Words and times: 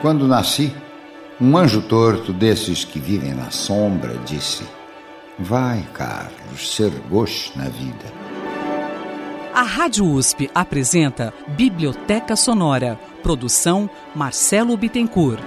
Quando 0.00 0.26
nasci, 0.26 0.74
um 1.38 1.56
anjo 1.56 1.82
torto 1.82 2.32
desses 2.32 2.84
que 2.84 2.98
vivem 2.98 3.34
na 3.34 3.50
sombra 3.50 4.16
disse: 4.24 4.64
Vai, 5.38 5.86
Carlos, 5.92 6.74
ser 6.74 6.90
gosto 7.10 7.58
na 7.58 7.64
vida. 7.64 8.20
A 9.52 9.62
Rádio 9.62 10.06
USP 10.06 10.50
apresenta 10.54 11.34
Biblioteca 11.48 12.34
Sonora. 12.34 12.98
Produção 13.22 13.90
Marcelo 14.14 14.74
Bittencourt. 14.74 15.42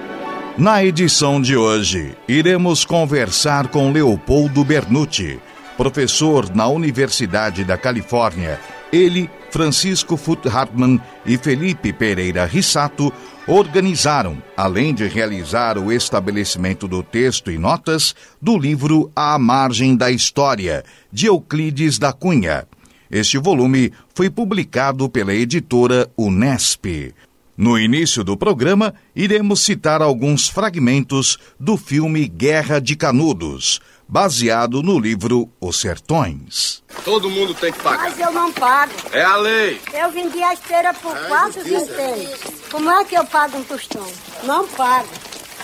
Na 0.56 0.84
edição 0.84 1.42
de 1.42 1.58
hoje, 1.58 2.16
iremos 2.28 2.86
conversar 2.86 3.70
com 3.70 3.92
Leopoldo 3.92 4.64
Bernucci, 4.64 5.40
professor 5.76 6.54
na 6.54 6.68
Universidade 6.68 7.64
da 7.64 7.76
Califórnia. 7.76 8.60
Ele, 8.92 9.28
Francisco 9.54 10.18
Fut 10.18 10.50
Hartmann 10.50 11.00
e 11.24 11.38
Felipe 11.38 11.94
Pereira 11.94 12.44
Rissato 12.44 13.14
organizaram, 13.46 14.42
além 14.58 14.96
de 14.96 15.08
realizar 15.08 15.78
o 15.78 15.92
estabelecimento 15.92 16.88
do 16.88 17.04
texto 17.04 17.52
e 17.52 17.60
notas, 17.60 18.16
do 18.42 18.58
livro 18.58 19.12
À 19.16 19.38
Margem 19.38 19.96
da 19.96 20.10
História, 20.10 20.84
de 21.12 21.28
Euclides 21.28 22.00
da 22.00 22.12
Cunha. 22.12 22.68
Este 23.12 23.38
volume 23.38 23.94
foi 24.16 24.28
publicado 24.28 25.08
pela 25.08 25.36
editora 25.36 26.10
Unesp. 26.18 27.14
No 27.56 27.78
início 27.78 28.24
do 28.24 28.36
programa, 28.36 28.96
iremos 29.16 29.60
citar 29.60 30.02
alguns 30.02 30.48
fragmentos 30.48 31.38
do 31.60 31.78
filme 31.78 32.28
Guerra 32.28 32.82
de 32.82 32.96
Canudos, 32.96 33.80
baseado 34.14 34.84
no 34.84 35.00
livro 35.00 35.50
Os 35.60 35.82
Sertões. 35.82 36.84
Todo 37.04 37.32
mundo 37.32 37.56
tem 37.56 37.74
que 37.74 37.80
pagar. 37.80 38.04
Mas 38.04 38.20
eu 38.20 38.32
não 38.32 38.52
pago. 38.52 38.94
É 39.12 39.24
a 39.24 39.36
lei. 39.38 39.82
Eu 39.92 40.12
vendi 40.12 40.40
a 40.44 40.54
esteira 40.54 40.94
por 40.94 41.18
é 41.18 41.22
quatro 41.22 41.64
vinténs. 41.64 42.30
Como 42.70 42.92
é 42.92 43.04
que 43.06 43.16
eu 43.16 43.26
pago 43.26 43.58
um 43.58 43.64
tostão? 43.64 44.06
Não 44.44 44.68
pago. 44.68 45.10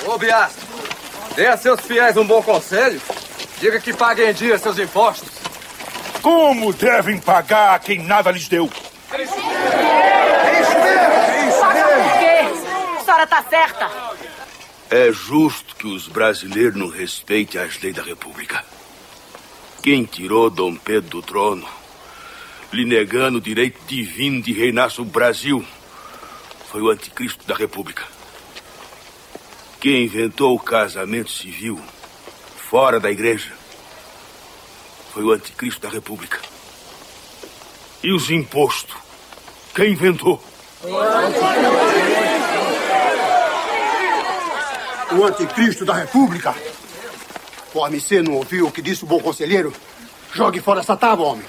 Ô, 0.03 0.17
Bias, 0.17 0.53
dê 1.35 1.45
a 1.45 1.57
seus 1.57 1.79
fiéis 1.81 2.17
um 2.17 2.25
bom 2.25 2.41
conselho. 2.41 2.99
Diga 3.59 3.79
que 3.79 3.93
paguem 3.93 4.31
em 4.31 4.33
dia 4.33 4.57
seus 4.57 4.79
impostos. 4.79 5.29
Como 6.23 6.73
devem 6.73 7.19
pagar 7.19 7.79
quem 7.81 8.01
nada 8.01 8.31
lhes 8.31 8.47
deu? 8.47 8.67
É 9.11 9.21
isso 9.21 9.35
mesmo! 9.35 9.59
senhora 13.19 13.27
tá 13.27 13.43
certa. 13.49 13.89
É 14.91 15.11
justo 15.11 15.75
que 15.75 15.85
os 15.85 16.07
brasileiros 16.07 16.75
não 16.75 16.89
respeitem 16.89 17.61
as 17.61 17.79
leis 17.79 17.95
da 17.95 18.01
República. 18.01 18.65
Quem 19.83 20.03
tirou 20.03 20.49
Dom 20.49 20.75
Pedro 20.75 21.09
do 21.09 21.21
trono, 21.21 21.67
lhe 22.73 22.85
negando 22.85 23.37
o 23.37 23.41
direito 23.41 23.79
divino 23.85 24.41
de 24.41 24.51
reinar 24.51 24.89
sobre 24.89 25.11
o 25.11 25.13
Brasil, 25.13 25.63
foi 26.71 26.81
o 26.81 26.89
anticristo 26.89 27.45
da 27.45 27.53
República. 27.53 28.03
Quem 29.79 30.05
inventou 30.05 30.55
o 30.55 30.59
casamento 30.59 31.29
civil 31.29 31.79
fora 32.57 32.99
da 32.99 33.11
igreja 33.11 33.53
foi 35.13 35.23
o 35.23 35.31
anticristo 35.31 35.81
da 35.81 35.89
República. 35.89 36.39
E 38.03 38.11
os 38.11 38.31
impostos? 38.31 38.97
Quem 39.75 39.91
inventou? 39.91 40.43
O 40.81 40.97
anticristo 40.97 41.98
o 45.19 45.25
anticristo 45.25 45.83
da 45.83 45.93
República. 45.93 46.55
Conforme 47.65 47.99
você 47.99 48.21
não 48.21 48.33
ouviu 48.33 48.67
o 48.67 48.71
que 48.71 48.81
disse 48.81 49.03
o 49.03 49.07
bom 49.07 49.19
conselheiro, 49.19 49.73
jogue 50.33 50.61
fora 50.61 50.79
essa 50.79 50.95
tábua, 50.95 51.27
homem. 51.27 51.45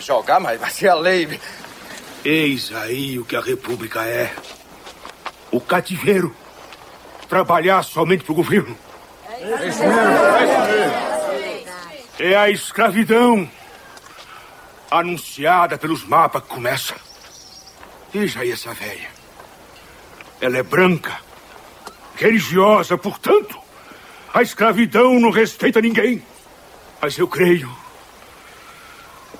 Jogar, 0.00 0.40
mas 0.40 0.60
vai 0.60 0.70
ser 0.70 0.88
a 0.88 0.94
lei. 0.94 1.40
Eis 2.24 2.72
aí 2.74 3.18
o 3.18 3.24
que 3.24 3.36
a 3.36 3.40
República 3.40 4.04
é. 4.04 4.32
O 5.50 5.60
cativeiro. 5.60 6.34
Trabalhar 7.28 7.82
somente 7.82 8.24
para 8.24 8.32
o 8.32 8.36
governo. 8.36 8.76
É 9.28 9.68
isso 9.68 9.80
mesmo. 9.80 9.98
É 12.18 12.36
a 12.36 12.50
escravidão 12.50 13.48
anunciada 14.90 15.78
pelos 15.78 16.04
mapas 16.04 16.42
que 16.42 16.48
começa. 16.48 16.94
Veja 18.12 18.40
aí 18.40 18.50
essa 18.50 18.72
velha. 18.72 19.08
Ela 20.40 20.58
é 20.58 20.62
branca, 20.62 21.20
religiosa, 22.18 22.98
portanto, 22.98 23.56
a 24.34 24.42
escravidão 24.42 25.18
não 25.20 25.30
respeita 25.30 25.80
ninguém. 25.80 26.22
Mas 27.00 27.16
eu 27.16 27.28
creio, 27.28 27.70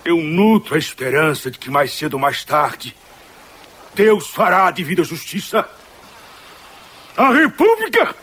eu 0.04 0.16
nutro 0.18 0.76
a 0.76 0.78
esperança 0.78 1.50
de 1.50 1.58
que 1.58 1.70
mais 1.70 1.92
cedo 1.92 2.14
ou 2.14 2.20
mais 2.20 2.44
tarde, 2.44 2.96
Deus 3.94 4.28
fará 4.28 4.68
a 4.68 4.70
devida 4.70 5.02
justiça. 5.02 5.68
A 7.16 7.30
República 7.32 8.14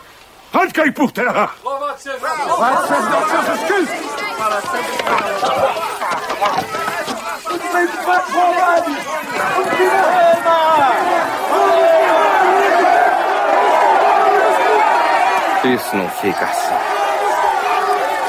há 0.52 0.64
de 0.64 0.72
cair 0.72 0.92
por 0.92 1.12
terra. 1.12 1.50
Louvado 1.62 2.00
seja 2.00 2.18
Deus! 2.18 2.48
Louvado 2.48 2.88
seja 2.88 3.02
Deus, 3.10 3.30
Jesus 3.30 3.60
Cristo! 3.66 4.16
Muito 7.50 7.72
bem, 7.72 7.86
Isso 15.64 15.96
não 15.96 16.08
fica 16.08 16.44
assim. 16.44 16.74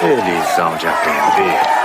Eles 0.04 0.60
hão 0.60 0.76
de 0.78 0.88
aprender. 0.88 1.78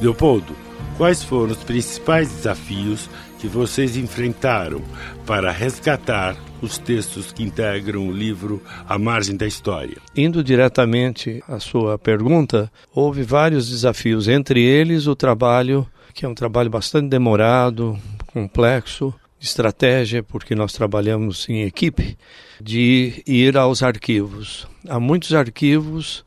Leopoldo, 0.00 0.56
quais 0.96 1.22
foram 1.22 1.52
os 1.52 1.62
principais 1.62 2.30
desafios 2.30 3.10
que 3.38 3.46
vocês 3.46 3.96
enfrentaram 3.98 4.80
para 5.26 5.50
resgatar 5.50 6.36
os 6.62 6.78
textos 6.78 7.32
que 7.32 7.42
integram 7.42 8.08
o 8.08 8.12
livro 8.12 8.62
A 8.88 8.98
Margem 8.98 9.36
da 9.36 9.46
História? 9.46 9.98
Indo 10.16 10.42
diretamente 10.42 11.42
à 11.46 11.58
sua 11.58 11.98
pergunta, 11.98 12.72
houve 12.94 13.22
vários 13.22 13.68
desafios, 13.68 14.26
entre 14.28 14.62
eles 14.62 15.06
o 15.06 15.14
trabalho 15.14 15.86
que 16.20 16.26
é 16.26 16.28
um 16.28 16.34
trabalho 16.34 16.68
bastante 16.68 17.08
demorado, 17.08 17.98
complexo, 18.26 19.14
estratégia, 19.40 20.22
porque 20.22 20.54
nós 20.54 20.70
trabalhamos 20.70 21.48
em 21.48 21.62
equipe, 21.62 22.18
de 22.60 23.22
ir 23.26 23.56
aos 23.56 23.82
arquivos. 23.82 24.68
Há 24.86 25.00
muitos 25.00 25.32
arquivos 25.32 26.22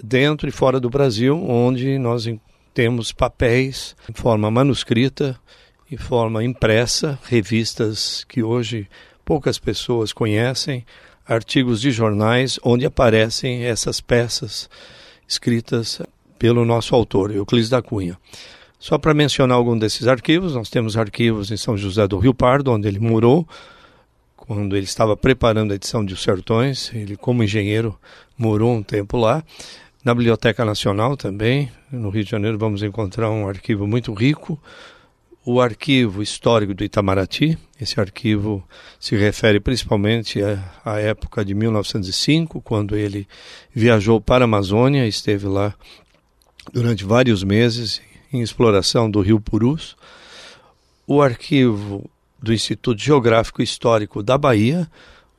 dentro 0.00 0.48
e 0.48 0.52
fora 0.52 0.78
do 0.78 0.88
Brasil 0.88 1.36
onde 1.44 1.98
nós 1.98 2.28
temos 2.72 3.10
papéis 3.10 3.96
em 4.08 4.12
forma 4.12 4.48
manuscrita, 4.48 5.36
em 5.90 5.96
forma 5.96 6.44
impressa, 6.44 7.18
revistas 7.24 8.22
que 8.28 8.44
hoje 8.44 8.88
poucas 9.24 9.58
pessoas 9.58 10.12
conhecem, 10.12 10.86
artigos 11.26 11.80
de 11.80 11.90
jornais 11.90 12.60
onde 12.62 12.86
aparecem 12.86 13.64
essas 13.64 14.00
peças 14.00 14.70
escritas 15.26 16.00
pelo 16.38 16.64
nosso 16.64 16.94
autor, 16.94 17.34
Euclides 17.34 17.68
da 17.68 17.82
Cunha. 17.82 18.16
Só 18.86 18.98
para 18.98 19.12
mencionar 19.12 19.56
algum 19.56 19.76
desses 19.76 20.06
arquivos, 20.06 20.54
nós 20.54 20.70
temos 20.70 20.96
arquivos 20.96 21.50
em 21.50 21.56
São 21.56 21.76
José 21.76 22.06
do 22.06 22.18
Rio 22.18 22.32
Pardo, 22.32 22.70
onde 22.70 22.86
ele 22.86 23.00
morou, 23.00 23.44
quando 24.36 24.76
ele 24.76 24.84
estava 24.84 25.16
preparando 25.16 25.72
a 25.72 25.74
edição 25.74 26.04
de 26.04 26.14
Os 26.14 26.22
Sertões. 26.22 26.92
Ele, 26.94 27.16
como 27.16 27.42
engenheiro, 27.42 27.98
morou 28.38 28.72
um 28.72 28.84
tempo 28.84 29.16
lá. 29.16 29.42
Na 30.04 30.14
Biblioteca 30.14 30.64
Nacional 30.64 31.16
também, 31.16 31.68
no 31.90 32.10
Rio 32.10 32.22
de 32.22 32.30
Janeiro, 32.30 32.56
vamos 32.56 32.80
encontrar 32.80 33.28
um 33.28 33.48
arquivo 33.48 33.88
muito 33.88 34.14
rico. 34.14 34.56
O 35.44 35.60
arquivo 35.60 36.22
histórico 36.22 36.72
do 36.72 36.84
Itamaraty, 36.84 37.58
esse 37.80 37.98
arquivo 37.98 38.62
se 39.00 39.16
refere 39.16 39.58
principalmente 39.58 40.38
à 40.84 41.00
época 41.00 41.44
de 41.44 41.54
1905, 41.54 42.60
quando 42.60 42.94
ele 42.94 43.26
viajou 43.74 44.20
para 44.20 44.44
a 44.44 44.46
Amazônia, 44.46 45.08
esteve 45.08 45.48
lá 45.48 45.74
durante 46.72 47.04
vários 47.04 47.42
meses 47.42 48.00
em 48.36 48.42
exploração 48.42 49.10
do 49.10 49.20
rio 49.20 49.40
Purus, 49.40 49.96
o 51.06 51.22
arquivo 51.22 52.08
do 52.42 52.52
Instituto 52.52 53.00
Geográfico 53.00 53.62
Histórico 53.62 54.22
da 54.22 54.36
Bahia, 54.36 54.90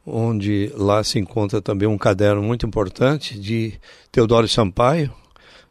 onde 0.05 0.71
lá 0.75 1.03
se 1.03 1.19
encontra 1.19 1.61
também 1.61 1.87
um 1.87 1.97
caderno 1.97 2.41
muito 2.41 2.65
importante 2.65 3.37
de 3.39 3.73
Teodoro 4.11 4.47
Sampaio, 4.47 5.13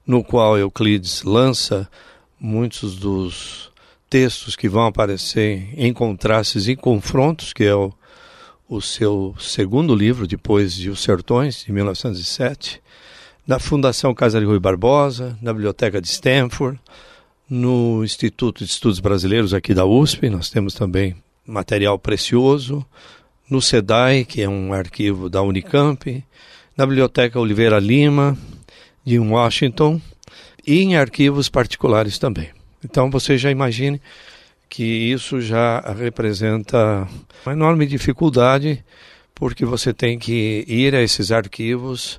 no 0.07 0.23
qual 0.23 0.57
Euclides 0.59 1.23
lança 1.23 1.89
muitos 2.39 2.97
dos 2.97 3.73
textos 4.09 4.55
que 4.55 4.69
vão 4.69 4.87
aparecer 4.87 5.69
em 5.77 5.93
contrastes 5.93 6.69
e 6.69 6.77
confrontos, 6.77 7.53
que 7.53 7.65
é 7.65 7.75
o, 7.75 7.93
o 8.69 8.81
seu 8.81 9.35
segundo 9.39 9.95
livro, 9.95 10.27
depois 10.27 10.75
de 10.75 10.91
Os 10.91 11.03
Sertões, 11.03 11.65
de 11.65 11.73
1907, 11.73 12.81
da 13.47 13.59
Fundação 13.59 14.15
Casa 14.15 14.39
de 14.39 14.47
Rui 14.47 14.59
Barbosa, 14.59 15.39
da 15.41 15.53
Biblioteca 15.53 16.01
de 16.01 16.09
Stanford, 16.09 16.79
no 17.49 18.03
Instituto 18.05 18.65
de 18.65 18.71
Estudos 18.71 19.01
Brasileiros 19.01 19.55
aqui 19.55 19.73
da 19.73 19.85
USP, 19.85 20.29
nós 20.29 20.51
temos 20.51 20.75
também 20.75 21.15
material 21.47 21.99
precioso. 21.99 22.85
No 23.49 23.63
SEDAI, 23.63 24.25
que 24.25 24.43
é 24.43 24.49
um 24.49 24.73
arquivo 24.73 25.31
da 25.31 25.41
Unicamp. 25.41 26.25
Na 26.77 26.85
Biblioteca 26.85 27.39
Oliveira 27.39 27.79
Lima, 27.79 28.37
de 29.05 29.19
Washington. 29.19 30.01
e 30.67 30.81
em 30.83 30.97
arquivos 30.97 31.49
particulares 31.49 32.19
também. 32.19 32.49
Então 32.85 33.09
você 33.09 33.39
já 33.39 33.53
imagine 33.53 34.03
que 34.69 34.83
isso 34.83 35.41
já 35.41 35.81
representa 35.97 37.09
uma 37.45 37.53
enorme 37.53 37.87
dificuldade, 37.87 38.85
porque 39.33 39.65
você 39.65 39.95
tem 39.95 40.19
que 40.19 40.65
ir 40.67 40.93
a 40.93 41.01
esses 41.01 41.31
arquivos. 41.31 42.19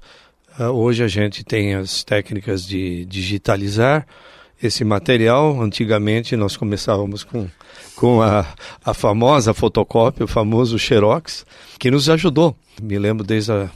Uh, 0.58 0.64
hoje 0.72 1.04
a 1.04 1.10
gente 1.10 1.44
tem 1.44 1.76
as 1.76 2.06
técnicas 2.06 2.66
de 2.66 3.04
digitalizar 3.04 4.08
esse 4.62 4.84
material. 4.84 5.62
Antigamente 5.62 6.36
nós 6.36 6.58
começávamos 6.58 7.24
com, 7.24 7.48
com 7.96 8.22
a, 8.22 8.46
a 8.84 8.94
famosa 8.94 9.54
fotocópia, 9.54 10.26
o 10.26 10.28
famoso 10.28 10.78
Xerox, 10.78 11.46
que 11.80 11.92
nos 11.92 12.10
ajudou. 12.10 12.56
Me 12.82 12.98
lembro 12.98 13.26
desde 13.26 13.52
a, 13.52 13.70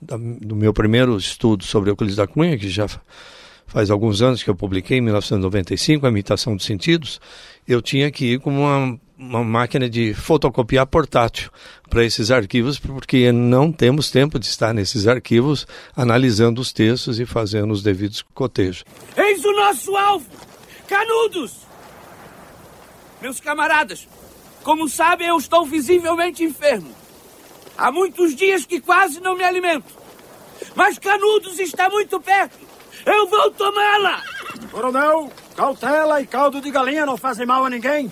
da, 0.00 0.16
do 0.16 0.56
meu 0.56 0.72
primeiro 0.72 1.16
estudo 1.16 1.64
sobre 1.64 1.90
Euclides 1.90 2.16
da 2.16 2.26
Cunha, 2.26 2.56
que 2.56 2.68
já 2.68 2.86
faz 3.66 3.90
alguns 3.90 4.22
anos 4.22 4.42
que 4.42 4.48
eu 4.48 4.54
publiquei, 4.54 4.98
em 4.98 5.00
1995, 5.00 6.06
A 6.06 6.08
Imitação 6.08 6.56
dos 6.56 6.64
Sentidos, 6.64 7.20
eu 7.66 7.82
tinha 7.82 8.10
que 8.10 8.34
ir 8.34 8.40
com 8.40 8.50
uma, 8.50 8.98
uma 9.18 9.42
máquina 9.42 9.88
de 9.88 10.12
fotocopiar 10.12 10.86
portátil 10.86 11.50
para 11.88 12.04
esses 12.04 12.30
arquivos, 12.30 12.78
porque 12.78 13.32
não 13.32 13.72
temos 13.72 14.10
tempo 14.10 14.38
de 14.38 14.46
estar 14.46 14.74
nesses 14.74 15.06
arquivos 15.06 15.66
analisando 15.96 16.60
os 16.60 16.72
textos 16.72 17.18
e 17.18 17.24
fazendo 17.24 17.72
os 17.72 17.82
devidos 17.82 18.22
cotejos. 18.34 18.84
Eis 19.16 19.44
o 19.44 19.52
nosso 19.52 19.96
alvo! 19.96 20.26
Canudos! 20.86 21.56
Meus 23.20 23.40
camaradas, 23.40 24.06
como 24.62 24.88
sabem, 24.88 25.28
eu 25.28 25.38
estou 25.38 25.64
visivelmente 25.64 26.44
enfermo. 26.44 26.90
Há 27.78 27.90
muitos 27.90 28.34
dias 28.34 28.66
que 28.66 28.80
quase 28.80 29.20
não 29.20 29.36
me 29.36 29.44
alimento. 29.44 29.94
Mas 30.74 30.98
Canudos 30.98 31.58
está 31.58 31.88
muito 31.88 32.20
perto. 32.20 32.58
Eu 33.04 33.26
vou 33.28 33.50
tomá-la! 33.52 34.22
Coronel, 34.70 35.30
cautela 35.54 36.20
e 36.20 36.26
caldo 36.26 36.60
de 36.60 36.70
galinha 36.70 37.06
não 37.06 37.16
fazem 37.16 37.46
mal 37.46 37.64
a 37.64 37.70
ninguém. 37.70 38.10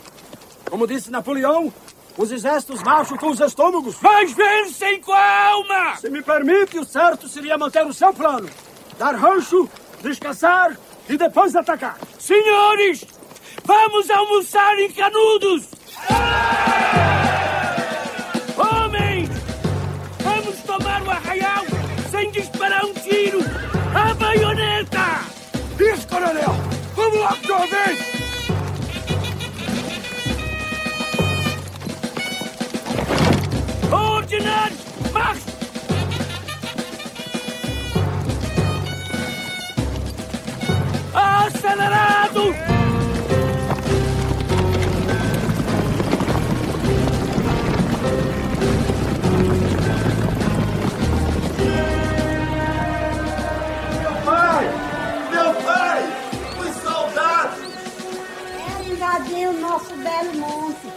Como 0.75 0.89
disse 0.89 1.09
Napoleão, 1.09 1.73
os 2.19 2.33
exércitos 2.33 2.83
marcham 2.83 3.17
com 3.17 3.29
os 3.29 3.39
estômagos. 3.39 3.97
Mas 4.03 4.33
vencem 4.33 5.01
com 5.01 5.13
a 5.13 5.47
alma! 5.51 5.95
Se 5.99 6.11
me 6.11 6.21
permite, 6.21 6.81
o 6.81 6.85
certo 6.85 7.29
seria 7.29 7.57
manter 7.57 7.87
o 7.87 7.93
seu 7.93 8.13
plano. 8.13 8.51
Dar 8.99 9.15
rancho, 9.15 9.71
descansar 10.03 10.77
e 11.09 11.17
depois 11.17 11.55
atacar. 11.55 11.97
Senhores, 12.19 13.05
vamos 13.65 14.11
almoçar 14.11 14.77
em 14.81 14.91
Canudos! 14.91 15.69
Homens, 18.57 19.31
vamos 20.25 20.57
tomar 20.63 21.03
o 21.03 21.11
arraial 21.13 21.65
sem 22.11 22.33
disparar 22.33 22.85
um 22.85 22.95
tiro! 22.95 23.39
A 23.95 24.13
baioneta! 24.13 25.21
Isso, 25.79 26.09
coronel! 26.09 26.57
Vamos 26.97 27.21
lá 27.21 27.37
de 27.41 27.53
uma 27.53 27.67
vez! 27.69 28.34
Ordinários, 34.25 34.81
marcha! 35.13 35.43
Acelerado! 41.13 42.55
Meu 54.01 54.15
pai! 54.25 54.65
Meu 55.31 55.55
pai! 55.63 56.03
Os 56.61 56.75
soldados! 56.83 57.59
É 58.57 58.89
invadir 58.89 59.49
o 59.49 59.61
nosso 59.61 59.95
belo 59.97 60.35
monte. 60.39 60.89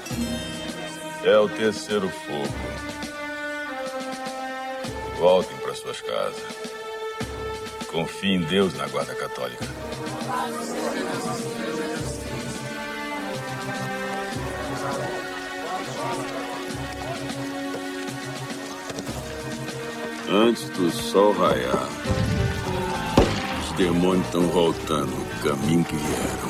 É 1.25 1.37
o 1.37 1.49
terceiro 1.49 2.07
fogo. 2.07 2.96
Voltem 5.17 5.57
para 5.57 5.73
suas 5.73 5.99
casas. 6.01 6.43
Confie 7.87 8.35
em 8.35 8.41
Deus 8.41 8.75
na 8.75 8.87
Guarda 8.87 9.15
Católica. 9.15 9.65
Antes 20.29 20.69
do 20.69 20.91
sol 20.91 21.31
raiar, 21.31 21.87
os 23.63 23.71
demônios 23.77 24.25
estão 24.27 24.47
voltando 24.49 25.07
no 25.07 25.25
caminho 25.41 25.83
que 25.83 25.95
vieram. 25.95 26.47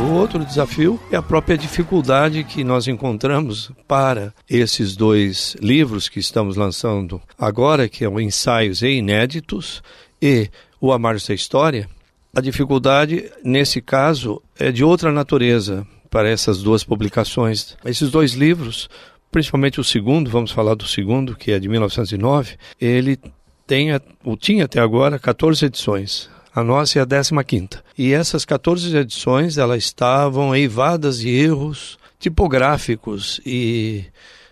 O 0.00 0.14
outro 0.14 0.44
desafio 0.44 1.00
é 1.10 1.16
a 1.16 1.22
própria 1.22 1.56
dificuldade 1.56 2.44
que 2.44 2.64
nós 2.64 2.88
encontramos 2.88 3.70
para 3.86 4.34
esses 4.50 4.96
dois 4.96 5.56
livros 5.60 6.08
que 6.08 6.18
estamos 6.18 6.56
lançando 6.56 7.22
agora, 7.38 7.88
que 7.88 8.04
é 8.04 8.08
o 8.08 8.20
Ensaios 8.20 8.82
e 8.82 8.88
Inéditos 8.88 9.82
e 10.20 10.50
o 10.80 10.92
Amar 10.92 11.16
da 11.16 11.34
História. 11.34 11.88
A 12.34 12.40
dificuldade, 12.40 13.30
nesse 13.44 13.80
caso, 13.80 14.42
é 14.58 14.72
de 14.72 14.82
outra 14.82 15.12
natureza 15.12 15.86
para 16.10 16.28
essas 16.28 16.62
duas 16.62 16.84
publicações. 16.84 17.76
Esses 17.84 18.10
dois 18.10 18.32
livros, 18.32 18.90
principalmente 19.32 19.80
o 19.80 19.84
segundo, 19.84 20.30
vamos 20.30 20.52
falar 20.52 20.74
do 20.74 20.86
segundo, 20.86 21.34
que 21.34 21.50
é 21.50 21.58
de 21.58 21.68
1909, 21.68 22.56
ele 22.78 23.18
tem, 23.66 23.88
ou 24.22 24.36
tinha 24.36 24.66
até 24.66 24.78
agora 24.78 25.18
14 25.18 25.64
edições. 25.64 26.30
A 26.54 26.62
nossa 26.62 26.98
é 26.98 27.02
a 27.02 27.06
15ª. 27.06 27.82
E 27.96 28.12
essas 28.12 28.44
14 28.44 28.94
edições, 28.94 29.56
elas 29.56 29.84
estavam 29.84 30.54
eivadas 30.54 31.20
de 31.20 31.30
erros 31.30 31.98
tipográficos 32.20 33.40
e 33.44 34.04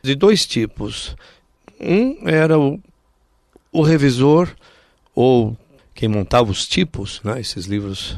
de 0.03 0.15
dois 0.15 0.47
tipos. 0.47 1.15
Um 1.79 2.27
era 2.27 2.59
o, 2.59 2.81
o 3.71 3.83
revisor 3.83 4.49
ou 5.15 5.57
quem 5.95 6.09
montava 6.09 6.51
os 6.51 6.67
tipos, 6.67 7.21
né? 7.23 7.39
esses 7.39 7.67
livros 7.67 8.17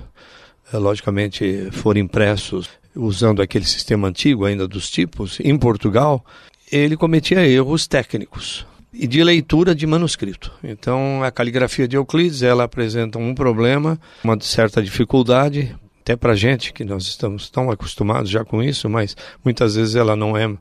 eh, 0.73 0.79
logicamente 0.79 1.69
foram 1.73 2.01
impressos 2.01 2.71
usando 2.95 3.43
aquele 3.43 3.65
sistema 3.65 4.09
antigo 4.09 4.45
ainda 4.45 4.69
dos 4.69 4.91
tipos 4.91 5.41
em 5.41 5.57
Portugal, 5.59 6.25
ele 6.73 6.97
cometia 6.97 7.47
erros 7.47 7.87
técnicos 7.87 8.67
e 8.93 9.07
de 9.07 9.23
leitura 9.23 9.75
de 9.75 9.87
manuscrito. 9.87 10.51
Então, 10.65 11.23
a 11.23 11.31
caligrafia 11.31 11.87
de 11.87 11.97
Euclides, 11.97 12.43
ela 12.43 12.65
apresenta 12.65 13.19
um 13.19 13.35
problema, 13.35 14.01
uma 14.25 14.39
certa 14.41 14.83
dificuldade, 14.83 15.75
até 16.01 16.17
para 16.17 16.35
gente 16.35 16.73
que 16.73 16.85
nós 16.85 17.05
estamos 17.05 17.49
tão 17.49 17.71
acostumados 17.71 18.29
já 18.29 18.45
com 18.45 18.63
isso, 18.63 18.89
mas 18.89 19.17
muitas 19.45 19.77
vezes 19.77 19.95
ela 19.95 20.17
não 20.17 20.37
é 20.37 20.53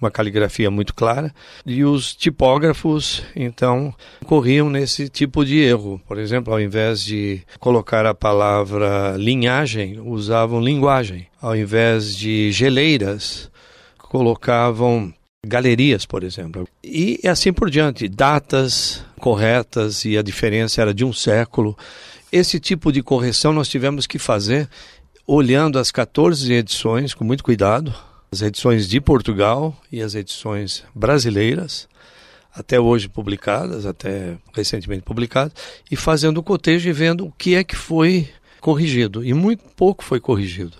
uma 0.00 0.10
caligrafia 0.10 0.70
muito 0.70 0.92
clara. 0.92 1.32
E 1.64 1.84
os 1.84 2.14
tipógrafos, 2.16 3.22
então, 3.36 3.94
corriam 4.24 4.68
nesse 4.68 5.08
tipo 5.08 5.44
de 5.44 5.58
erro. 5.58 6.00
Por 6.06 6.18
exemplo, 6.18 6.52
ao 6.52 6.60
invés 6.60 7.04
de 7.04 7.42
colocar 7.60 8.06
a 8.06 8.14
palavra 8.14 9.16
linhagem, 9.16 10.00
usavam 10.00 10.60
linguagem. 10.60 11.28
Ao 11.40 11.54
invés 11.54 12.16
de 12.16 12.50
geleiras, 12.50 13.50
colocavam 13.98 15.14
galerias, 15.48 16.06
por 16.06 16.22
exemplo. 16.22 16.68
E 16.84 17.20
assim 17.26 17.52
por 17.52 17.70
diante, 17.70 18.08
datas 18.08 19.04
corretas 19.18 20.04
e 20.04 20.16
a 20.16 20.22
diferença 20.22 20.80
era 20.80 20.94
de 20.94 21.04
um 21.04 21.12
século. 21.12 21.76
Esse 22.30 22.60
tipo 22.60 22.92
de 22.92 23.02
correção 23.02 23.52
nós 23.52 23.68
tivemos 23.68 24.06
que 24.06 24.18
fazer 24.18 24.68
olhando 25.26 25.78
as 25.78 25.90
14 25.90 26.52
edições 26.52 27.12
com 27.12 27.24
muito 27.24 27.44
cuidado, 27.44 27.94
as 28.30 28.42
edições 28.42 28.88
de 28.88 29.00
Portugal 29.00 29.76
e 29.90 30.00
as 30.00 30.14
edições 30.14 30.84
brasileiras, 30.94 31.88
até 32.54 32.80
hoje 32.80 33.08
publicadas, 33.08 33.86
até 33.86 34.36
recentemente 34.54 35.02
publicadas, 35.02 35.52
e 35.90 35.96
fazendo 35.96 36.38
o 36.38 36.42
cotejo 36.42 36.88
e 36.88 36.92
vendo 36.92 37.26
o 37.26 37.32
que 37.32 37.54
é 37.54 37.64
que 37.64 37.76
foi 37.76 38.28
corrigido. 38.60 39.24
E 39.24 39.32
muito 39.32 39.64
pouco 39.76 40.02
foi 40.02 40.20
corrigido. 40.20 40.76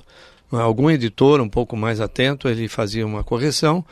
Algum 0.50 0.90
editor 0.90 1.40
um 1.40 1.48
pouco 1.48 1.76
mais 1.76 2.00
atento, 2.00 2.48
ele 2.48 2.68
fazia 2.68 3.06
uma 3.06 3.22
correção, 3.22 3.84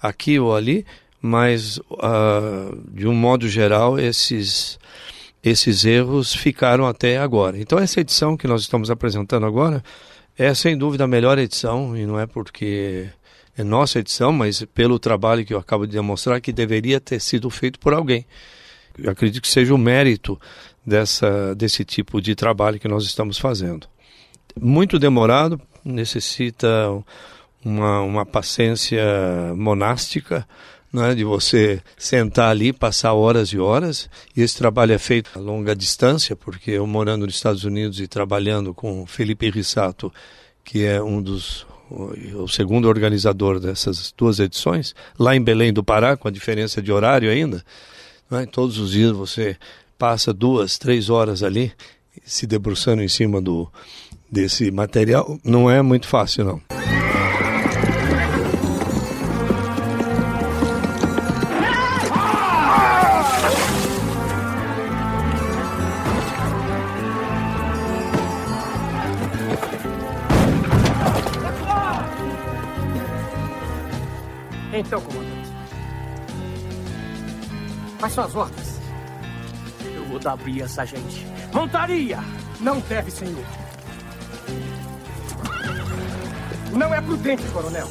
aqui 0.00 0.38
ou 0.38 0.54
ali, 0.54 0.84
mas 1.20 1.78
uh, 1.78 2.76
de 2.92 3.06
um 3.06 3.14
modo 3.14 3.48
geral 3.48 3.98
esses 3.98 4.78
esses 5.42 5.84
erros 5.84 6.34
ficaram 6.34 6.86
até 6.86 7.18
agora. 7.18 7.56
Então 7.58 7.78
essa 7.78 8.00
edição 8.00 8.36
que 8.36 8.48
nós 8.48 8.62
estamos 8.62 8.90
apresentando 8.90 9.46
agora 9.46 9.82
é 10.36 10.52
sem 10.54 10.76
dúvida 10.76 11.04
a 11.04 11.08
melhor 11.08 11.38
edição 11.38 11.96
e 11.96 12.04
não 12.04 12.18
é 12.18 12.26
porque 12.26 13.08
é 13.56 13.62
nossa 13.62 14.00
edição, 14.00 14.32
mas 14.32 14.64
pelo 14.74 14.98
trabalho 14.98 15.44
que 15.44 15.54
eu 15.54 15.58
acabo 15.58 15.86
de 15.86 15.92
demonstrar 15.92 16.40
que 16.40 16.52
deveria 16.52 17.00
ter 17.00 17.20
sido 17.20 17.48
feito 17.48 17.78
por 17.78 17.94
alguém. 17.94 18.26
Eu 18.98 19.10
acredito 19.10 19.40
que 19.40 19.48
seja 19.48 19.72
o 19.72 19.78
mérito 19.78 20.38
dessa 20.84 21.54
desse 21.54 21.84
tipo 21.84 22.20
de 22.20 22.34
trabalho 22.34 22.80
que 22.80 22.88
nós 22.88 23.04
estamos 23.04 23.38
fazendo. 23.38 23.86
muito 24.60 24.98
demorado, 24.98 25.60
necessita 25.84 26.66
uma, 27.66 28.00
uma 28.00 28.24
paciência 28.24 29.02
monástica, 29.56 30.46
né, 30.92 31.16
de 31.16 31.24
você 31.24 31.82
sentar 31.98 32.50
ali, 32.50 32.72
passar 32.72 33.12
horas 33.12 33.48
e 33.48 33.58
horas. 33.58 34.08
E 34.36 34.40
esse 34.40 34.56
trabalho 34.56 34.92
é 34.92 34.98
feito 34.98 35.30
a 35.34 35.40
longa 35.40 35.74
distância, 35.74 36.36
porque 36.36 36.70
eu 36.70 36.86
morando 36.86 37.26
nos 37.26 37.34
Estados 37.34 37.64
Unidos 37.64 37.98
e 37.98 38.06
trabalhando 38.06 38.72
com 38.72 39.04
Felipe 39.04 39.50
Rissato, 39.50 40.12
que 40.64 40.84
é 40.84 41.02
um 41.02 41.20
dos 41.20 41.66
o 41.88 42.48
segundo 42.48 42.88
organizador 42.88 43.60
dessas 43.60 44.12
duas 44.16 44.40
edições, 44.40 44.92
lá 45.16 45.36
em 45.36 45.40
Belém 45.40 45.72
do 45.72 45.84
Pará, 45.84 46.16
com 46.16 46.26
a 46.26 46.32
diferença 46.32 46.82
de 46.82 46.90
horário 46.90 47.30
ainda. 47.30 47.64
Né? 48.28 48.44
Todos 48.44 48.76
os 48.78 48.90
dias 48.90 49.12
você 49.12 49.56
passa 49.96 50.32
duas, 50.32 50.78
três 50.78 51.08
horas 51.08 51.44
ali 51.44 51.72
se 52.24 52.44
debruçando 52.44 53.02
em 53.02 53.08
cima 53.08 53.40
do, 53.40 53.70
desse 54.28 54.72
material. 54.72 55.38
Não 55.44 55.70
é 55.70 55.80
muito 55.80 56.08
fácil, 56.08 56.44
não. 56.44 56.75
Quais 78.06 78.14
são 78.14 78.24
as 78.24 78.36
ordens? 78.36 78.80
Eu 79.84 80.04
vou 80.04 80.20
dar 80.20 80.36
bria, 80.36 80.68
sargente. 80.68 81.26
Montaria! 81.52 82.20
Não 82.60 82.78
deve, 82.78 83.10
senhor. 83.10 83.44
Não 86.72 86.94
é 86.94 87.00
prudente, 87.00 87.42
coronel. 87.46 87.88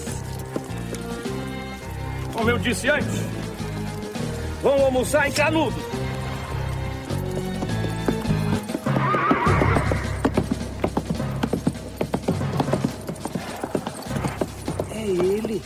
Como 2.31 2.49
eu 2.49 2.57
disse 2.57 2.87
antes, 2.89 3.13
vão 4.63 4.85
almoçar 4.85 5.27
em 5.27 5.33
Canudo. 5.33 5.75
É 14.91 15.01
ele. 15.01 15.61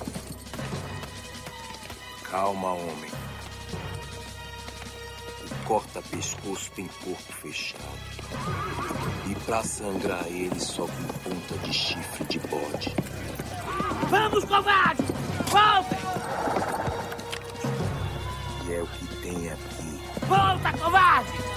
Calma, 2.24 2.74
homem. 2.74 3.09
O 6.10 6.18
corta-pescoço 6.18 6.72
tem 6.72 6.88
corpo 7.04 7.34
fechado. 7.34 7.84
E 9.28 9.36
pra 9.46 9.64
sangrar 9.64 10.26
ele 10.28 10.60
só 10.60 10.88
com 10.88 11.30
ponta 11.30 11.58
de 11.60 11.74
chifre 11.74 12.26
de 12.26 12.40
bode. 12.40 12.96
Vamos, 14.10 14.44
covarde! 14.46 15.04
Voltem! 15.50 16.00
E 18.68 18.74
é 18.74 18.82
o 18.82 18.88
que 18.88 19.16
tem 19.18 19.50
aqui. 19.50 20.26
Volta, 20.28 20.78
covarde! 20.80 21.49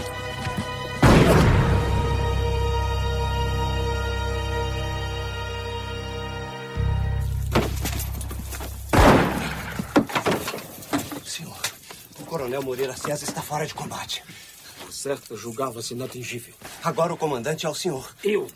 Coronel 12.43 12.63
Moreira 12.63 12.97
César 12.97 13.25
está 13.25 13.41
fora 13.41 13.65
de 13.65 13.73
combate. 13.73 14.25
Por 14.81 14.93
certo, 14.93 15.37
julgava-se 15.37 15.95
inatingível. 15.95 16.53
Agora 16.83 17.15
o 17.15 17.17
comandante 17.17 17.67
é 17.67 17.69
o 17.69 17.75
senhor. 17.75 18.13
Eu? 18.25 18.49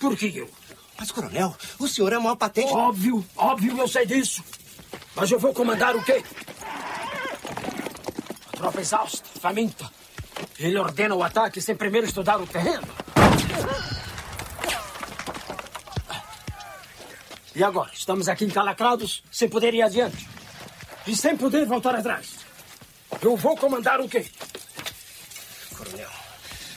Por 0.00 0.16
que 0.16 0.36
eu? 0.36 0.50
Mas, 0.98 1.12
coronel, 1.12 1.54
o 1.78 1.86
senhor 1.86 2.12
é 2.12 2.18
maior 2.18 2.34
patente. 2.34 2.72
Óbvio, 2.72 3.24
óbvio, 3.36 3.78
eu 3.78 3.86
sei 3.86 4.04
disso. 4.06 4.42
Mas 5.14 5.30
eu 5.30 5.38
vou 5.38 5.54
comandar 5.54 5.94
o 5.94 6.02
quê? 6.02 6.24
A 8.52 8.56
tropa 8.56 8.80
exausta, 8.80 9.22
faminta. 9.40 9.88
Ele 10.58 10.76
ordena 10.76 11.14
o 11.14 11.22
ataque 11.22 11.60
sem 11.60 11.76
primeiro 11.76 12.08
estudar 12.08 12.40
o 12.40 12.46
terreno. 12.46 12.88
E 17.54 17.62
agora? 17.62 17.90
Estamos 17.94 18.28
aqui 18.28 18.44
encalacrados, 18.44 19.22
sem 19.30 19.48
poder 19.48 19.74
ir 19.74 19.82
adiante. 19.82 20.28
E 21.06 21.14
sem 21.14 21.36
poder 21.36 21.66
voltar 21.66 21.94
atrás. 21.94 22.37
Eu 23.20 23.36
vou 23.36 23.56
comandar 23.56 24.00
o 24.00 24.08
quê? 24.08 24.24
Coronel, 25.76 26.10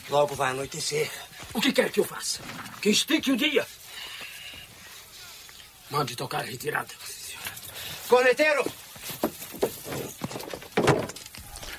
logo 0.10 0.36
vai 0.36 0.52
anoitecer. 0.52 1.10
O 1.54 1.62
que 1.62 1.72
quer 1.72 1.92
que 1.92 2.00
eu 2.00 2.06
faça? 2.06 2.42
Que 2.82 2.90
estique 2.90 3.32
o 3.32 3.38
dia? 3.38 3.66
Mande 5.90 6.16
tocar 6.16 6.40
a 6.40 6.44
retirada. 6.44 6.94
Corneteiro! 8.08 8.66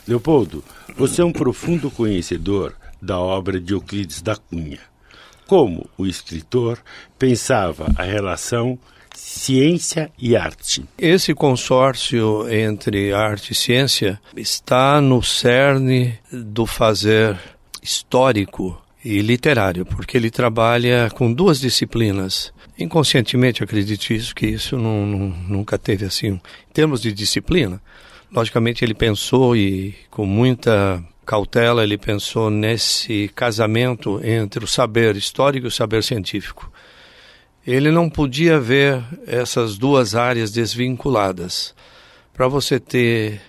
Leopoldo, 0.06 0.64
você 0.96 1.22
é 1.22 1.24
um 1.24 1.32
profundo 1.32 1.90
conhecedor 1.90 2.76
da 3.00 3.18
obra 3.18 3.60
de 3.60 3.72
Euclides 3.72 4.22
da 4.22 4.36
Cunha. 4.36 4.80
Como 5.46 5.88
o 5.98 6.06
escritor 6.06 6.78
pensava 7.18 7.86
a 7.96 8.02
relação 8.02 8.78
ciência 9.14 10.10
e 10.18 10.36
arte. 10.36 10.84
Esse 10.98 11.34
consórcio 11.34 12.48
entre 12.48 13.12
arte 13.12 13.52
e 13.52 13.54
ciência 13.54 14.20
está 14.36 15.00
no 15.00 15.22
cerne 15.22 16.18
do 16.30 16.66
fazer 16.66 17.38
histórico 17.82 18.80
e 19.04 19.20
literário, 19.20 19.84
porque 19.84 20.16
ele 20.16 20.30
trabalha 20.30 21.10
com 21.14 21.32
duas 21.32 21.60
disciplinas. 21.60 22.52
Inconscientemente, 22.78 23.62
acredito 23.62 24.12
isso, 24.12 24.34
que 24.34 24.46
isso 24.46 24.76
não, 24.76 25.04
não, 25.04 25.28
nunca 25.48 25.76
teve 25.76 26.04
assim. 26.04 26.28
Em 26.28 26.72
termos 26.72 27.02
de 27.02 27.12
disciplina, 27.12 27.82
logicamente 28.32 28.84
ele 28.84 28.94
pensou 28.94 29.56
e 29.56 29.94
com 30.10 30.24
muita 30.24 31.02
cautela 31.26 31.82
ele 31.82 31.98
pensou 31.98 32.50
nesse 32.50 33.30
casamento 33.34 34.20
entre 34.24 34.64
o 34.64 34.68
saber 34.68 35.16
histórico 35.16 35.66
e 35.66 35.68
o 35.68 35.72
saber 35.72 36.02
científico. 36.02 36.70
Ele 37.66 37.92
não 37.92 38.10
podia 38.10 38.58
ver 38.58 39.04
essas 39.26 39.78
duas 39.78 40.16
áreas 40.16 40.50
desvinculadas. 40.50 41.74
Para 42.34 42.48
você 42.48 42.80
ter 42.80 43.40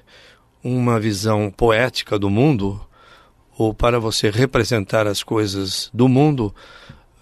uma 0.64 1.00
visão 1.00 1.50
poética 1.50 2.20
do 2.20 2.30
mundo, 2.30 2.80
ou 3.58 3.74
para 3.74 4.00
você 4.00 4.30
representar 4.30 5.08
as 5.08 5.24
coisas 5.24 5.90
do 5.92 6.08
mundo 6.08 6.54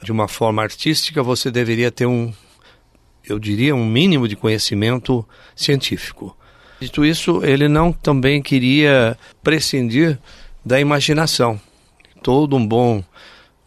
de 0.04 0.12
uma 0.12 0.28
forma 0.28 0.62
artística, 0.62 1.24
você 1.24 1.50
deveria 1.50 1.92
ter 1.92 2.06
um, 2.06 2.34
eu 3.24 3.40
diria, 3.40 3.74
um 3.74 3.86
mínimo 3.86 4.28
de 4.28 4.36
conhecimento 4.36 5.26
científico. 5.56 6.36
Dito 6.82 7.06
isso, 7.06 7.42
ele 7.44 7.68
não 7.68 7.94
também 7.94 8.42
queria 8.42 9.18
prescindir 9.42 10.20
da 10.66 10.80
imaginação. 10.80 11.60
Todo 12.22 12.56
um 12.56 12.68
bom 12.68 13.04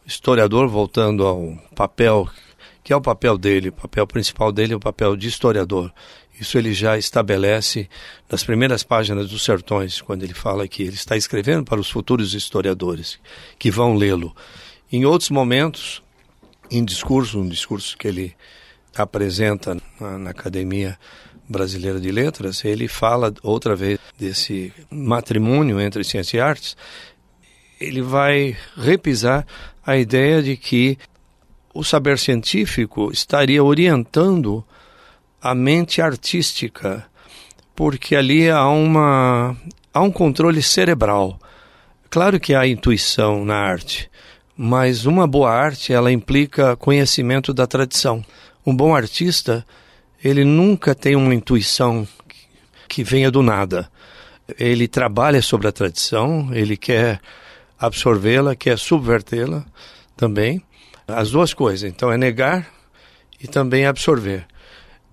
historiador, 0.05 0.69
voltando 0.69 1.25
ao 1.25 1.57
papel 1.75 2.29
que 2.85 2.93
é 2.93 2.97
o 2.97 3.01
papel 3.01 3.39
dele, 3.39 3.71
o 3.71 3.73
papel 3.73 4.07
principal 4.07 4.53
dele 4.53 4.75
é 4.75 4.77
o 4.77 4.81
papel 4.81 5.17
de 5.17 5.27
historiador. 5.27 5.91
Isso 6.39 6.59
ele 6.59 6.75
já 6.75 6.99
estabelece 6.99 7.89
nas 8.31 8.45
primeiras 8.45 8.83
páginas 8.83 9.31
dos 9.31 9.43
Sertões, 9.43 10.03
quando 10.03 10.23
ele 10.23 10.35
fala 10.35 10.69
que 10.69 10.83
ele 10.83 10.95
está 10.95 11.17
escrevendo 11.17 11.65
para 11.65 11.81
os 11.81 11.89
futuros 11.89 12.35
historiadores 12.35 13.19
que 13.59 13.71
vão 13.71 13.95
lê-lo. 13.95 14.37
Em 14.93 15.07
outros 15.07 15.31
momentos, 15.31 16.03
em 16.71 16.85
discurso, 16.85 17.41
um 17.41 17.49
discurso 17.49 17.97
que 17.97 18.07
ele 18.07 18.37
apresenta 18.95 19.77
na, 19.99 20.19
na 20.19 20.31
Academia 20.31 20.99
Brasileira 21.49 21.99
de 21.99 22.11
Letras, 22.11 22.65
ele 22.67 22.87
fala 22.87 23.33
outra 23.43 23.75
vez 23.75 23.99
desse 24.19 24.73
matrimônio 24.91 25.81
entre 25.81 26.05
ciência 26.05 26.37
e 26.37 26.41
artes. 26.41 26.77
Ele 27.81 28.03
vai 28.03 28.57
repisar 28.77 29.47
a 29.85 29.97
ideia 29.97 30.43
de 30.43 30.57
que 30.57 30.99
o 31.75 31.83
saber 31.83 32.19
científico 32.21 33.11
estaria 33.13 33.63
orientando 33.63 34.65
a 35.43 35.55
mente 35.55 36.01
artística, 36.01 37.05
porque 37.75 38.15
ali 38.15 38.49
há, 38.49 38.69
uma, 38.69 39.57
há 39.93 40.01
um 40.01 40.11
controle 40.11 40.63
cerebral. 40.63 41.39
Claro 42.09 42.39
que 42.39 42.55
há 42.55 42.65
intuição 42.65 43.45
na 43.45 43.57
arte, 43.57 44.09
mas 44.57 45.05
uma 45.05 45.27
boa 45.27 45.51
arte 45.51 45.93
ela 45.93 46.13
implica 46.13 46.77
conhecimento 46.77 47.53
da 47.53 47.67
tradição. 47.67 48.25
Um 48.65 48.75
bom 48.75 48.95
artista 48.95 49.67
ele 50.23 50.45
nunca 50.45 50.95
tem 50.95 51.17
uma 51.17 51.35
intuição 51.35 52.07
que 52.89 53.03
venha 53.03 53.31
do 53.33 53.43
nada. 53.43 53.91
Ele 54.59 54.87
trabalha 54.87 55.43
sobre 55.43 55.67
a 55.67 55.73
tradição, 55.73 56.51
ele 56.55 56.77
quer 56.77 57.21
absorvê-la, 57.79 58.55
quer 58.55 58.79
subvertê-la 58.79 59.67
também 60.17 60.63
as 61.07 61.31
duas 61.31 61.55
coisas. 61.55 61.89
Então, 61.89 62.11
é 62.11 62.17
negar 62.17 62.69
e 63.41 63.47
também 63.47 63.87
absorver. 63.87 64.47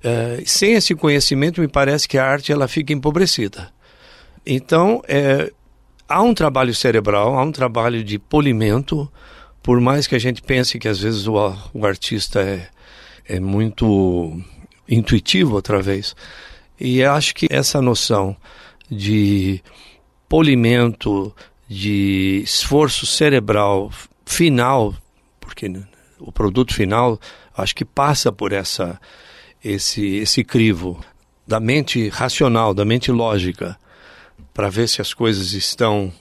É, 0.03 0.41
sem 0.45 0.73
esse 0.73 0.95
conhecimento, 0.95 1.61
me 1.61 1.67
parece 1.67 2.07
que 2.07 2.17
a 2.17 2.25
arte 2.25 2.51
ela 2.51 2.67
fica 2.67 2.93
empobrecida. 2.93 3.71
Então, 4.45 5.01
é, 5.07 5.51
há 6.07 6.21
um 6.21 6.33
trabalho 6.33 6.73
cerebral, 6.73 7.37
há 7.37 7.43
um 7.43 7.51
trabalho 7.51 8.03
de 8.03 8.17
polimento 8.17 9.11
por 9.63 9.79
mais 9.79 10.07
que 10.07 10.15
a 10.15 10.19
gente 10.19 10.41
pense 10.41 10.79
que 10.79 10.87
às 10.87 10.99
vezes 10.99 11.27
o, 11.27 11.35
o 11.73 11.85
artista 11.85 12.41
é, 12.41 12.67
é 13.27 13.39
muito 13.39 14.41
intuitivo 14.89 15.55
outra 15.55 15.81
vez, 15.81 16.15
e 16.79 17.03
acho 17.03 17.35
que 17.35 17.47
essa 17.49 17.81
noção 17.81 18.35
de 18.89 19.61
polimento, 20.27 21.33
de 21.69 22.41
esforço 22.43 23.05
cerebral 23.05 23.91
final, 24.25 24.93
porque 25.51 25.69
o 26.17 26.31
produto 26.31 26.73
final 26.73 27.19
acho 27.55 27.75
que 27.75 27.83
passa 27.83 28.31
por 28.31 28.53
essa 28.53 28.99
esse 29.63 30.17
esse 30.17 30.43
crivo 30.43 30.99
da 31.45 31.59
mente 31.59 32.07
racional, 32.07 32.73
da 32.73 32.85
mente 32.85 33.11
lógica, 33.11 33.77
para 34.53 34.69
ver 34.69 34.87
se 34.87 35.01
as 35.01 35.13
coisas 35.13 35.51
estão 35.51 36.11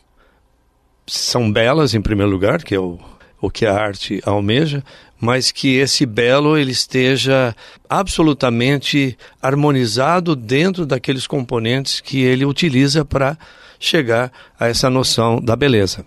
são 1.06 1.50
belas 1.50 1.94
em 1.94 2.00
primeiro 2.00 2.30
lugar, 2.30 2.62
que 2.64 2.74
é 2.74 2.80
o, 2.80 2.98
o 3.40 3.50
que 3.50 3.66
a 3.66 3.74
arte 3.74 4.20
almeja, 4.24 4.82
mas 5.20 5.52
que 5.52 5.76
esse 5.76 6.04
belo 6.04 6.56
ele 6.56 6.72
esteja 6.72 7.54
absolutamente 7.88 9.16
harmonizado 9.40 10.34
dentro 10.34 10.84
daqueles 10.84 11.26
componentes 11.26 12.00
que 12.00 12.22
ele 12.22 12.44
utiliza 12.44 13.04
para 13.04 13.38
chegar 13.78 14.32
a 14.58 14.66
essa 14.66 14.90
noção 14.90 15.40
da 15.40 15.54
beleza. 15.54 16.04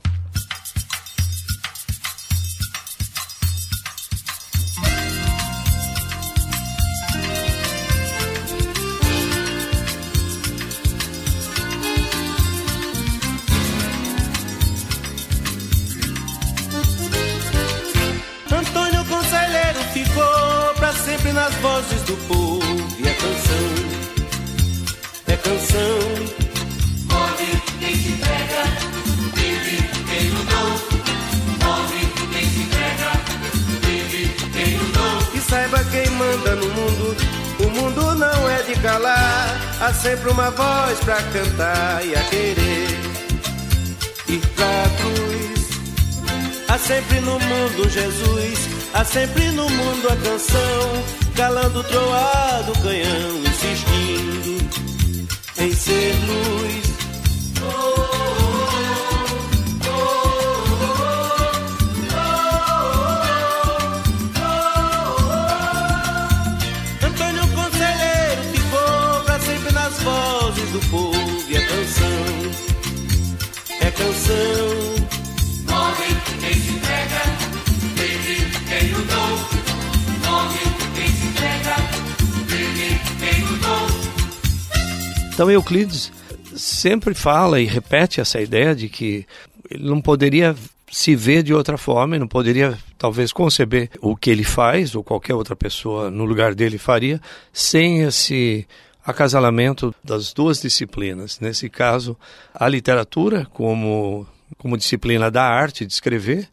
Sempre 86.84 87.14
fala 87.14 87.62
e 87.62 87.66
repete 87.66 88.20
essa 88.20 88.42
ideia 88.42 88.76
de 88.76 88.90
que 88.90 89.26
ele 89.72 89.86
não 89.86 90.02
poderia 90.02 90.54
se 90.92 91.16
ver 91.16 91.42
de 91.42 91.54
outra 91.54 91.78
forma, 91.78 92.20
não 92.20 92.28
poderia 92.28 92.78
talvez 92.98 93.32
conceber 93.32 93.90
o 94.02 94.18
que 94.18 94.30
ele 94.30 94.44
faz 94.44 94.94
ou 94.94 95.02
qualquer 95.02 95.34
outra 95.34 95.56
pessoa 95.56 96.12
no 96.12 96.26
lugar 96.26 96.54
dele 96.54 96.78
faria 96.78 97.22
sem 97.54 98.02
esse 98.02 98.68
acasalamento 99.06 99.96
das 100.04 100.34
duas 100.34 100.62
disciplinas. 100.62 101.40
Nesse 101.40 101.70
caso, 101.70 102.18
a 102.54 102.68
literatura 102.68 103.48
como, 103.54 104.28
como 104.58 104.78
disciplina 104.78 105.32
da 105.32 105.46
arte 105.46 105.86
de 105.86 105.94
escrever 105.94 106.50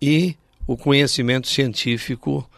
e 0.00 0.34
o 0.66 0.74
conhecimento 0.74 1.48
científico 1.48 2.48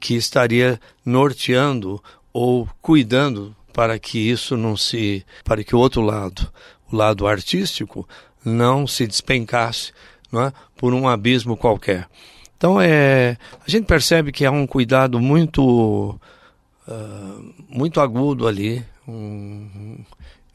que 0.00 0.16
estaria 0.16 0.80
norteando 1.04 2.02
ou 2.32 2.68
cuidando 2.82 3.54
para 3.76 3.98
que 3.98 4.18
isso 4.18 4.56
não 4.56 4.74
se, 4.74 5.22
para 5.44 5.62
que 5.62 5.76
o 5.76 5.78
outro 5.78 6.00
lado, 6.00 6.50
o 6.90 6.96
lado 6.96 7.26
artístico, 7.26 8.08
não 8.42 8.86
se 8.86 9.06
despencasse 9.06 9.92
não 10.32 10.44
é, 10.44 10.52
por 10.78 10.94
um 10.94 11.06
abismo 11.06 11.58
qualquer. 11.58 12.08
Então 12.56 12.80
é, 12.80 13.36
a 13.66 13.70
gente 13.70 13.84
percebe 13.84 14.32
que 14.32 14.46
há 14.46 14.50
um 14.50 14.66
cuidado 14.66 15.20
muito 15.20 16.18
uh, 16.88 17.54
muito 17.68 18.00
agudo 18.00 18.48
ali. 18.48 18.82
Um, 19.06 19.98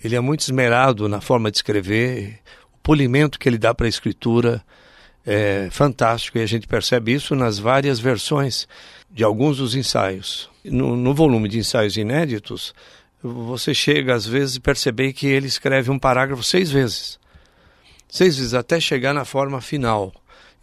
ele 0.03 0.15
é 0.15 0.19
muito 0.19 0.39
esmerado 0.39 1.07
na 1.07 1.21
forma 1.21 1.51
de 1.51 1.57
escrever. 1.57 2.39
O 2.73 2.79
polimento 2.81 3.37
que 3.37 3.47
ele 3.47 3.59
dá 3.59 3.71
para 3.71 3.85
a 3.85 3.89
escritura 3.89 4.65
é 5.23 5.67
fantástico 5.69 6.39
e 6.39 6.41
a 6.41 6.47
gente 6.47 6.67
percebe 6.67 7.13
isso 7.13 7.35
nas 7.35 7.59
várias 7.59 7.99
versões 7.99 8.67
de 9.11 9.23
alguns 9.23 9.57
dos 9.57 9.75
ensaios. 9.75 10.49
No, 10.65 10.95
no 10.95 11.13
volume 11.13 11.47
de 11.47 11.59
ensaios 11.59 11.97
inéditos, 11.97 12.73
você 13.23 13.73
chega 13.73 14.13
às 14.13 14.25
vezes 14.25 14.57
a 14.57 14.61
perceber 14.61 15.13
que 15.13 15.27
ele 15.27 15.47
escreve 15.47 15.91
um 15.91 15.99
parágrafo 15.99 16.43
seis 16.43 16.71
vezes. 16.71 17.19
Seis 18.09 18.37
vezes, 18.37 18.53
até 18.53 18.79
chegar 18.79 19.13
na 19.13 19.23
forma 19.23 19.61
final. 19.61 20.13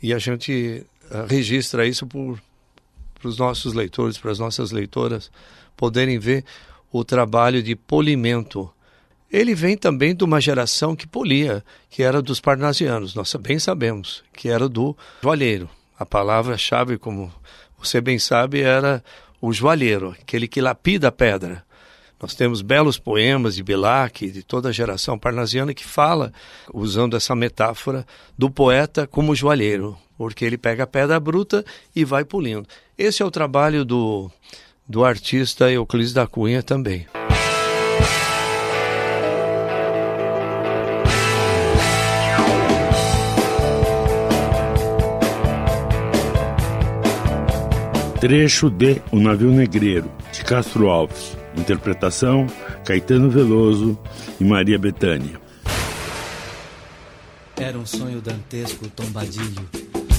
E 0.03 0.13
a 0.13 0.19
gente 0.19 0.85
uh, 1.11 1.27
registra 1.27 1.87
isso 1.87 2.07
para 2.07 3.29
os 3.29 3.39
nossos 3.39 3.73
leitores, 3.75 4.19
para 4.19 4.31
as 4.31 4.39
nossas 4.39 4.71
leitoras, 4.71 5.31
poderem 5.77 6.19
ver 6.19 6.45
o 6.93 7.05
trabalho 7.05 7.63
de 7.63 7.75
polimento. 7.75 8.71
Ele 9.31 9.55
vem 9.55 9.77
também 9.77 10.15
de 10.15 10.25
uma 10.25 10.41
geração 10.41 10.97
que 10.97 11.07
polia, 11.07 11.65
que 11.91 12.03
era 12.03 12.21
dos 12.23 12.41
parnasianos, 12.41 13.15
nós 13.15 13.35
bem 13.37 13.59
sabemos, 13.59 14.25
que 14.33 14.49
era 14.49 14.69
do 14.69 14.97
joalheiro. 15.23 15.69
A 15.99 16.07
palavra-chave, 16.07 16.97
como 16.97 17.33
você 17.79 18.01
bem 18.01 18.19
sabe, 18.19 18.61
era 18.61 19.03
o 19.41 19.53
joalheiro, 19.53 20.17
aquele 20.21 20.49
que 20.49 20.61
lapida 20.61 21.09
a 21.09 21.13
pedra. 21.13 21.68
Nós 22.21 22.35
temos 22.35 22.63
belos 22.63 22.99
poemas 22.99 23.55
de 23.55 23.63
Bilac, 23.63 24.29
de 24.29 24.43
toda 24.43 24.71
a 24.71 24.73
geração 24.73 25.17
parnasiana, 25.17 25.73
que 25.73 25.85
fala, 25.85 26.33
usando 26.75 27.17
essa 27.17 27.35
metáfora, 27.35 28.05
do 28.37 28.51
poeta 28.51 29.07
como 29.07 29.37
joalheiro, 29.37 29.97
porque 30.17 30.45
ele 30.45 30.59
pega 30.59 30.83
a 30.83 30.87
pedra 30.87 31.21
bruta 31.21 31.65
e 31.95 32.05
vai 32.05 32.25
polindo. 32.25 32.67
Esse 32.97 33.23
é 33.23 33.27
o 33.27 33.31
trabalho 33.31 33.85
do 33.85 34.31
do 34.89 35.05
artista 35.05 35.71
Euclides 35.71 36.15
da 36.15 36.27
Cunha 36.27 36.63
também. 36.63 37.07
Trecho 48.19 48.69
de 48.69 49.01
O 49.13 49.21
Navio 49.21 49.51
Negreiro, 49.51 50.11
de 50.33 50.43
Castro 50.43 50.89
Alves. 50.89 51.38
Interpretação: 51.59 52.47
Caetano 52.85 53.31
Veloso 53.31 53.99
e 54.41 54.45
Maria 54.45 54.79
Bethânia. 54.79 55.41
Era 57.57 57.77
um 57.77 57.87
sonho 57.87 58.21
dantesco 58.21 58.89
tombadilho, 58.89 59.69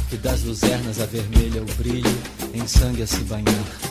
que 0.10 0.18
das 0.18 0.44
luzernas 0.44 1.00
a 1.00 1.06
vermelha 1.06 1.62
o 1.62 1.76
brilho, 1.76 2.18
em 2.54 2.68
sangue 2.68 3.02
a 3.02 3.08
se 3.08 3.24
banhar 3.24 3.90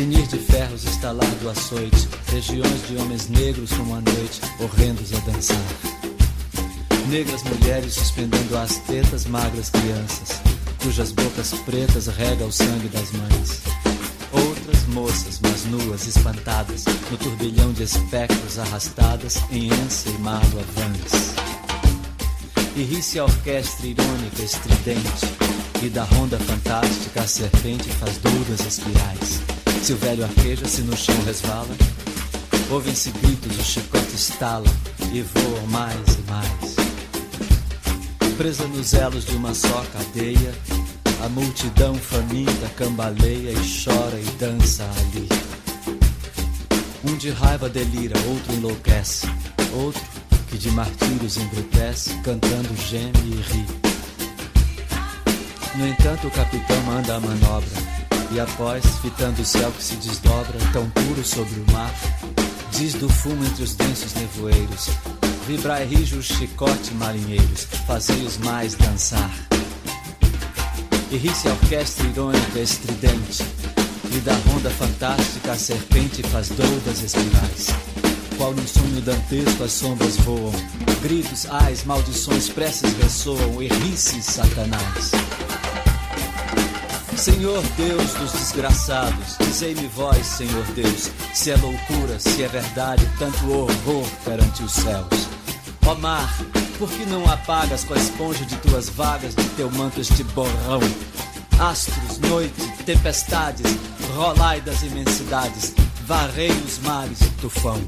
Tinir 0.00 0.26
de 0.28 0.38
ferros, 0.38 0.84
estalar 0.84 1.30
do 1.42 1.50
açoite, 1.50 2.08
regiões 2.28 2.88
de 2.88 2.96
homens 2.96 3.28
negros 3.28 3.70
como 3.72 3.94
a 3.94 4.00
noite, 4.00 4.40
horrendos 4.58 5.12
a 5.12 5.18
dançar. 5.30 5.58
Negras 7.08 7.42
mulheres 7.42 7.92
suspendendo 7.92 8.56
as 8.56 8.78
tetas, 8.78 9.26
magras 9.26 9.68
crianças, 9.68 10.40
cujas 10.82 11.12
bocas 11.12 11.52
pretas 11.66 12.06
rega 12.06 12.46
o 12.46 12.50
sangue 12.50 12.88
das 12.88 13.12
mães. 13.12 13.79
Outras 14.60 14.86
moças, 14.86 15.40
mas 15.42 15.64
nuas, 15.66 16.06
espantadas, 16.06 16.84
no 17.10 17.16
turbilhão 17.18 17.72
de 17.72 17.82
espectros 17.82 18.58
arrastadas 18.58 19.38
em 19.50 19.70
ânsia 19.72 20.10
e 20.10 20.18
mágoa 20.18 20.62
vãs. 20.74 21.34
E 22.76 22.82
ri-se 22.82 23.18
a 23.18 23.24
orquestra 23.24 23.86
irônica, 23.86 24.42
estridente, 24.42 25.26
e 25.82 25.88
da 25.88 26.04
ronda 26.04 26.38
fantástica 26.38 27.22
a 27.22 27.26
serpente 27.26 27.88
faz 27.90 28.18
duras 28.18 28.60
espirais 28.60 29.40
se 29.82 29.94
o 29.94 29.96
velho 29.96 30.22
arqueja, 30.22 30.66
se 30.68 30.82
no 30.82 30.96
chão 30.96 31.14
resvala, 31.24 31.74
ouvem-se 32.70 33.10
gritos, 33.10 33.58
o 33.58 33.62
chicote 33.62 34.14
estala 34.14 34.66
e 35.12 35.22
voam 35.22 35.66
mais 35.68 36.18
e 36.18 36.30
mais. 36.30 36.76
presa 38.36 38.66
nos 38.68 38.92
elos 38.92 39.24
de 39.24 39.34
uma 39.34 39.54
só 39.54 39.84
cadeia. 39.92 40.54
A 41.24 41.28
multidão 41.28 41.94
faminta 41.94 42.68
cambaleia 42.76 43.52
e 43.52 43.84
chora 43.84 44.18
e 44.18 44.24
dança 44.38 44.84
ali. 44.84 45.28
Um 47.04 47.16
de 47.16 47.30
raiva 47.30 47.68
delira, 47.68 48.18
outro 48.26 48.54
enlouquece, 48.54 49.26
outro 49.72 50.02
que 50.48 50.58
de 50.58 50.70
martírios 50.72 51.36
embrutece, 51.36 52.10
cantando 52.24 52.74
geme 52.76 53.12
e 53.24 53.40
ri. 53.40 53.66
No 55.76 55.86
entanto, 55.86 56.26
o 56.26 56.30
capitão 56.30 56.80
manda 56.82 57.16
a 57.16 57.20
manobra. 57.20 57.68
E 58.32 58.38
após, 58.38 58.84
fitando 59.02 59.42
o 59.42 59.44
céu 59.44 59.70
que 59.72 59.82
se 59.82 59.96
desdobra, 59.96 60.58
tão 60.72 60.88
puro 60.90 61.24
sobre 61.24 61.60
o 61.60 61.72
mar, 61.72 61.92
diz 62.70 62.94
do 62.94 63.08
fumo 63.08 63.44
entre 63.44 63.62
os 63.64 63.74
densos 63.74 64.14
nevoeiros: 64.14 64.88
Vibrai 65.46 65.84
o 65.84 66.22
chicote, 66.22 66.94
marinheiros, 66.94 67.66
fazei 67.86 68.22
os 68.24 68.38
mais 68.38 68.74
dançar. 68.74 69.49
E 71.10 71.16
ri-se 71.16 71.48
a 71.48 71.52
orquestra 71.52 72.06
irônica 72.06 72.60
estridente, 72.60 73.42
e 74.12 74.18
da 74.20 74.34
ronda 74.34 74.70
fantástica 74.70 75.52
a 75.52 75.56
serpente 75.56 76.22
faz 76.22 76.48
doudas 76.50 77.02
espirais. 77.02 77.66
Qual 78.36 78.52
num 78.52 78.66
sonho 78.66 79.00
dantesco 79.00 79.64
as 79.64 79.72
sombras 79.72 80.16
voam, 80.18 80.52
gritos, 81.02 81.46
ais, 81.50 81.84
maldições, 81.84 82.48
preces 82.48 82.92
ressoam, 83.02 83.60
e 83.60 83.66
ri-se 83.66 84.22
Satanás. 84.22 85.10
Senhor 87.16 87.62
Deus 87.76 88.14
dos 88.14 88.32
desgraçados, 88.32 89.36
dizei-me 89.40 89.88
vós, 89.88 90.24
Senhor 90.24 90.64
Deus, 90.74 91.10
se 91.34 91.50
é 91.50 91.56
loucura, 91.56 92.18
se 92.18 92.42
é 92.42 92.48
verdade, 92.48 93.06
tanto 93.18 93.50
horror 93.50 94.06
perante 94.24 94.62
os 94.62 94.72
céus. 94.72 95.28
Ó 95.86 95.94
mar, 95.96 96.34
por 96.80 96.88
que 96.88 97.04
não 97.04 97.30
apagas 97.30 97.84
com 97.84 97.92
a 97.92 97.98
esponja 97.98 98.42
de 98.46 98.56
tuas 98.56 98.88
vagas 98.88 99.34
de 99.34 99.44
teu 99.50 99.70
manto 99.70 100.00
este 100.00 100.24
borrão? 100.24 100.80
Astros, 101.58 102.18
noite, 102.20 102.58
tempestades, 102.86 103.76
rolai 104.14 104.62
das 104.62 104.80
imensidades, 104.80 105.74
varrei 106.06 106.50
os 106.50 106.78
mares, 106.78 107.18
tufão. 107.38 107.78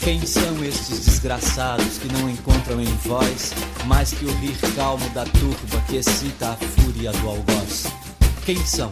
Quem 0.00 0.26
são 0.26 0.64
estes 0.64 1.04
desgraçados 1.04 1.98
que 1.98 2.12
não 2.12 2.28
encontram 2.28 2.80
em 2.80 2.92
vós 3.04 3.52
mais 3.86 4.10
que 4.10 4.24
o 4.24 4.34
rir 4.38 4.58
calmo 4.74 5.08
da 5.10 5.24
turba 5.24 5.80
que 5.86 5.94
excita 5.94 6.50
a 6.50 6.56
fúria 6.56 7.12
do 7.12 7.28
algoz? 7.28 7.86
Quem 8.44 8.56
são? 8.66 8.90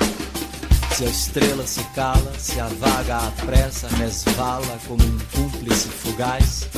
Se 0.93 1.05
a 1.05 1.09
estrela 1.09 1.67
se 1.67 1.83
cala, 1.97 2.33
se 2.39 2.61
a 2.61 2.69
vaga 2.69 3.17
apressa, 3.27 3.89
resvala 3.89 4.79
como 4.87 5.03
um 5.03 5.19
cúmplice 5.33 5.89
fugaz, 5.89 6.69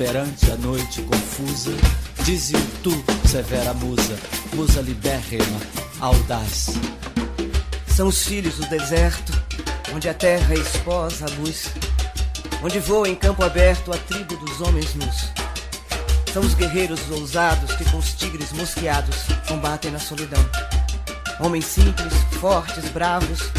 perante 0.00 0.50
a 0.50 0.56
noite 0.56 1.02
confusa, 1.02 1.72
dize 2.24 2.54
tu, 2.82 2.90
severa 3.28 3.74
musa, 3.74 4.18
musa 4.54 4.80
libérrima, 4.80 5.60
audaz. 6.00 6.70
São 7.86 8.08
os 8.08 8.24
filhos 8.24 8.54
do 8.54 8.66
deserto, 8.70 9.30
onde 9.94 10.08
a 10.08 10.14
terra 10.14 10.54
exposa 10.54 11.26
a 11.26 11.40
luz 11.42 11.68
onde 12.62 12.78
voa 12.78 13.10
em 13.10 13.14
campo 13.14 13.44
aberto 13.44 13.92
a 13.92 13.98
tribo 13.98 14.38
dos 14.38 14.62
homens 14.62 14.94
nus. 14.94 15.28
São 16.32 16.40
os 16.40 16.54
guerreiros 16.54 17.10
ousados 17.10 17.74
que 17.74 17.84
com 17.90 17.98
os 17.98 18.14
tigres 18.14 18.52
mosqueados 18.52 19.16
combatem 19.46 19.90
na 19.90 19.98
solidão. 19.98 20.42
Homens 21.40 21.66
simples, 21.66 22.14
fortes, 22.40 22.88
bravos, 22.88 23.50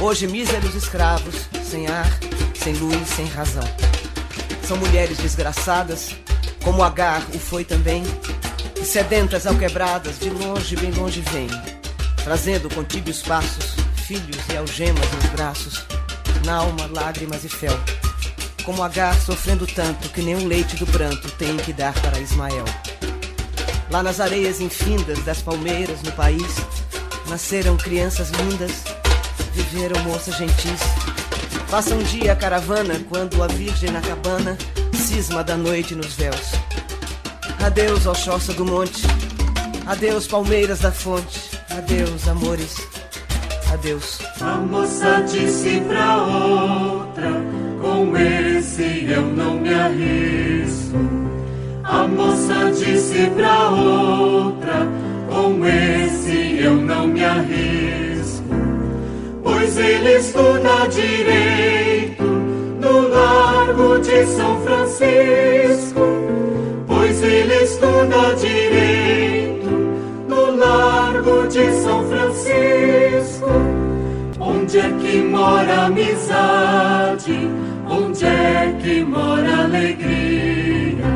hoje 0.00 0.26
míseros 0.26 0.74
escravos, 0.74 1.34
sem 1.62 1.88
ar, 1.88 2.10
sem 2.54 2.72
luz, 2.72 3.06
sem 3.06 3.26
razão. 3.26 3.89
São 4.70 4.78
mulheres 4.78 5.18
desgraçadas, 5.18 6.14
como 6.62 6.80
Agar 6.80 7.26
o 7.34 7.40
foi 7.40 7.64
também, 7.64 8.04
e 8.80 8.84
sedentas 8.84 9.44
alquebradas, 9.44 10.20
de 10.20 10.30
longe, 10.30 10.76
bem 10.76 10.92
longe 10.92 11.20
vêm, 11.32 11.48
trazendo 12.22 12.72
com 12.72 12.84
tíbios 12.84 13.20
passos 13.20 13.74
filhos 14.06 14.38
e 14.48 14.56
algemas 14.56 15.10
nos 15.10 15.26
braços, 15.30 15.84
na 16.44 16.58
alma 16.58 16.88
lágrimas 16.94 17.42
e 17.42 17.48
fel 17.48 17.76
como 18.64 18.80
Agar 18.84 19.20
sofrendo 19.20 19.66
tanto 19.66 20.08
que 20.10 20.22
nem 20.22 20.36
o 20.36 20.46
leite 20.46 20.76
do 20.76 20.86
pranto 20.86 21.28
tem 21.32 21.56
que 21.56 21.72
dar 21.72 21.92
para 21.94 22.20
Ismael. 22.20 22.64
Lá 23.90 24.04
nas 24.04 24.20
areias 24.20 24.60
infindas 24.60 25.18
das 25.24 25.42
palmeiras 25.42 26.00
no 26.02 26.12
país, 26.12 26.54
nasceram 27.28 27.76
crianças 27.76 28.30
lindas, 28.30 28.84
viveram 29.52 30.00
moças 30.04 30.36
gentis. 30.36 30.99
Passa 31.70 31.94
um 31.94 32.02
dia 32.02 32.32
a 32.32 32.36
caravana 32.36 33.00
quando 33.08 33.40
a 33.42 33.46
virgem 33.46 33.90
na 33.92 34.00
cabana 34.00 34.58
cisma 34.92 35.44
da 35.44 35.56
noite 35.56 35.94
nos 35.94 36.14
véus. 36.14 36.52
Adeus, 37.64 38.06
ó 38.06 38.14
choça 38.14 38.52
do 38.52 38.64
monte, 38.64 39.02
adeus, 39.86 40.26
palmeiras 40.26 40.80
da 40.80 40.90
fonte, 40.90 41.38
adeus, 41.70 42.26
amores, 42.26 42.76
adeus. 43.72 44.18
A 44.40 44.56
moça 44.56 45.24
disse 45.30 45.80
pra 45.86 46.16
outra 46.24 47.30
com 47.80 48.16
esse 48.16 49.04
eu 49.08 49.22
não 49.22 49.54
me 49.54 49.72
arrisco. 49.72 50.98
A 51.84 52.06
moça 52.06 52.72
disse 52.72 53.30
pra 53.30 53.70
outra: 53.70 54.86
Com 55.28 55.64
esse 55.64 56.58
eu 56.60 56.76
não 56.76 57.06
me 57.06 57.24
arrisco. 57.24 57.79
Pois 59.72 59.86
ele 59.86 60.16
estuda 60.16 60.88
direito 60.88 62.24
no 62.24 63.08
Largo 63.08 64.00
de 64.00 64.26
São 64.26 64.60
Francisco. 64.62 66.00
Pois 66.88 67.22
ele 67.22 67.54
estuda 67.54 68.34
direito 68.34 69.70
no 70.26 70.56
Largo 70.56 71.46
de 71.46 71.70
São 71.82 72.04
Francisco. 72.08 73.46
Onde 74.40 74.78
é 74.80 74.90
que 75.00 75.18
mora 75.18 75.86
amizade? 75.86 77.48
Onde 77.88 78.24
é 78.24 78.76
que 78.82 79.04
mora 79.04 79.66
alegria? 79.66 81.06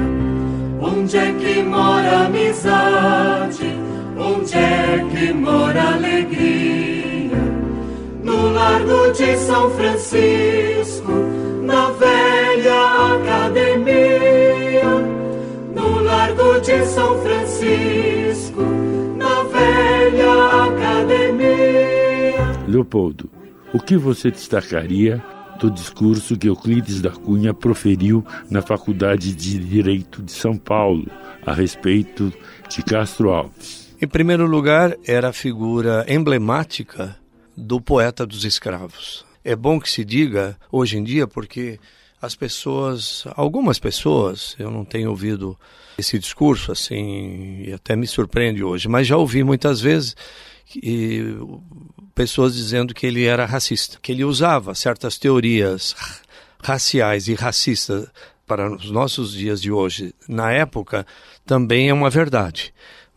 Onde 0.81 1.17
é 1.17 1.33
que 1.33 1.61
mora 1.61 2.27
amizade? 2.27 3.77
Onde 4.17 4.55
é 4.55 5.05
que 5.13 5.33
mora 5.33 5.95
alegria? 5.95 6.94
No 8.55 8.61
Largo 8.61 9.11
de 9.11 9.37
São 9.37 9.69
Francisco, 9.71 11.13
na 11.65 11.91
velha 11.91 13.17
academia. 13.17 14.85
No 15.75 15.99
Largo 15.99 16.61
de 16.61 16.87
São 16.87 17.21
Francisco, 17.21 18.63
na 19.17 19.43
velha 19.43 20.67
academia. 20.67 22.47
Leopoldo, 22.69 23.29
o 23.73 23.81
que 23.81 23.97
você 23.97 24.31
destacaria 24.31 25.21
do 25.59 25.69
discurso 25.69 26.39
que 26.39 26.47
Euclides 26.47 27.03
da 27.03 27.11
Cunha 27.11 27.53
proferiu 27.53 28.25
na 28.49 28.63
Faculdade 28.63 29.35
de 29.35 29.59
Direito 29.59 30.23
de 30.23 30.31
São 30.31 30.57
Paulo 30.57 31.11
a 31.45 31.53
respeito 31.53 32.33
de 32.69 32.85
Castro 32.85 33.31
Alves. 33.31 33.93
Em 34.01 34.07
primeiro 34.07 34.47
lugar, 34.47 34.97
era 35.05 35.31
a 35.31 35.33
figura 35.33 36.07
emblemática 36.07 37.17
do 37.57 37.81
poeta 37.81 38.27
dos 38.27 38.45
escravos. 38.45 39.25
É 39.45 39.55
bom 39.55 39.79
que 39.79 39.91
se 39.91 40.05
diga 40.05 40.57
hoje 40.71 40.97
em 40.97 41.05
dia 41.05 41.27
porque 41.27 41.79
as 42.21 42.35
pessoas, 42.35 43.25
algumas 43.37 43.79
pessoas, 43.79 44.57
eu 44.59 44.71
não 44.71 44.85
tenho 44.85 45.11
ouvido 45.11 45.59
esse 45.99 46.19
discurso 46.19 46.73
assim, 46.73 47.63
e 47.67 47.73
até 47.73 47.95
me 47.95 48.07
surpreende 48.07 48.65
hoje, 48.65 48.89
mas 48.89 49.07
já 49.07 49.17
ouvi 49.17 49.45
muitas 49.45 49.81
vezes 49.81 50.17
e 50.75 51.37
pessoas 52.15 52.55
dizendo 52.55 52.95
que 52.95 53.07
ele 53.07 53.25
era 53.25 53.45
racista, 53.45 53.99
que 54.01 54.13
ele 54.13 54.25
usava 54.25 54.75
certas 54.75 55.19
teorias 55.19 55.95
raciais 56.63 57.29
e 57.29 57.35
racistas 57.35 58.09
para 58.47 58.75
os 58.75 58.91
nossos 58.91 59.33
dias 59.33 59.61
de 59.61 59.71
hoje. 59.71 60.15
Na 60.29 60.51
época 60.53 61.07
também 61.45 61.91
é 61.91 61.95
uma 61.95 62.11
verdade, 62.11 62.73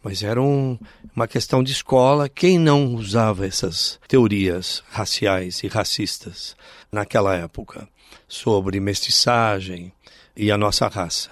mas 0.07 0.23
era 0.23 0.41
um, 0.41 0.79
uma 1.13 1.27
questão 1.27 1.61
de 1.61 1.73
escola. 1.73 2.29
Quem 2.29 2.57
não 2.57 2.95
usava 2.95 3.45
essas 3.45 3.99
teorias 4.07 4.81
raciais 4.89 5.61
e 5.63 5.67
racistas 5.67 6.55
naquela 6.89 7.35
época 7.35 7.89
sobre 8.25 8.79
mestiçagem 8.79 9.91
e 10.33 10.49
a 10.49 10.57
nossa 10.57 10.87
raça? 10.87 11.31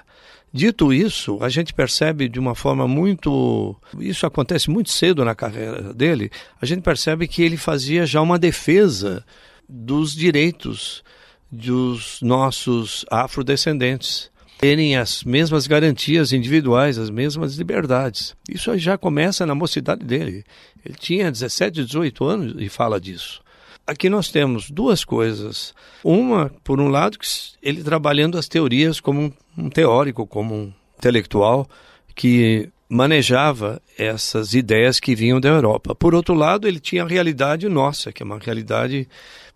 Dito 0.51 0.91
isso, 0.91 1.37
a 1.41 1.47
gente 1.47 1.73
percebe 1.73 2.27
de 2.27 2.37
uma 2.37 2.53
forma 2.53 2.85
muito. 2.85 3.73
Isso 3.97 4.25
acontece 4.25 4.69
muito 4.69 4.89
cedo 4.89 5.23
na 5.23 5.33
carreira 5.33 5.93
dele. 5.93 6.29
A 6.61 6.65
gente 6.65 6.81
percebe 6.81 7.29
que 7.29 7.43
ele 7.43 7.55
fazia 7.55 8.05
já 8.05 8.19
uma 8.19 8.37
defesa 8.37 9.25
dos 9.69 10.13
direitos 10.13 11.01
dos 11.49 12.19
nossos 12.21 13.05
afrodescendentes 13.09 14.29
terem 14.65 14.95
as 14.97 15.23
mesmas 15.23 15.67
garantias 15.67 16.33
individuais, 16.33 16.97
as 16.97 17.11
mesmas 17.11 17.53
liberdades. 17.53 18.35
Isso 18.49 18.75
já 18.79 18.97
começa 18.97 19.45
na 19.45 19.53
mocidade 19.53 20.03
dele. 20.03 20.43
Ele 20.83 20.95
tinha 20.99 21.31
17, 21.31 21.85
18 21.85 22.25
anos 22.25 22.55
e 22.57 22.67
fala 22.67 22.99
disso. 22.99 23.43
Aqui 23.85 24.09
nós 24.09 24.29
temos 24.29 24.71
duas 24.71 25.05
coisas. 25.05 25.71
Uma, 26.03 26.51
por 26.63 26.81
um 26.81 26.87
lado, 26.87 27.15
ele 27.61 27.83
trabalhando 27.83 28.39
as 28.39 28.47
teorias 28.47 28.99
como 28.99 29.31
um 29.55 29.69
teórico, 29.69 30.25
como 30.25 30.55
um 30.55 30.73
intelectual, 30.97 31.69
que 32.15 32.67
manejava 32.89 33.79
essas 33.95 34.55
ideias 34.55 34.99
que 34.99 35.13
vinham 35.13 35.39
da 35.39 35.49
Europa. 35.49 35.93
Por 35.93 36.15
outro 36.15 36.33
lado, 36.33 36.67
ele 36.67 36.79
tinha 36.79 37.03
a 37.03 37.07
realidade 37.07 37.69
nossa, 37.69 38.11
que 38.11 38.23
é 38.23 38.25
uma 38.25 38.39
realidade 38.39 39.07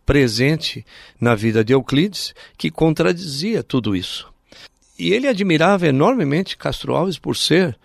presente 0.05 0.85
na 1.19 1.33
vida 1.33 1.63
de 1.63 1.73
Euclides, 1.73 2.35
que 2.55 2.69
contradizia 2.69 3.63
tudo 3.63 3.95
isso. 3.95 4.29
E 4.99 5.13
ele 5.13 5.29
admirava 5.29 5.87
enormemente 5.87 6.57
Castro 6.57 6.93
Alves 6.93 7.17
por 7.17 7.37
ser 7.37 7.79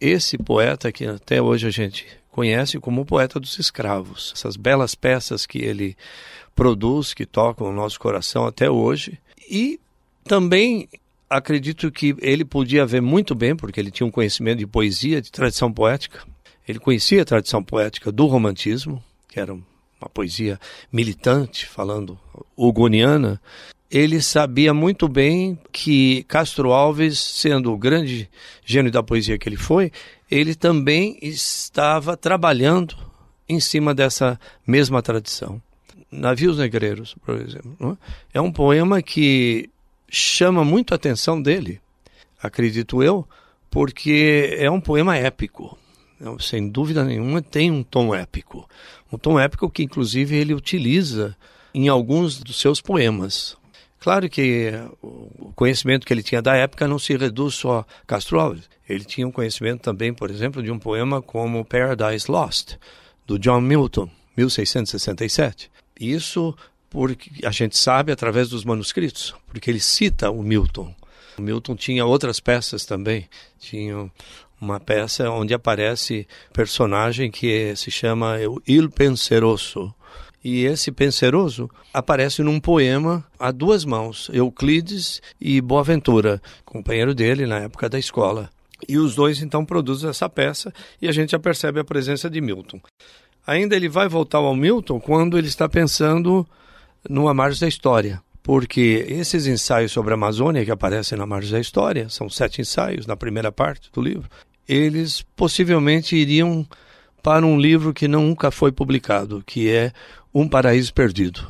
esse 0.00 0.38
poeta 0.38 0.92
que 0.92 1.04
até 1.04 1.42
hoje 1.42 1.66
a 1.66 1.70
gente 1.70 2.06
conhece 2.30 2.78
como 2.78 3.04
poeta 3.04 3.40
dos 3.40 3.58
escravos. 3.58 4.32
Essas 4.32 4.56
belas 4.56 4.94
peças 4.94 5.44
que 5.44 5.58
ele 5.58 5.96
produz, 6.54 7.14
que 7.14 7.26
tocam 7.26 7.68
o 7.68 7.72
nosso 7.72 7.98
coração 7.98 8.46
até 8.46 8.70
hoje. 8.70 9.18
E 9.50 9.80
também 10.22 10.88
acredito 11.28 11.90
que 11.90 12.14
ele 12.20 12.44
podia 12.44 12.86
ver 12.86 13.02
muito 13.02 13.34
bem, 13.34 13.56
porque 13.56 13.80
ele 13.80 13.90
tinha 13.90 14.06
um 14.06 14.10
conhecimento 14.10 14.58
de 14.58 14.66
poesia, 14.66 15.20
de 15.20 15.32
tradição 15.32 15.72
poética. 15.72 16.24
Ele 16.66 16.78
conhecia 16.78 17.22
a 17.22 17.24
tradição 17.24 17.60
poética 17.60 18.12
do 18.12 18.26
romantismo, 18.26 19.02
que 19.28 19.40
era 19.40 19.52
uma 19.52 20.08
poesia 20.14 20.60
militante, 20.92 21.66
falando 21.66 22.16
hugoniana. 22.56 23.40
Ele 23.92 24.22
sabia 24.22 24.72
muito 24.72 25.06
bem 25.06 25.58
que 25.70 26.22
Castro 26.22 26.72
Alves, 26.72 27.18
sendo 27.20 27.70
o 27.70 27.76
grande 27.76 28.26
gênio 28.64 28.90
da 28.90 29.02
poesia 29.02 29.36
que 29.36 29.46
ele 29.46 29.58
foi, 29.58 29.92
ele 30.30 30.54
também 30.54 31.18
estava 31.20 32.16
trabalhando 32.16 32.96
em 33.46 33.60
cima 33.60 33.94
dessa 33.94 34.40
mesma 34.66 35.02
tradição. 35.02 35.60
Navios 36.10 36.56
Negreiros, 36.56 37.14
por 37.22 37.38
exemplo, 37.38 37.98
é? 38.32 38.38
é 38.38 38.40
um 38.40 38.50
poema 38.50 39.02
que 39.02 39.68
chama 40.08 40.64
muito 40.64 40.94
a 40.94 40.96
atenção 40.96 41.40
dele, 41.40 41.78
acredito 42.42 43.02
eu, 43.02 43.28
porque 43.70 44.56
é 44.58 44.70
um 44.70 44.80
poema 44.80 45.18
épico. 45.18 45.76
Sem 46.40 46.66
dúvida 46.66 47.04
nenhuma, 47.04 47.42
tem 47.42 47.70
um 47.70 47.82
tom 47.82 48.14
épico. 48.14 48.66
Um 49.12 49.18
tom 49.18 49.38
épico 49.38 49.68
que, 49.68 49.82
inclusive, 49.82 50.34
ele 50.34 50.54
utiliza 50.54 51.36
em 51.74 51.88
alguns 51.88 52.38
dos 52.38 52.58
seus 52.58 52.80
poemas. 52.80 53.60
Claro 54.02 54.28
que 54.28 54.72
o 55.00 55.52
conhecimento 55.54 56.04
que 56.04 56.12
ele 56.12 56.24
tinha 56.24 56.42
da 56.42 56.56
época 56.56 56.88
não 56.88 56.98
se 56.98 57.16
reduz 57.16 57.54
só 57.54 57.78
a 57.78 57.86
Castro 58.04 58.40
Alves. 58.40 58.68
Ele 58.88 59.04
tinha 59.04 59.24
um 59.24 59.30
conhecimento 59.30 59.80
também, 59.80 60.12
por 60.12 60.28
exemplo, 60.28 60.60
de 60.60 60.72
um 60.72 60.78
poema 60.78 61.22
como 61.22 61.64
Paradise 61.64 62.28
Lost, 62.28 62.74
do 63.24 63.38
John 63.38 63.60
Milton, 63.60 64.10
1667. 64.36 65.70
Isso 66.00 66.52
porque 66.90 67.46
a 67.46 67.52
gente 67.52 67.76
sabe 67.76 68.10
através 68.10 68.48
dos 68.48 68.64
manuscritos, 68.64 69.36
porque 69.46 69.70
ele 69.70 69.78
cita 69.78 70.32
o 70.32 70.42
Milton. 70.42 70.92
O 71.38 71.42
Milton 71.42 71.76
tinha 71.76 72.04
outras 72.04 72.40
peças 72.40 72.84
também. 72.84 73.28
Tinha 73.60 74.10
uma 74.60 74.80
peça 74.80 75.30
onde 75.30 75.54
aparece 75.54 76.26
personagem 76.52 77.30
que 77.30 77.76
se 77.76 77.92
chama 77.92 78.36
Il 78.66 78.90
Penseroso. 78.90 79.94
E 80.44 80.64
esse 80.64 80.90
penseroso 80.90 81.70
aparece 81.94 82.42
num 82.42 82.58
poema 82.58 83.24
a 83.38 83.52
duas 83.52 83.84
mãos, 83.84 84.28
Euclides 84.32 85.22
e 85.40 85.60
Boaventura, 85.60 86.42
companheiro 86.64 87.14
dele 87.14 87.46
na 87.46 87.60
época 87.60 87.88
da 87.88 87.98
escola. 87.98 88.50
E 88.88 88.98
os 88.98 89.14
dois 89.14 89.40
então 89.40 89.64
produzem 89.64 90.10
essa 90.10 90.28
peça 90.28 90.72
e 91.00 91.08
a 91.08 91.12
gente 91.12 91.30
já 91.30 91.38
percebe 91.38 91.78
a 91.78 91.84
presença 91.84 92.28
de 92.28 92.40
Milton. 92.40 92.80
Ainda 93.46 93.76
ele 93.76 93.88
vai 93.88 94.08
voltar 94.08 94.38
ao 94.38 94.54
Milton 94.54 95.00
quando 95.00 95.38
ele 95.38 95.48
está 95.48 95.68
pensando 95.68 96.46
no 97.08 97.28
A 97.28 97.34
Margem 97.34 97.60
da 97.60 97.68
História, 97.68 98.20
porque 98.42 99.04
esses 99.08 99.46
ensaios 99.46 99.92
sobre 99.92 100.12
a 100.12 100.14
Amazônia 100.14 100.64
que 100.64 100.70
aparecem 100.70 101.16
na 101.16 101.26
Margem 101.26 101.52
da 101.52 101.60
História, 101.60 102.08
são 102.08 102.28
sete 102.28 102.60
ensaios 102.60 103.06
na 103.06 103.16
primeira 103.16 103.52
parte 103.52 103.90
do 103.92 104.00
livro, 104.00 104.28
eles 104.68 105.22
possivelmente 105.36 106.16
iriam 106.16 106.66
para 107.22 107.46
um 107.46 107.58
livro 107.58 107.94
que 107.94 108.08
nunca 108.08 108.50
foi 108.50 108.72
publicado, 108.72 109.42
que 109.46 109.70
é 109.70 109.92
Um 110.34 110.48
Paraíso 110.48 110.92
Perdido. 110.92 111.46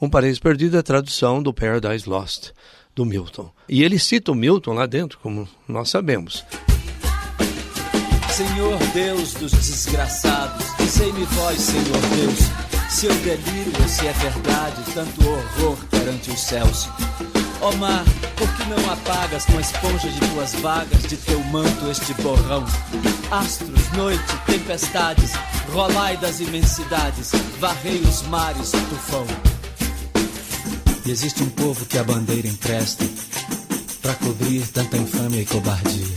Um 0.00 0.10
Paraíso 0.10 0.40
Perdido 0.40 0.76
é 0.76 0.80
a 0.80 0.82
tradução 0.82 1.42
do 1.42 1.54
Paradise 1.54 2.08
Lost, 2.08 2.50
do 2.94 3.04
Milton. 3.04 3.50
E 3.68 3.82
ele 3.82 3.98
cita 3.98 4.32
o 4.32 4.34
Milton 4.34 4.72
lá 4.72 4.86
dentro, 4.86 5.18
como 5.22 5.48
nós 5.68 5.90
sabemos. 5.90 6.44
Senhor 8.32 8.78
Deus 8.94 9.34
dos 9.34 9.52
desgraçados, 9.52 10.66
dizei-me 10.78 11.24
vós, 11.24 11.60
Senhor 11.60 12.00
Deus, 12.16 12.38
se 12.88 13.06
eu 13.06 13.14
delírio 13.16 13.88
se 13.88 14.06
é 14.06 14.12
verdade 14.12 14.82
tanto 14.94 15.28
horror 15.28 15.76
perante 15.90 16.30
os 16.30 16.40
céus. 16.40 16.88
Ó 17.62 17.68
oh 17.68 17.76
mar, 17.76 18.04
por 18.36 18.48
que 18.54 18.64
não 18.70 18.90
apagas 18.90 19.44
com 19.44 19.58
a 19.58 19.60
esponja 19.60 20.08
de 20.08 20.20
tuas 20.30 20.54
vagas, 20.54 21.02
de 21.02 21.16
teu 21.18 21.38
manto 21.44 21.90
este 21.90 22.14
borrão? 22.14 22.64
Astros, 23.30 23.92
noite, 23.92 24.24
tempestades, 24.46 25.32
rolai 25.70 26.16
das 26.16 26.40
imensidades, 26.40 27.32
varrei 27.58 28.00
os 28.00 28.22
mares, 28.22 28.70
tufão. 28.70 29.26
E 31.04 31.10
existe 31.10 31.42
um 31.42 31.50
povo 31.50 31.84
que 31.84 31.98
a 31.98 32.04
bandeira 32.04 32.48
empresta 32.48 33.04
para 34.00 34.14
cobrir 34.14 34.66
tanta 34.68 34.96
infâmia 34.96 35.42
e 35.42 35.46
cobardia. 35.46 36.16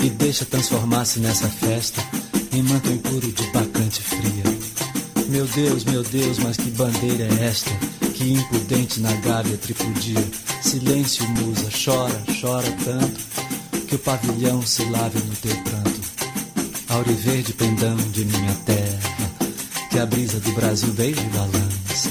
E 0.00 0.10
deixa 0.10 0.44
transformar-se 0.44 1.18
nessa 1.20 1.48
festa 1.48 2.02
em 2.52 2.62
manto 2.62 2.90
impuro 2.90 3.32
de 3.32 3.46
bacante 3.52 4.02
fria. 4.02 4.44
Meu 5.28 5.46
Deus, 5.46 5.84
meu 5.84 6.02
Deus, 6.02 6.38
mas 6.40 6.58
que 6.58 6.70
bandeira 6.70 7.24
é 7.24 7.46
esta? 7.46 8.01
Que 8.22 8.34
impudente 8.34 9.00
na 9.00 9.12
gávea 9.16 9.58
tripudia. 9.58 10.24
Silêncio, 10.62 11.28
musa, 11.30 11.68
chora, 11.72 12.22
chora 12.40 12.70
tanto 12.84 13.20
que 13.88 13.96
o 13.96 13.98
pavilhão 13.98 14.64
se 14.64 14.84
lave 14.84 15.18
no 15.18 15.34
teu 15.34 15.56
pranto. 15.64 16.00
Auriverde 16.88 17.52
pendão 17.52 17.96
de 17.96 18.24
minha 18.24 18.54
terra, 18.64 19.28
que 19.90 19.98
a 19.98 20.06
brisa 20.06 20.38
do 20.38 20.52
Brasil 20.52 20.92
desde 20.92 21.20
balança. 21.30 22.10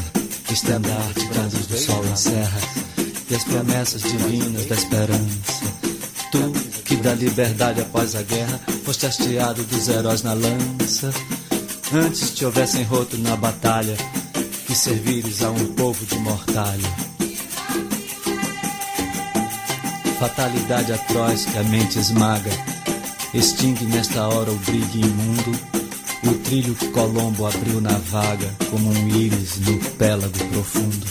Estandarte, 0.52 1.26
brasas 1.28 1.66
do 1.68 1.78
sol 1.78 2.06
encerra, 2.06 2.60
e 3.30 3.34
as 3.34 3.46
promessas 3.46 4.02
divinas 4.02 4.66
da 4.66 4.76
esperança. 4.76 5.64
Tu, 6.30 6.52
que 6.84 6.98
da 6.98 7.14
liberdade 7.14 7.80
após 7.80 8.18
a 8.18 8.22
guerra, 8.22 8.60
foste 8.84 9.06
hasteado 9.06 9.64
dos 9.64 9.88
heróis 9.88 10.24
na 10.24 10.34
lança 10.34 11.14
antes 11.94 12.32
te 12.32 12.46
houvessem 12.46 12.84
roto 12.84 13.18
na 13.18 13.36
batalha, 13.36 13.96
que 14.72 14.78
servires 14.78 15.44
a 15.44 15.52
um 15.52 15.68
povo 15.74 16.06
de 16.06 16.18
mortalha. 16.20 16.90
Fatalidade 20.18 20.94
atroz 20.94 21.44
que 21.44 21.58
a 21.58 21.64
mente 21.64 22.00
esmaga, 22.00 22.50
extingue 23.34 23.84
nesta 23.84 24.26
hora 24.30 24.50
o 24.50 24.56
brilho 24.56 25.08
imundo, 25.08 25.52
o 26.24 26.34
trilho 26.46 26.74
que 26.74 26.88
Colombo 26.92 27.46
abriu 27.46 27.82
na 27.82 27.98
vaga, 27.98 28.50
como 28.70 28.90
um 28.90 29.08
íris 29.10 29.58
no 29.58 29.78
pélago 29.98 30.40
profundo. 30.54 31.06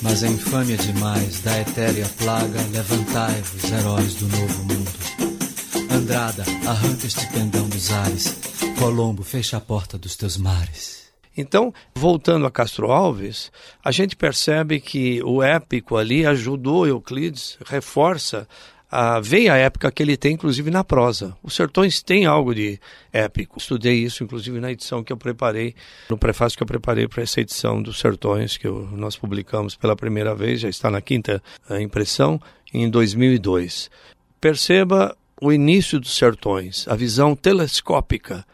Mas 0.00 0.22
a 0.22 0.28
infâmia 0.28 0.76
demais 0.76 1.40
da 1.40 1.60
etérea 1.60 2.08
plaga, 2.16 2.62
levantai-vos, 2.70 3.72
heróis 3.72 4.14
do 4.14 4.28
novo 4.28 4.64
mundo. 4.66 4.92
Andrada, 5.90 6.44
arranca 6.64 7.08
este 7.08 7.26
pendão 7.32 7.68
dos 7.68 7.90
ares, 7.90 8.36
Colombo, 8.78 9.24
fecha 9.24 9.56
a 9.56 9.60
porta 9.60 9.98
dos 9.98 10.14
teus 10.14 10.36
mares. 10.36 10.99
Então, 11.40 11.72
voltando 11.94 12.46
a 12.46 12.50
Castro 12.50 12.92
Alves, 12.92 13.50
a 13.84 13.90
gente 13.90 14.14
percebe 14.14 14.80
que 14.80 15.22
o 15.24 15.42
épico 15.42 15.96
ali 15.96 16.26
ajudou 16.26 16.86
Euclides, 16.86 17.58
reforça 17.64 18.46
a 18.90 19.20
veia 19.20 19.56
épica 19.56 19.90
que 19.92 20.02
ele 20.02 20.16
tem, 20.16 20.34
inclusive 20.34 20.70
na 20.70 20.82
prosa. 20.82 21.36
Os 21.42 21.54
Sertões 21.54 22.02
têm 22.02 22.26
algo 22.26 22.52
de 22.52 22.80
épico. 23.12 23.58
Estudei 23.58 23.94
isso, 23.94 24.24
inclusive, 24.24 24.58
na 24.58 24.72
edição 24.72 25.04
que 25.04 25.12
eu 25.12 25.16
preparei, 25.16 25.76
no 26.08 26.18
prefácio 26.18 26.58
que 26.58 26.62
eu 26.62 26.66
preparei 26.66 27.06
para 27.06 27.22
essa 27.22 27.40
edição 27.40 27.80
dos 27.80 28.00
Sertões, 28.00 28.56
que 28.56 28.66
eu, 28.66 28.88
nós 28.92 29.16
publicamos 29.16 29.76
pela 29.76 29.94
primeira 29.94 30.34
vez, 30.34 30.60
já 30.60 30.68
está 30.68 30.90
na 30.90 31.00
quinta 31.00 31.40
eh, 31.68 31.80
impressão, 31.80 32.40
em 32.74 32.90
2002. 32.90 33.90
Perceba 34.40 35.16
o 35.40 35.52
início 35.52 36.00
dos 36.00 36.16
Sertões, 36.16 36.86
a 36.88 36.96
visão 36.96 37.36
telescópica 37.36 38.44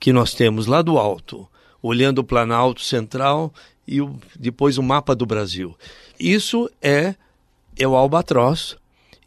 que 0.00 0.12
nós 0.12 0.34
temos 0.34 0.66
lá 0.66 0.82
do 0.82 0.98
alto, 0.98 1.48
olhando 1.86 2.20
o 2.20 2.24
Planalto 2.24 2.80
Central 2.80 3.52
e 3.86 4.00
o, 4.00 4.16
depois 4.34 4.78
o 4.78 4.82
mapa 4.82 5.14
do 5.14 5.26
Brasil. 5.26 5.76
Isso 6.18 6.70
é, 6.80 7.14
é 7.78 7.86
o 7.86 7.94
albatroz, 7.94 8.74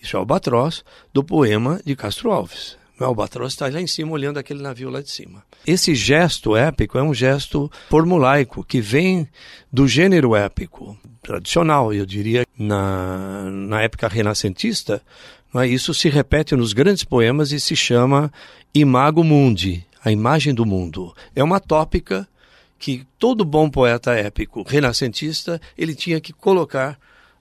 isso 0.02 0.16
é 0.16 0.18
o 0.18 0.22
albatroz 0.22 0.84
do 1.14 1.24
poema 1.24 1.80
de 1.86 1.96
Castro 1.96 2.32
Alves. 2.32 2.76
O 3.00 3.04
albatroz 3.04 3.54
está 3.54 3.70
lá 3.70 3.80
em 3.80 3.86
cima 3.86 4.12
olhando 4.12 4.40
aquele 4.40 4.64
navio 4.64 4.90
lá 4.90 5.02
de 5.02 5.12
cima. 5.12 5.44
Esse 5.68 5.94
gesto 5.94 6.56
épico 6.56 6.98
é 6.98 7.04
um 7.04 7.14
gesto 7.14 7.72
formulaico 7.92 8.64
que 8.64 8.82
vem 8.82 9.28
do 9.72 9.88
gênero 9.88 10.36
épico 10.36 10.98
tradicional, 11.22 11.94
eu 11.94 12.08
diria, 12.08 12.44
na, 12.58 13.44
na 13.52 13.84
época 13.84 14.08
renascentista. 14.08 15.00
É? 15.54 15.68
Isso 15.68 15.94
se 15.94 16.10
repete 16.10 16.56
nos 16.56 16.74
grandes 16.74 17.04
poemas 17.04 17.52
e 17.52 17.60
se 17.60 17.76
chama 17.76 18.34
Imago 18.74 19.24
Mundi, 19.24 19.86
a 20.04 20.12
imagem 20.12 20.56
do 20.56 20.66
mundo. 20.66 21.14
É 21.36 21.44
uma 21.44 21.60
tópica 21.60 22.28
que 22.78 23.06
todo 23.18 23.46
bom 23.46 23.70
poeta 23.70 24.14
épico 24.14 24.64
renascentista 24.64 25.60
ele 25.78 25.96
tinha 25.96 26.22
que 26.22 26.34
colocar 26.34 27.00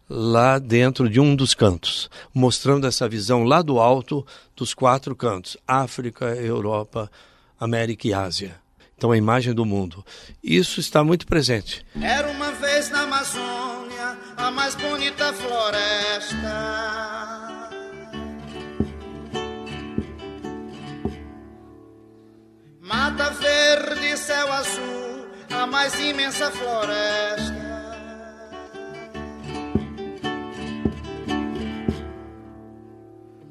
lá 0.08 0.58
dentro 0.58 1.08
de 1.08 1.20
um 1.20 1.34
dos 1.34 1.54
cantos, 1.54 2.08
mostrando 2.32 2.86
essa 2.86 3.08
visão 3.08 3.44
lá 3.44 3.60
do 3.62 3.78
alto 3.78 4.26
dos 4.54 4.72
quatro 4.72 5.14
cantos: 5.14 5.56
África, 5.66 6.26
Europa, 6.36 7.10
América 7.58 8.08
e 8.08 8.14
Ásia. 8.14 8.56
Então, 8.96 9.12
a 9.12 9.16
imagem 9.16 9.52
do 9.52 9.66
mundo. 9.66 10.04
Isso 10.42 10.80
está 10.80 11.04
muito 11.04 11.26
presente. 11.26 11.84
Era 12.00 12.28
uma 12.28 12.50
vez 12.52 12.88
na 12.88 13.02
Amazônia 13.02 14.16
a 14.36 14.50
mais 14.50 14.74
bonita 14.74 15.34
floresta. 15.34 16.86
Mata 22.80 23.30
verde, 23.30 24.16
céu 24.16 24.50
azul, 24.50 25.05
a 25.56 25.66
mais 25.66 25.94
imensa 25.98 26.50
floresta. 26.50 27.66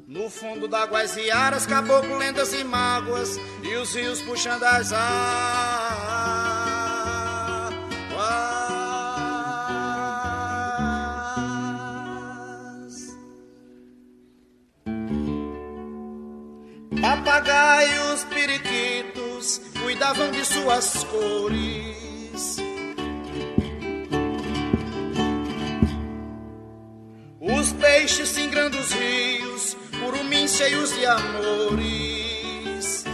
No 0.06 0.30
fundo 0.30 0.66
d'águas 0.66 1.16
e 1.16 1.30
aras, 1.30 1.66
caboclo, 1.66 2.16
lendas 2.16 2.52
e 2.52 2.64
mágoas, 2.64 3.38
e 3.62 3.76
os 3.76 3.94
rios 3.94 4.22
puxando 4.22 4.64
as 4.64 4.92
águas. 4.92 6.06
Papagaios, 17.00 18.24
periquitos, 18.24 19.25
cuidavam 19.86 20.32
de 20.32 20.44
suas 20.44 21.04
cores. 21.04 22.56
Os 27.40 27.72
peixes 27.74 28.28
singrando 28.30 28.76
os 28.76 28.90
rios, 28.90 29.76
curumins 30.00 30.56
cheios 30.56 30.92
de 30.92 31.06
amores. 31.06 33.04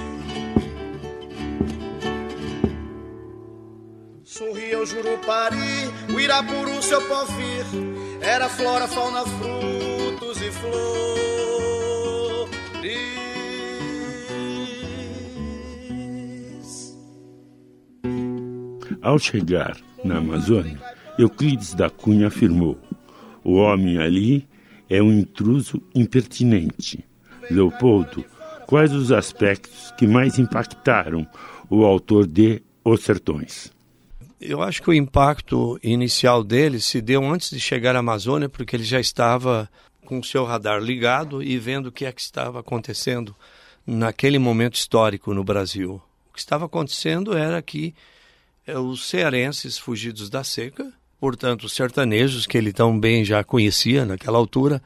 Sorria 4.24 4.78
o 4.78 4.86
Jurupari, 4.86 5.90
o 6.14 6.18
Irapuru, 6.18 6.82
seu 6.82 7.02
povir. 7.02 7.66
Era 8.22 8.48
flora, 8.48 8.88
fauna, 8.88 9.24
frutos 9.26 10.40
e 10.40 10.50
flores. 10.50 10.91
Ao 19.02 19.18
chegar 19.18 19.76
na 20.04 20.18
Amazônia, 20.18 20.80
Euclides 21.18 21.74
da 21.74 21.90
Cunha 21.90 22.28
afirmou: 22.28 22.78
o 23.42 23.54
homem 23.54 23.98
ali 23.98 24.48
é 24.88 25.02
um 25.02 25.12
intruso 25.12 25.82
impertinente. 25.92 27.04
Leopoldo, 27.50 28.24
quais 28.64 28.92
os 28.92 29.10
aspectos 29.10 29.92
que 29.98 30.06
mais 30.06 30.38
impactaram 30.38 31.26
o 31.68 31.84
autor 31.84 32.28
de 32.28 32.62
Os 32.84 33.02
Sertões? 33.02 33.72
Eu 34.40 34.62
acho 34.62 34.80
que 34.80 34.90
o 34.90 34.94
impacto 34.94 35.80
inicial 35.82 36.44
dele 36.44 36.80
se 36.80 37.00
deu 37.00 37.24
antes 37.24 37.50
de 37.50 37.58
chegar 37.58 37.96
à 37.96 37.98
Amazônia, 37.98 38.48
porque 38.48 38.76
ele 38.76 38.84
já 38.84 39.00
estava 39.00 39.68
com 40.04 40.20
o 40.20 40.24
seu 40.24 40.44
radar 40.44 40.80
ligado 40.80 41.42
e 41.42 41.58
vendo 41.58 41.86
o 41.86 41.92
que 41.92 42.04
é 42.04 42.12
que 42.12 42.20
estava 42.20 42.60
acontecendo 42.60 43.34
naquele 43.84 44.38
momento 44.38 44.76
histórico 44.76 45.34
no 45.34 45.42
Brasil. 45.42 46.00
O 46.30 46.34
que 46.34 46.38
estava 46.38 46.66
acontecendo 46.66 47.36
era 47.36 47.60
que 47.60 47.94
eh, 48.66 48.78
os 48.78 49.08
cearenses 49.08 49.78
fugidos 49.78 50.30
da 50.30 50.44
seca, 50.44 50.92
portanto, 51.20 51.64
os 51.64 51.72
sertanejos 51.72 52.46
que 52.46 52.56
ele 52.56 52.72
tão 52.72 52.98
bem 52.98 53.24
já 53.24 53.42
conhecia 53.42 54.04
naquela 54.04 54.38
altura, 54.38 54.82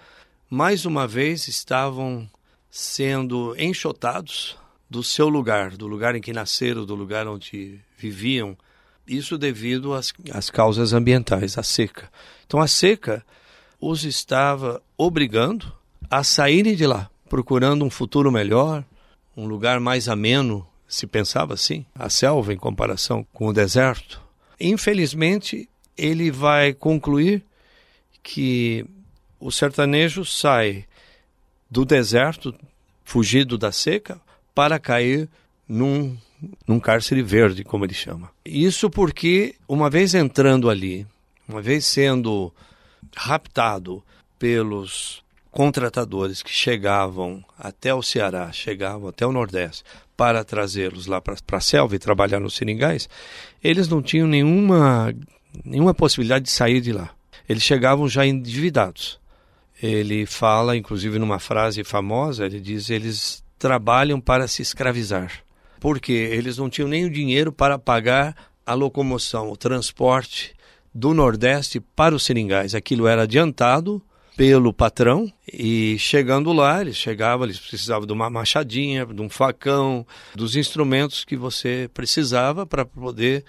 mais 0.48 0.84
uma 0.84 1.06
vez 1.06 1.48
estavam 1.48 2.28
sendo 2.70 3.54
enxotados 3.58 4.56
do 4.88 5.02
seu 5.02 5.28
lugar, 5.28 5.76
do 5.76 5.86
lugar 5.86 6.14
em 6.14 6.20
que 6.20 6.32
nasceram, 6.32 6.84
do 6.84 6.94
lugar 6.94 7.26
onde 7.26 7.80
viviam. 7.96 8.56
Isso 9.06 9.38
devido 9.38 9.94
às, 9.94 10.12
às 10.30 10.50
causas 10.50 10.92
ambientais, 10.92 11.58
à 11.58 11.62
seca. 11.62 12.10
Então, 12.46 12.60
a 12.60 12.68
seca 12.68 13.24
os 13.80 14.04
estava 14.04 14.82
obrigando 14.96 15.72
a 16.10 16.22
saírem 16.22 16.74
de 16.74 16.86
lá, 16.86 17.10
procurando 17.28 17.84
um 17.84 17.90
futuro 17.90 18.30
melhor, 18.30 18.84
um 19.36 19.46
lugar 19.46 19.80
mais 19.80 20.08
ameno, 20.08 20.66
se 20.88 21.06
pensava 21.06 21.54
assim, 21.54 21.84
a 21.94 22.08
selva 22.08 22.52
em 22.52 22.56
comparação 22.56 23.26
com 23.32 23.48
o 23.48 23.52
deserto. 23.52 24.22
Infelizmente, 24.58 25.68
ele 25.96 26.30
vai 26.30 26.72
concluir 26.72 27.44
que 28.22 28.84
o 29.38 29.50
sertanejo 29.50 30.24
sai 30.24 30.84
do 31.70 31.84
deserto, 31.84 32.54
fugido 33.04 33.58
da 33.58 33.72
seca, 33.72 34.20
para 34.54 34.78
cair 34.78 35.28
num, 35.68 36.16
num 36.66 36.80
cárcere 36.80 37.22
verde, 37.22 37.64
como 37.64 37.84
ele 37.84 37.94
chama. 37.94 38.30
Isso 38.44 38.88
porque, 38.88 39.54
uma 39.68 39.90
vez 39.90 40.14
entrando 40.14 40.70
ali, 40.70 41.06
uma 41.48 41.60
vez 41.60 41.84
sendo 41.84 42.52
raptado 43.14 44.02
pelos 44.38 45.22
contratadores 45.56 46.42
que 46.42 46.50
chegavam 46.50 47.42
até 47.58 47.94
o 47.94 48.02
Ceará, 48.02 48.52
chegavam 48.52 49.08
até 49.08 49.26
o 49.26 49.32
Nordeste, 49.32 49.82
para 50.14 50.44
trazê-los 50.44 51.06
lá 51.06 51.18
para 51.18 51.34
a 51.50 51.60
selva 51.62 51.96
e 51.96 51.98
trabalhar 51.98 52.38
nos 52.38 52.56
seringais, 52.56 53.08
eles 53.64 53.88
não 53.88 54.02
tinham 54.02 54.28
nenhuma, 54.28 55.14
nenhuma 55.64 55.94
possibilidade 55.94 56.44
de 56.44 56.50
sair 56.50 56.82
de 56.82 56.92
lá. 56.92 57.08
Eles 57.48 57.62
chegavam 57.62 58.06
já 58.06 58.26
endividados. 58.26 59.18
Ele 59.82 60.26
fala, 60.26 60.76
inclusive 60.76 61.18
numa 61.18 61.38
frase 61.38 61.82
famosa, 61.82 62.44
ele 62.44 62.60
diz: 62.60 62.90
eles 62.90 63.42
trabalham 63.58 64.20
para 64.20 64.46
se 64.46 64.60
escravizar. 64.60 65.32
Porque 65.80 66.12
eles 66.12 66.58
não 66.58 66.68
tinham 66.68 66.88
nem 66.88 67.06
o 67.06 67.10
dinheiro 67.10 67.50
para 67.50 67.78
pagar 67.78 68.36
a 68.66 68.74
locomoção, 68.74 69.50
o 69.50 69.56
transporte 69.56 70.54
do 70.94 71.14
Nordeste 71.14 71.80
para 71.80 72.14
os 72.14 72.24
seringais. 72.24 72.74
Aquilo 72.74 73.06
era 73.06 73.22
adiantado 73.22 74.02
pelo 74.36 74.72
patrão 74.72 75.32
e 75.50 75.98
chegando 75.98 76.52
lá, 76.52 76.82
eles 76.82 76.96
chegavam, 76.96 77.46
eles 77.46 77.58
precisavam 77.58 78.06
de 78.06 78.12
uma 78.12 78.28
machadinha, 78.28 79.06
de 79.06 79.22
um 79.22 79.30
facão, 79.30 80.06
dos 80.34 80.54
instrumentos 80.54 81.24
que 81.24 81.36
você 81.36 81.88
precisava 81.94 82.66
para 82.66 82.84
poder 82.84 83.44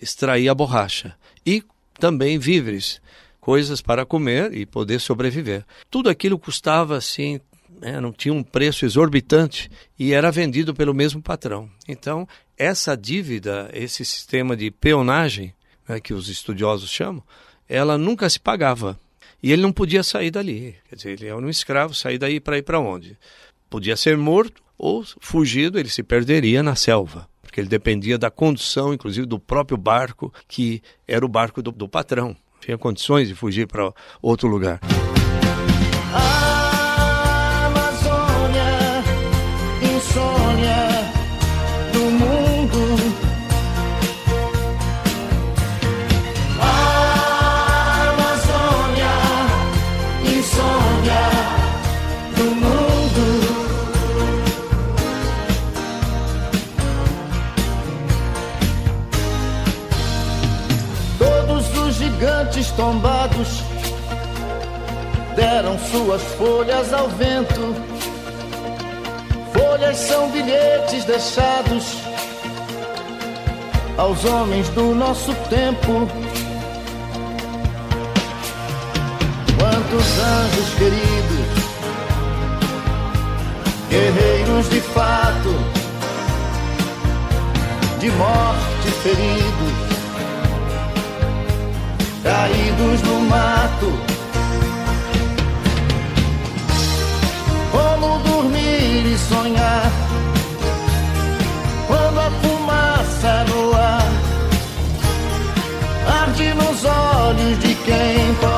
extrair 0.00 0.48
a 0.48 0.54
borracha. 0.54 1.14
E 1.46 1.62
também 1.98 2.38
víveres, 2.38 3.00
coisas 3.40 3.80
para 3.80 4.04
comer 4.04 4.52
e 4.52 4.66
poder 4.66 5.00
sobreviver. 5.00 5.64
Tudo 5.88 6.10
aquilo 6.10 6.38
custava 6.38 6.96
assim, 6.96 7.40
né, 7.80 8.00
não 8.00 8.12
tinha 8.12 8.34
um 8.34 8.42
preço 8.42 8.84
exorbitante 8.84 9.70
e 9.96 10.12
era 10.12 10.32
vendido 10.32 10.74
pelo 10.74 10.92
mesmo 10.92 11.22
patrão. 11.22 11.70
Então, 11.86 12.26
essa 12.58 12.96
dívida, 12.96 13.70
esse 13.72 14.04
sistema 14.04 14.56
de 14.56 14.72
peonagem, 14.72 15.54
né, 15.88 16.00
que 16.00 16.12
os 16.12 16.28
estudiosos 16.28 16.90
chamam, 16.90 17.22
ela 17.68 17.96
nunca 17.96 18.28
se 18.28 18.40
pagava. 18.40 18.98
E 19.42 19.52
ele 19.52 19.62
não 19.62 19.72
podia 19.72 20.02
sair 20.02 20.30
dali. 20.30 20.76
Quer 20.88 20.96
dizer, 20.96 21.10
ele 21.10 21.26
era 21.26 21.36
um 21.36 21.48
escravo, 21.48 21.94
sair 21.94 22.16
daí 22.16 22.38
para 22.38 22.58
ir 22.58 22.62
para 22.62 22.78
onde? 22.78 23.18
Podia 23.68 23.96
ser 23.96 24.16
morto 24.16 24.62
ou 24.78 25.04
fugido, 25.20 25.78
ele 25.78 25.88
se 25.88 26.02
perderia 26.02 26.62
na 26.62 26.76
selva. 26.76 27.28
Porque 27.42 27.60
ele 27.60 27.68
dependia 27.68 28.16
da 28.16 28.30
condução, 28.30 28.94
inclusive, 28.94 29.26
do 29.26 29.38
próprio 29.38 29.76
barco, 29.76 30.32
que 30.46 30.80
era 31.08 31.24
o 31.24 31.28
barco 31.28 31.60
do, 31.60 31.72
do 31.72 31.88
patrão. 31.88 32.36
Tinha 32.60 32.78
condições 32.78 33.28
de 33.28 33.34
fugir 33.34 33.66
para 33.66 33.92
outro 34.22 34.48
lugar. 34.48 34.80
A 36.14 36.51
tombados 62.76 63.62
deram 65.34 65.78
suas 65.78 66.22
folhas 66.38 66.92
ao 66.92 67.08
vento. 67.08 67.74
Folhas 69.52 69.96
são 69.96 70.30
bilhetes 70.30 71.04
deixados 71.04 71.96
aos 73.96 74.24
homens 74.24 74.68
do 74.70 74.94
nosso 74.94 75.34
tempo. 75.48 76.08
Quantos 79.58 80.18
anjos 80.18 80.74
queridos, 80.74 81.62
guerreiros 83.88 84.70
de 84.70 84.80
fato, 84.80 85.54
de 88.00 88.10
morte 88.10 88.90
feridos, 89.02 89.91
caídos 92.32 93.02
no 93.02 93.20
mato. 93.20 93.92
Como 97.70 98.18
dormir 98.20 99.04
e 99.14 99.18
sonhar 99.18 99.90
quando 101.86 102.18
a 102.20 102.30
fumaça 102.40 103.44
no 103.50 103.74
ar 103.74 104.12
arde 106.22 106.54
nos 106.54 106.84
olhos 106.84 107.58
de 107.60 107.74
quem 107.86 108.34
pode. 108.40 108.51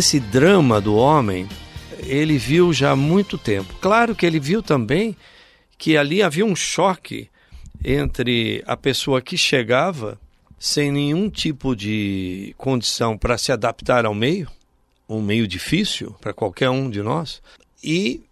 Esse 0.00 0.18
drama 0.18 0.80
do 0.80 0.96
homem, 0.96 1.46
ele 2.06 2.38
viu 2.38 2.72
já 2.72 2.92
há 2.92 2.96
muito 2.96 3.36
tempo. 3.36 3.74
Claro 3.82 4.14
que 4.14 4.24
ele 4.24 4.40
viu 4.40 4.62
também 4.62 5.14
que 5.76 5.94
ali 5.94 6.22
havia 6.22 6.44
um 6.44 6.56
choque 6.56 7.28
entre 7.84 8.64
a 8.66 8.78
pessoa 8.78 9.20
que 9.20 9.36
chegava 9.36 10.18
sem 10.58 10.90
nenhum 10.90 11.28
tipo 11.28 11.76
de 11.76 12.54
condição 12.56 13.16
para 13.16 13.36
se 13.36 13.52
adaptar 13.52 14.06
ao 14.06 14.14
meio, 14.14 14.48
um 15.06 15.20
meio 15.20 15.46
difícil 15.46 16.16
para 16.18 16.32
qualquer 16.32 16.70
um 16.70 16.88
de 16.88 17.02
nós, 17.02 17.42
e 17.84 18.22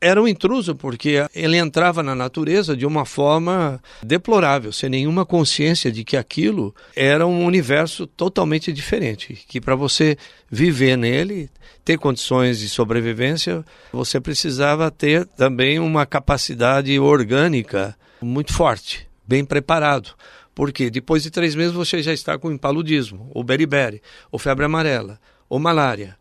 era 0.00 0.20
um 0.20 0.28
intruso 0.28 0.74
porque 0.74 1.26
ele 1.34 1.56
entrava 1.56 2.02
na 2.02 2.14
natureza 2.14 2.76
de 2.76 2.86
uma 2.86 3.04
forma 3.04 3.80
deplorável, 4.02 4.72
sem 4.72 4.90
nenhuma 4.90 5.24
consciência 5.24 5.90
de 5.90 6.04
que 6.04 6.16
aquilo 6.16 6.74
era 6.94 7.26
um 7.26 7.44
universo 7.44 8.06
totalmente 8.06 8.72
diferente, 8.72 9.38
que 9.48 9.60
para 9.60 9.74
você 9.74 10.16
viver 10.50 10.96
nele, 10.96 11.50
ter 11.84 11.98
condições 11.98 12.58
de 12.58 12.68
sobrevivência, 12.68 13.64
você 13.92 14.20
precisava 14.20 14.90
ter 14.90 15.26
também 15.26 15.78
uma 15.78 16.04
capacidade 16.04 16.98
orgânica 16.98 17.96
muito 18.20 18.52
forte, 18.52 19.06
bem 19.26 19.44
preparado. 19.44 20.10
Porque 20.54 20.88
depois 20.88 21.22
de 21.22 21.30
três 21.30 21.54
meses 21.54 21.72
você 21.72 22.02
já 22.02 22.14
está 22.14 22.38
com 22.38 22.50
impaludismo, 22.50 23.30
ou 23.34 23.44
beriberi, 23.44 24.00
ou 24.32 24.38
febre 24.38 24.64
amarela, 24.64 25.20
ou 25.48 25.58
malária. 25.58 26.16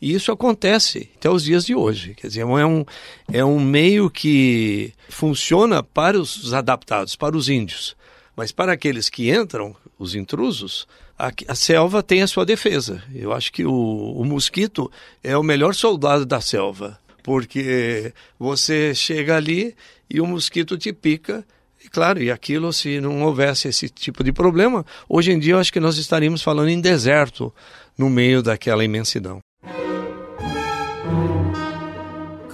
E 0.00 0.12
isso 0.12 0.30
acontece 0.30 1.08
até 1.16 1.30
os 1.30 1.44
dias 1.44 1.64
de 1.64 1.74
hoje. 1.74 2.14
Quer 2.14 2.26
dizer, 2.28 2.40
é 2.40 2.66
um, 2.66 2.84
é 3.32 3.44
um 3.44 3.58
meio 3.58 4.10
que 4.10 4.92
funciona 5.08 5.82
para 5.82 6.18
os 6.18 6.52
adaptados, 6.52 7.16
para 7.16 7.36
os 7.36 7.48
índios. 7.48 7.96
Mas 8.36 8.52
para 8.52 8.72
aqueles 8.72 9.08
que 9.08 9.30
entram, 9.30 9.74
os 9.98 10.14
intrusos, 10.14 10.86
a, 11.18 11.32
a 11.48 11.54
selva 11.54 12.02
tem 12.02 12.22
a 12.22 12.26
sua 12.26 12.44
defesa. 12.44 13.02
Eu 13.14 13.32
acho 13.32 13.50
que 13.52 13.64
o, 13.64 13.72
o 13.72 14.24
mosquito 14.24 14.90
é 15.24 15.36
o 15.36 15.42
melhor 15.42 15.74
soldado 15.74 16.26
da 16.26 16.40
selva. 16.40 16.98
Porque 17.22 18.12
você 18.38 18.94
chega 18.94 19.36
ali 19.36 19.74
e 20.08 20.20
o 20.20 20.26
mosquito 20.26 20.76
te 20.76 20.92
pica 20.92 21.44
claro, 21.90 22.22
e 22.22 22.30
aquilo, 22.30 22.72
se 22.72 23.00
não 23.00 23.22
houvesse 23.22 23.68
esse 23.68 23.88
tipo 23.88 24.22
de 24.24 24.32
problema, 24.32 24.84
hoje 25.08 25.32
em 25.32 25.38
dia 25.38 25.54
eu 25.54 25.58
acho 25.58 25.72
que 25.72 25.80
nós 25.80 25.96
estaríamos 25.96 26.42
falando 26.42 26.68
em 26.68 26.80
deserto 26.80 27.52
no 27.96 28.10
meio 28.10 28.42
daquela 28.42 28.84
imensidão. 28.84 29.40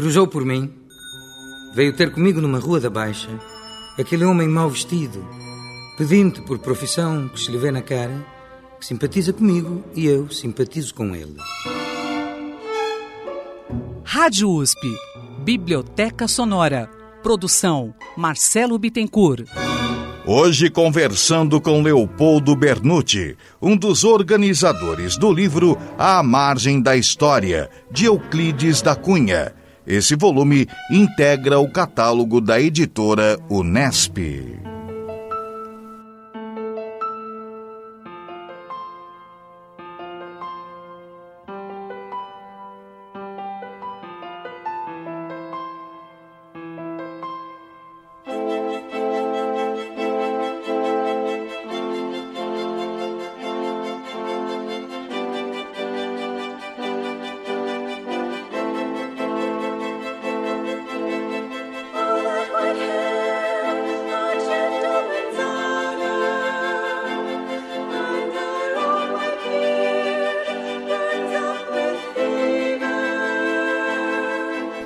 Cruzou 0.03 0.27
por 0.27 0.45
mim, 0.45 0.69
veio 1.77 1.93
ter 1.93 2.11
comigo 2.11 2.41
numa 2.41 2.59
rua 2.59 2.81
da 2.81 2.91
Baixa, 2.91 3.29
aquele 3.97 4.25
homem 4.25 4.49
mal 4.49 4.69
vestido, 4.69 5.25
pedindo 5.97 6.43
por 6.43 6.59
profissão 6.59 7.29
que 7.29 7.39
se 7.39 7.53
lhe 7.53 7.57
vê 7.57 7.71
na 7.71 7.81
cara, 7.81 8.27
que 8.81 8.85
simpatiza 8.85 9.33
comigo 9.33 9.85
e 9.95 10.07
eu 10.07 10.29
simpatizo 10.29 10.93
com 10.93 11.15
ele. 11.15 11.37
Rádio 14.03 14.51
USP, 14.51 14.93
Biblioteca 15.45 16.27
Sonora. 16.27 16.91
Produção 17.23 17.95
Marcelo 18.17 18.77
Bittencourt. 18.81 19.47
Hoje 20.27 20.69
conversando 20.69 21.61
com 21.61 21.81
Leopoldo 21.81 22.57
Bernucci, 22.57 23.37
um 23.61 23.77
dos 23.77 24.03
organizadores 24.03 25.17
do 25.17 25.33
livro 25.33 25.79
À 25.97 26.25
Margem 26.25 26.83
da 26.83 26.97
História, 26.97 27.71
de 27.89 28.07
Euclides 28.07 28.83
da 28.83 28.97
Cunha. 28.97 29.62
Esse 29.87 30.15
volume 30.15 30.69
integra 30.91 31.59
o 31.59 31.69
catálogo 31.69 32.41
da 32.41 32.61
editora 32.61 33.39
Unesp. 33.51 34.62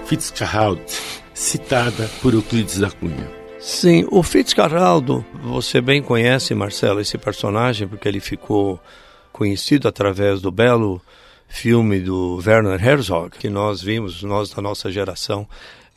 Fitzgerald, 0.06 0.80
citada 1.34 2.08
por 2.22 2.32
Euclides 2.32 2.78
da 2.78 2.88
Cunha. 2.88 3.28
Sim, 3.58 4.06
o 4.08 4.22
Fitzgeraldo, 4.22 5.24
você 5.42 5.80
bem 5.80 6.00
conhece, 6.00 6.54
Marcelo, 6.54 7.00
esse 7.00 7.18
personagem, 7.18 7.88
porque 7.88 8.06
ele 8.06 8.20
ficou 8.20 8.80
conhecido 9.32 9.88
através 9.88 10.40
do 10.40 10.52
belo 10.52 11.02
filme 11.48 11.98
do 11.98 12.40
Werner 12.46 12.80
Herzog, 12.80 13.36
que 13.36 13.50
nós 13.50 13.82
vimos, 13.82 14.22
nós 14.22 14.50
da 14.50 14.62
nossa 14.62 14.92
geração. 14.92 15.44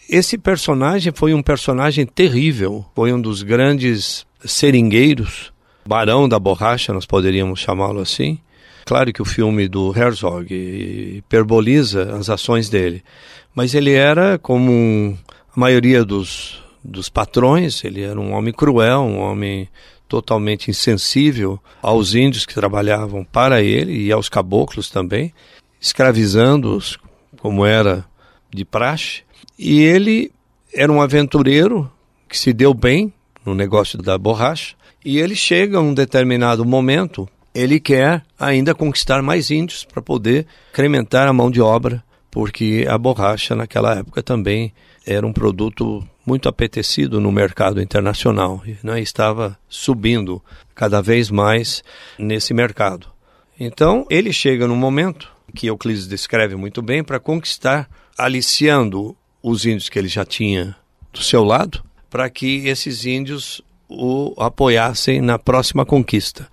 Esse 0.10 0.40
personagem 0.40 1.14
foi 1.16 1.36
um 1.36 1.44
personagem 1.44 2.08
terrível, 2.08 2.84
foi 2.96 3.14
um 3.14 3.22
dos 3.22 3.44
grandes 3.44 4.26
seringueiros, 4.44 5.54
barão 5.86 6.28
da 6.28 6.40
borracha, 6.40 6.92
nós 6.92 7.06
poderíamos 7.06 7.60
chamá-lo 7.60 8.00
assim. 8.00 8.40
Claro 8.86 9.14
que 9.14 9.22
o 9.22 9.26
filme 9.26 9.68
do 9.68 9.96
Herzog 9.96 10.52
hiperboliza 10.52 12.16
as 12.16 12.28
ações 12.28 12.70
dele, 12.70 13.04
mas 13.54 13.74
ele 13.74 13.94
era 13.94 14.38
como 14.38 15.18
a 15.56 15.60
maioria 15.60 16.04
dos, 16.06 16.64
dos 16.84 17.10
patrões, 17.10 17.84
ele 17.84 18.02
era 18.02 18.20
um 18.20 18.34
homem 18.34 18.54
cruel, 18.54 19.02
um 19.02 19.20
homem 19.20 19.68
totalmente 20.08 20.72
insensível 20.72 21.60
aos 21.82 22.16
índios 22.16 22.46
que 22.46 22.56
trabalhavam 22.56 23.24
para 23.24 23.62
ele 23.62 24.06
e 24.06 24.12
aos 24.12 24.28
caboclos 24.28 24.90
também, 24.90 25.34
escravizando-os 25.80 26.98
como 27.38 27.66
era 27.66 28.04
de 28.50 28.66
praxe. 28.66 29.22
E 29.58 29.82
ele 29.82 30.32
era 30.74 30.92
um 30.92 31.02
aventureiro 31.02 31.90
que 32.28 32.38
se 32.38 32.52
deu 32.54 32.74
bem 32.74 33.14
no 33.46 33.54
negócio 33.56 33.98
da 33.98 34.18
borracha, 34.18 34.76
e 35.04 35.18
ele 35.18 35.36
chega 35.36 35.78
a 35.78 35.82
um 35.82 35.94
determinado 35.94 36.66
momento, 36.66 37.28
ele 37.54 37.80
quer 37.80 38.24
ainda 38.38 38.76
conquistar 38.76 39.22
mais 39.22 39.50
índios 39.50 39.86
para 39.86 40.02
poder 40.02 40.46
incrementar 40.72 41.28
a 41.28 41.34
mão 41.34 41.50
de 41.50 41.62
obra, 41.62 42.04
porque 42.32 42.86
a 42.88 42.98
borracha 42.98 43.56
naquela 43.56 43.96
época 43.96 44.22
também 44.22 44.74
era 45.06 45.26
um 45.26 45.34
produto 45.34 46.08
muito 46.26 46.48
apetecido 46.48 47.20
no 47.20 47.32
mercado 47.32 47.82
internacional 47.82 48.62
e 48.66 48.78
né, 48.84 49.02
estava 49.02 49.58
subindo 49.68 50.42
cada 50.76 51.02
vez 51.02 51.32
mais 51.32 51.84
nesse 52.18 52.54
mercado. 52.54 53.08
Então 53.60 54.06
ele 54.10 54.32
chega 54.32 54.68
num 54.68 54.76
momento 54.76 55.32
que 55.56 55.68
Euclides 55.68 56.08
descreve 56.08 56.56
muito 56.56 56.82
bem 56.82 57.04
para 57.04 57.20
conquistar, 57.20 57.90
aliciando 58.18 59.16
os 59.42 59.66
índios 59.66 59.90
que 59.90 59.98
ele 59.98 60.08
já 60.08 60.24
tinha 60.24 60.76
do 61.12 61.24
seu 61.24 61.44
lado, 61.44 61.84
para 62.10 62.30
que 62.30 62.68
esses 62.68 63.06
índios 63.06 63.62
o 63.88 64.36
apoiassem 64.38 65.22
na 65.22 65.40
próxima 65.40 65.86
conquista. 65.86 66.48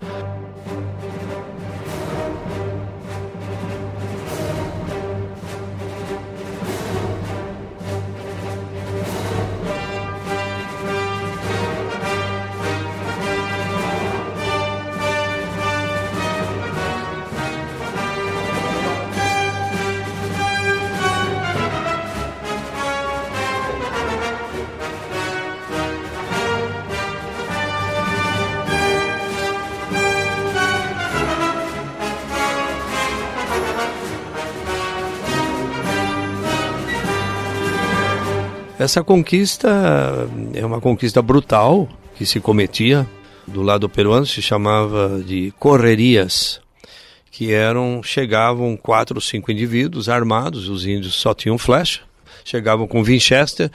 Essa 38.79 39.03
conquista 39.03 39.69
é 40.53 40.63
uma 40.63 40.79
conquista 40.79 41.19
brutal 41.19 41.89
que 42.15 42.27
se 42.27 42.39
cometia 42.39 43.07
do 43.47 43.63
lado 43.63 43.89
peruano, 43.89 44.25
se 44.25 44.39
chamava 44.39 45.19
de 45.25 45.51
correrias, 45.57 46.61
que 47.31 47.51
eram 47.51 48.03
chegavam 48.03 48.77
quatro 48.77 49.17
ou 49.17 49.21
cinco 49.21 49.51
indivíduos 49.51 50.09
armados, 50.09 50.69
os 50.69 50.85
índios 50.85 51.15
só 51.15 51.33
tinham 51.33 51.57
flecha, 51.57 52.01
chegavam 52.45 52.87
com 52.87 53.03
Winchester 53.03 53.71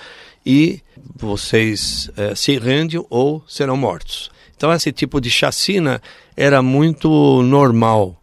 e 0.47 0.81
vocês 1.17 2.09
é, 2.17 2.37
se 2.37 2.57
rendem 2.57 3.05
ou 3.11 3.43
serão 3.49 3.77
mortos. 3.77 4.31
Então 4.57 4.73
esse 4.73 4.93
tipo 4.93 5.21
de 5.21 5.31
chacina 5.31 6.01
era 6.37 6.63
muito 6.63 7.43
normal 7.43 8.22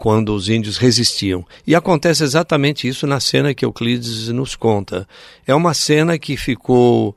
quando 0.00 0.34
os 0.34 0.48
índios 0.48 0.78
resistiam. 0.78 1.46
E 1.66 1.74
acontece 1.74 2.24
exatamente 2.24 2.88
isso 2.88 3.06
na 3.06 3.20
cena 3.20 3.52
que 3.52 3.66
Euclides 3.66 4.28
nos 4.28 4.56
conta. 4.56 5.06
É 5.46 5.54
uma 5.54 5.74
cena 5.74 6.18
que 6.18 6.38
ficou 6.38 7.14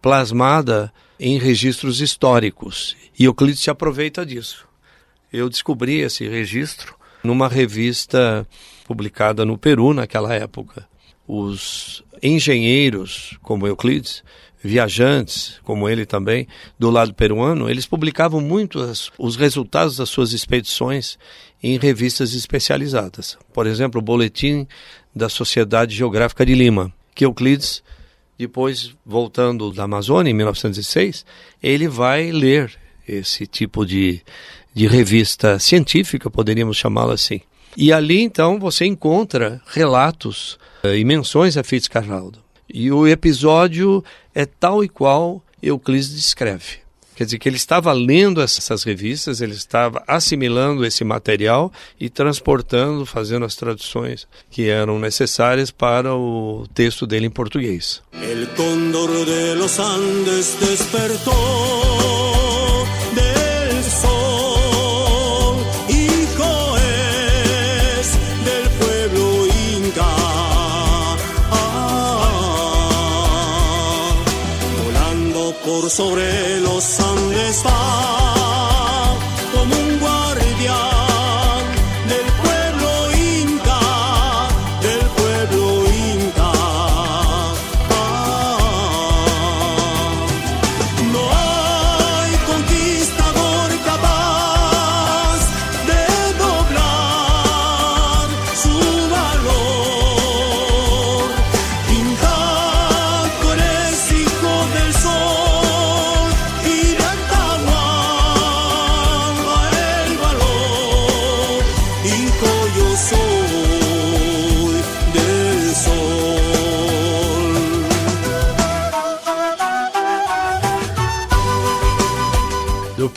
plasmada 0.00 0.92
em 1.18 1.38
registros 1.38 2.00
históricos 2.00 2.96
e 3.18 3.24
Euclides 3.24 3.58
se 3.58 3.68
aproveita 3.68 4.24
disso. 4.24 4.64
Eu 5.32 5.48
descobri 5.48 6.02
esse 6.02 6.28
registro 6.28 6.94
numa 7.24 7.48
revista 7.48 8.46
publicada 8.86 9.44
no 9.44 9.58
Peru 9.58 9.92
naquela 9.92 10.32
época. 10.32 10.88
Os 11.26 12.04
engenheiros, 12.22 13.36
como 13.42 13.66
Euclides, 13.66 14.22
viajantes, 14.62 15.58
como 15.64 15.88
ele 15.88 16.06
também, 16.06 16.46
do 16.78 16.90
lado 16.90 17.12
peruano, 17.12 17.68
eles 17.68 17.86
publicavam 17.86 18.40
muito 18.40 18.78
as, 18.78 19.10
os 19.18 19.34
resultados 19.34 19.96
das 19.96 20.10
suas 20.10 20.32
expedições 20.32 21.18
em 21.62 21.78
revistas 21.78 22.34
especializadas. 22.34 23.36
Por 23.52 23.66
exemplo, 23.66 24.00
o 24.00 24.02
Boletim 24.02 24.66
da 25.14 25.28
Sociedade 25.28 25.94
Geográfica 25.94 26.44
de 26.44 26.54
Lima, 26.54 26.92
que 27.14 27.24
Euclides, 27.24 27.82
depois 28.38 28.94
voltando 29.04 29.70
da 29.72 29.84
Amazônia, 29.84 30.30
em 30.30 30.34
1906, 30.34 31.24
ele 31.62 31.88
vai 31.88 32.30
ler 32.30 32.72
esse 33.06 33.46
tipo 33.46 33.84
de, 33.84 34.22
de 34.72 34.86
revista 34.86 35.58
científica, 35.58 36.30
poderíamos 36.30 36.76
chamá-la 36.76 37.14
assim. 37.14 37.40
E 37.76 37.92
ali, 37.92 38.20
então, 38.20 38.58
você 38.58 38.84
encontra 38.84 39.60
relatos 39.66 40.58
uh, 40.84 40.88
e 40.88 41.04
menções 41.04 41.56
a 41.56 41.62
Fitzcarraldo. 41.62 42.38
E 42.72 42.90
o 42.90 43.06
episódio 43.06 44.04
é 44.34 44.44
tal 44.46 44.82
e 44.82 44.88
qual 44.88 45.42
Euclides 45.62 46.10
descreve. 46.10 46.78
Quer 47.20 47.26
dizer 47.26 47.38
que 47.38 47.50
ele 47.50 47.56
estava 47.56 47.92
lendo 47.92 48.40
essas 48.40 48.82
revistas, 48.82 49.42
ele 49.42 49.52
estava 49.52 50.02
assimilando 50.06 50.86
esse 50.86 51.04
material 51.04 51.70
e 52.00 52.08
transportando, 52.08 53.04
fazendo 53.04 53.44
as 53.44 53.54
traduções 53.54 54.26
que 54.50 54.70
eram 54.70 54.98
necessárias 54.98 55.70
para 55.70 56.14
o 56.14 56.66
texto 56.72 57.06
dele 57.06 57.26
em 57.26 57.30
português. 57.30 58.02
El 58.14 58.46
cóndor 58.56 59.10
de 59.26 59.54
los 59.54 59.78
Andes 59.78 60.56
despertou 60.60 62.19
sobre 75.90 76.60
los 76.60 77.00
Andes 77.00 77.64
va. 77.66 78.19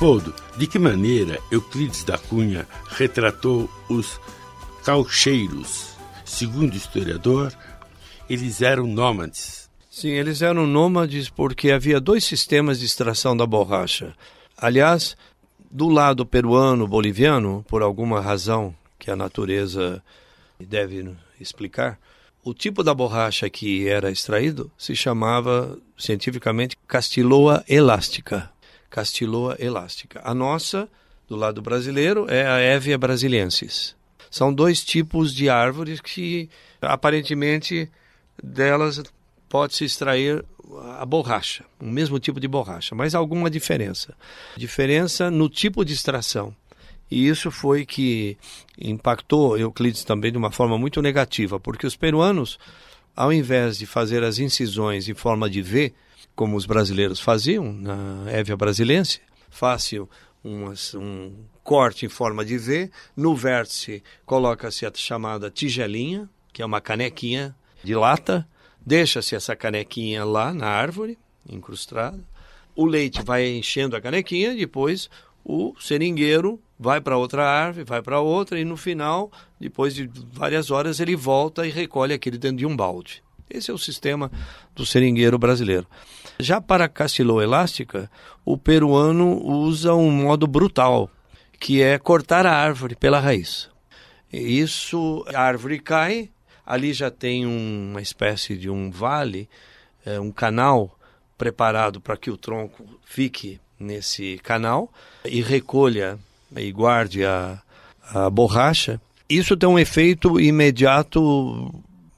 Leopoldo, 0.04 0.36
de 0.58 0.68
que 0.68 0.78
maneira 0.78 1.39
Euclides 1.49 2.04
da 2.04 2.18
Cunha 2.18 2.68
retratou 2.89 3.70
os 3.88 4.20
caucheiros? 4.84 5.95
Segundo 6.26 6.74
o 6.74 6.76
historiador, 6.76 7.54
eles 8.30 8.62
eram 8.62 8.86
nômades. 8.86 9.70
Sim, 9.89 10.10
eles 10.10 10.41
eram 10.41 10.68
nômades 10.68 11.30
porque 11.30 11.72
havia 11.72 12.01
dois 12.01 12.26
sistemas 12.26 12.82
de 12.82 12.86
extração 12.86 13.38
da 13.38 13.45
borracha. 13.45 14.14
Aliás, 14.58 15.16
do 15.72 15.88
lado 15.88 16.26
peruano, 16.26 16.86
boliviano, 16.86 17.64
por 17.70 17.82
alguma 17.82 18.20
razão 18.20 18.76
que 18.99 19.10
a 19.10 19.16
natureza 19.16 20.04
deve 20.60 21.16
explicar, 21.39 21.97
o 22.43 22.54
tipo 22.54 22.84
da 22.84 22.93
borracha 22.93 23.49
que 23.49 23.88
era 23.88 24.12
extraído 24.12 24.70
se 24.78 24.97
chamava 24.97 25.78
cientificamente 25.97 26.76
castiloa 26.86 27.64
elástica. 27.70 28.53
Castiloa 28.93 29.57
elástica. 29.59 30.21
A 30.23 30.35
nossa, 30.35 30.87
do 31.27 31.35
lado 31.35 31.63
brasileiro, 31.63 32.27
é 32.29 32.45
a 32.45 32.61
Hevia 32.61 32.95
brasiliensis. 32.95 33.95
São 34.29 34.53
dois 34.53 34.83
tipos 34.83 35.33
de 35.33 35.49
árvores 35.49 35.99
que, 35.99 36.47
aparentemente, 36.79 37.89
delas 38.41 39.01
pode-se 39.49 39.83
extrair 39.83 40.45
a 40.99 41.03
borracha, 41.07 41.65
o 41.81 41.85
mesmo 41.85 42.19
tipo 42.19 42.39
de 42.39 42.47
borracha, 42.47 42.93
mas 42.93 43.15
alguma 43.15 43.49
diferença. 43.49 44.15
Diferença 44.55 45.31
no 45.31 45.49
tipo 45.49 45.83
de 45.83 45.93
extração. 45.93 46.55
E 47.09 47.27
isso 47.27 47.49
foi 47.49 47.87
que 47.87 48.37
impactou 48.79 49.57
Euclides 49.57 50.03
também 50.03 50.31
de 50.31 50.37
uma 50.37 50.51
forma 50.51 50.77
muito 50.77 51.01
negativa, 51.01 51.59
porque 51.59 51.87
os 51.87 51.95
peruanos, 51.95 52.59
ao 53.15 53.33
invés 53.33 53.75
de 53.75 53.87
fazer 53.87 54.23
as 54.23 54.37
incisões 54.37 55.09
em 55.09 55.15
forma 55.15 55.49
de 55.49 55.63
V, 55.63 55.91
como 56.36 56.55
os 56.55 56.65
brasileiros 56.65 57.19
faziam 57.19 57.71
na 57.71 58.25
Évia 58.29 58.57
brasilense, 58.57 59.21
fácil 59.49 60.09
um 60.43 61.34
corte 61.63 62.05
em 62.05 62.09
forma 62.09 62.43
de 62.43 62.57
V, 62.57 62.91
no 63.15 63.36
vértice 63.36 64.03
coloca-se 64.25 64.86
a 64.86 64.91
chamada 64.93 65.49
tigelinha, 65.49 66.29
que 66.51 66.61
é 66.61 66.65
uma 66.65 66.81
canequinha 66.81 67.55
de 67.84 67.95
lata, 67.95 68.47
deixa-se 68.86 69.36
essa 69.36 69.55
canequinha 69.55 70.25
lá 70.25 70.53
na 70.53 70.67
árvore, 70.67 71.17
incrustada, 71.49 72.19
o 72.75 72.86
leite 72.86 73.21
vai 73.23 73.47
enchendo 73.49 73.95
a 73.95 74.01
canequinha, 74.01 74.55
depois 74.55 75.09
o 75.45 75.75
seringueiro 75.79 76.59
vai 76.79 76.99
para 76.99 77.17
outra 77.17 77.45
árvore, 77.45 77.86
vai 77.86 78.01
para 78.01 78.19
outra 78.19 78.59
e 78.59 78.65
no 78.65 78.75
final, 78.75 79.31
depois 79.59 79.93
de 79.93 80.09
várias 80.31 80.71
horas, 80.71 80.99
ele 80.99 81.15
volta 81.15 81.65
e 81.65 81.69
recolhe 81.69 82.13
aquele 82.13 82.38
dentro 82.38 82.57
de 82.57 82.65
um 82.65 82.75
balde. 82.75 83.23
Esse 83.49 83.69
é 83.69 83.73
o 83.73 83.77
sistema 83.77 84.31
do 84.75 84.86
seringueiro 84.86 85.38
brasileiro. 85.38 85.88
Já 86.39 86.59
para 86.59 86.86
a 86.86 86.89
castilô 86.89 87.41
elástica, 87.41 88.09
o 88.43 88.57
peruano 88.57 89.41
usa 89.45 89.93
um 89.93 90.11
modo 90.11 90.47
brutal, 90.47 91.09
que 91.59 91.81
é 91.81 91.97
cortar 91.97 92.45
a 92.45 92.55
árvore 92.55 92.95
pela 92.95 93.19
raiz. 93.19 93.69
Isso, 94.31 95.23
a 95.34 95.41
árvore 95.41 95.79
cai, 95.79 96.29
ali 96.65 96.91
já 96.91 97.11
tem 97.11 97.45
uma 97.45 98.01
espécie 98.01 98.57
de 98.57 98.69
um 98.69 98.89
vale, 98.89 99.47
é, 100.05 100.19
um 100.19 100.31
canal 100.31 100.97
preparado 101.38 102.01
para 102.01 102.17
que 102.17 102.31
o 102.31 102.38
tronco 102.38 102.84
fique 103.03 103.59
nesse 103.79 104.39
canal 104.43 104.91
e 105.25 105.41
recolha 105.41 106.17
e 106.55 106.71
guarde 106.71 107.23
a, 107.25 107.61
a 108.11 108.29
borracha. 108.29 108.99
Isso 109.29 109.55
tem 109.55 109.67
um 109.67 109.79
efeito 109.79 110.39
imediato 110.39 111.73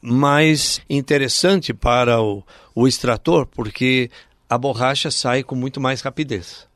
mais 0.06 0.82
interessante 0.90 1.74
para 1.74 2.22
o, 2.22 2.44
o 2.74 2.88
extrator, 2.88 3.46
porque 3.48 4.10
a 4.48 4.58
borracha 4.58 5.10
sai 5.10 5.44
com 5.44 5.56
muito 5.56 5.82
mais 5.82 6.02
rapidez. 6.02 6.68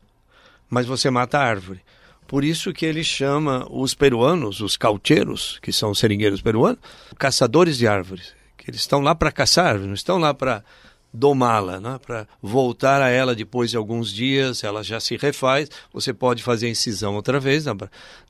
Mas 0.69 0.85
você 0.85 1.09
mata 1.09 1.37
a 1.37 1.43
árvore. 1.43 1.81
Por 2.27 2.43
isso 2.43 2.73
que 2.73 2.85
ele 2.85 3.03
chama 3.03 3.67
os 3.71 3.93
peruanos, 3.93 4.61
os 4.61 4.77
caucheiros, 4.77 5.59
que 5.61 5.71
são 5.71 5.91
os 5.91 5.99
seringueiros 5.99 6.41
peruanos, 6.41 6.79
caçadores 7.17 7.77
de 7.77 7.87
árvores. 7.87 8.33
Que 8.57 8.69
eles 8.69 8.81
estão 8.81 9.01
lá 9.01 9.15
para 9.15 9.31
caçar, 9.31 9.79
não 9.79 9.93
estão 9.93 10.17
lá 10.17 10.33
para 10.33 10.63
domá-la, 11.11 11.79
né? 11.79 11.99
para 12.05 12.27
voltar 12.41 13.01
a 13.01 13.09
ela 13.09 13.33
depois 13.33 13.71
de 13.71 13.77
alguns 13.77 14.13
dias, 14.13 14.63
ela 14.63 14.83
já 14.83 14.99
se 14.99 15.17
refaz, 15.17 15.69
você 15.91 16.13
pode 16.13 16.43
fazer 16.43 16.67
a 16.67 16.69
incisão 16.69 17.15
outra 17.15 17.39
vez 17.39 17.65
na, 17.65 17.75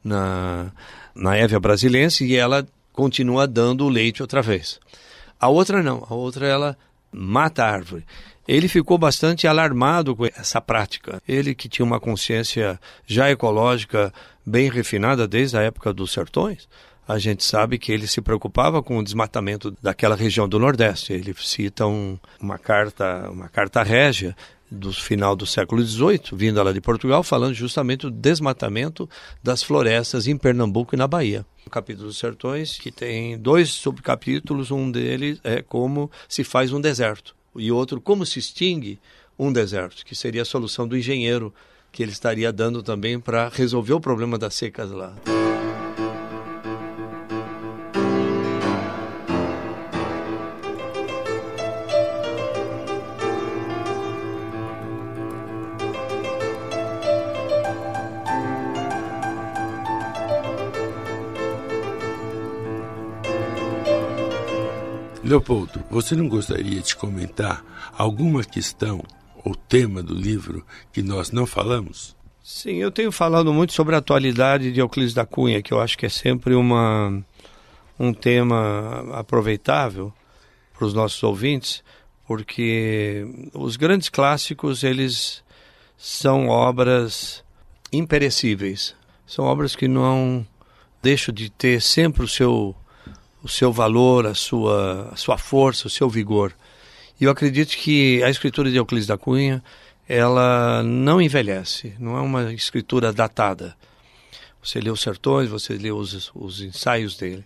na, 0.01 0.71
na 1.13 1.35
Évia 1.35 1.59
brasilense 1.59 2.25
e 2.25 2.37
ela 2.37 2.65
continua 2.99 3.47
dando 3.47 3.85
o 3.85 3.89
leite 3.89 4.21
outra 4.21 4.41
vez. 4.41 4.77
A 5.39 5.47
outra 5.47 5.81
não, 5.81 6.05
a 6.09 6.13
outra 6.13 6.45
ela 6.45 6.77
mata 7.09 7.63
a 7.63 7.71
árvore. 7.71 8.05
Ele 8.45 8.67
ficou 8.67 8.97
bastante 8.97 9.47
alarmado 9.47 10.13
com 10.17 10.25
essa 10.25 10.59
prática. 10.59 11.21
Ele 11.25 11.55
que 11.55 11.69
tinha 11.69 11.85
uma 11.85 11.97
consciência 11.97 12.77
já 13.07 13.31
ecológica 13.31 14.13
bem 14.45 14.69
refinada 14.69 15.25
desde 15.25 15.57
a 15.57 15.61
época 15.61 15.93
dos 15.93 16.11
sertões, 16.11 16.67
a 17.07 17.17
gente 17.17 17.41
sabe 17.41 17.79
que 17.79 17.89
ele 17.89 18.05
se 18.05 18.19
preocupava 18.19 18.83
com 18.83 18.97
o 18.97 19.03
desmatamento 19.03 19.73
daquela 19.81 20.15
região 20.15 20.49
do 20.49 20.59
Nordeste. 20.59 21.13
Ele 21.13 21.33
cita 21.39 21.87
um, 21.87 22.19
uma 22.37 22.57
carta, 22.57 23.29
uma 23.31 23.47
carta 23.47 23.81
régia 23.81 24.35
do 24.71 24.93
final 24.93 25.35
do 25.35 25.45
século 25.45 25.83
XVIII, 25.83 26.21
vindo 26.33 26.61
lá 26.61 26.71
de 26.71 26.81
Portugal, 26.81 27.23
falando 27.23 27.53
justamente 27.53 28.01
do 28.01 28.11
desmatamento 28.11 29.09
das 29.41 29.63
florestas 29.63 30.27
em 30.27 30.37
Pernambuco 30.37 30.95
e 30.95 30.97
na 30.97 31.07
Bahia. 31.07 31.45
O 31.65 31.69
capítulo 31.69 32.07
dos 32.07 32.17
sertões, 32.17 32.77
que 32.77 32.91
tem 32.91 33.37
dois 33.37 33.69
subcapítulos, 33.69 34.71
um 34.71 34.91
deles 34.91 35.39
é 35.43 35.61
como 35.61 36.09
se 36.27 36.43
faz 36.43 36.71
um 36.71 36.81
deserto, 36.81 37.35
e 37.55 37.71
outro 37.71 37.99
como 37.99 38.25
se 38.25 38.39
extingue 38.39 38.99
um 39.37 39.51
deserto, 39.51 40.05
que 40.05 40.15
seria 40.15 40.43
a 40.43 40.45
solução 40.45 40.87
do 40.87 40.97
engenheiro 40.97 41.53
que 41.91 42.03
ele 42.03 42.11
estaria 42.11 42.51
dando 42.51 42.83
também 42.83 43.19
para 43.19 43.49
resolver 43.49 43.93
o 43.93 43.99
problema 43.99 44.37
das 44.37 44.53
secas 44.53 44.91
lá. 44.91 45.15
Leopoldo, 65.29 65.83
você 65.91 66.15
não 66.15 66.27
gostaria 66.27 66.81
de 66.81 66.95
comentar 66.95 67.63
alguma 67.95 68.43
questão 68.43 69.03
ou 69.45 69.53
tema 69.53 70.01
do 70.01 70.15
livro 70.15 70.65
que 70.91 71.03
nós 71.03 71.29
não 71.29 71.45
falamos? 71.45 72.15
Sim, 72.43 72.77
eu 72.77 72.89
tenho 72.89 73.11
falado 73.11 73.53
muito 73.53 73.71
sobre 73.73 73.93
a 73.93 73.99
atualidade 73.99 74.71
de 74.71 74.79
Euclides 74.79 75.13
da 75.13 75.27
Cunha, 75.27 75.61
que 75.61 75.71
eu 75.71 75.79
acho 75.79 75.95
que 75.99 76.07
é 76.07 76.09
sempre 76.09 76.55
uma, 76.55 77.23
um 77.99 78.11
tema 78.11 79.05
aproveitável 79.13 80.11
para 80.73 80.87
os 80.87 80.95
nossos 80.95 81.21
ouvintes, 81.21 81.83
porque 82.25 83.23
os 83.53 83.75
grandes 83.75 84.09
clássicos, 84.09 84.83
eles 84.83 85.43
são 85.95 86.47
obras 86.47 87.43
imperecíveis, 87.93 88.95
são 89.27 89.45
obras 89.45 89.75
que 89.75 89.87
não 89.87 90.43
deixam 91.03 91.31
de 91.31 91.51
ter 91.51 91.79
sempre 91.83 92.23
o 92.23 92.27
seu 92.27 92.75
o 93.43 93.47
seu 93.47 93.71
valor, 93.71 94.25
a 94.25 94.33
sua, 94.33 95.09
a 95.11 95.15
sua 95.15 95.37
força, 95.37 95.87
o 95.87 95.89
seu 95.89 96.09
vigor. 96.09 96.53
E 97.19 97.25
eu 97.25 97.31
acredito 97.31 97.75
que 97.75 98.23
a 98.23 98.29
escritura 98.29 98.69
de 98.69 98.77
Euclides 98.77 99.07
da 99.07 99.17
Cunha, 99.17 99.63
ela 100.07 100.81
não 100.83 101.21
envelhece, 101.21 101.93
não 101.99 102.17
é 102.17 102.21
uma 102.21 102.53
escritura 102.53 103.11
datada. 103.13 103.75
Você 104.63 104.79
lê 104.79 104.89
os 104.89 105.01
sertões, 105.01 105.49
você 105.49 105.73
lê 105.73 105.91
os, 105.91 106.31
os 106.35 106.61
ensaios 106.61 107.15
dele. 107.17 107.45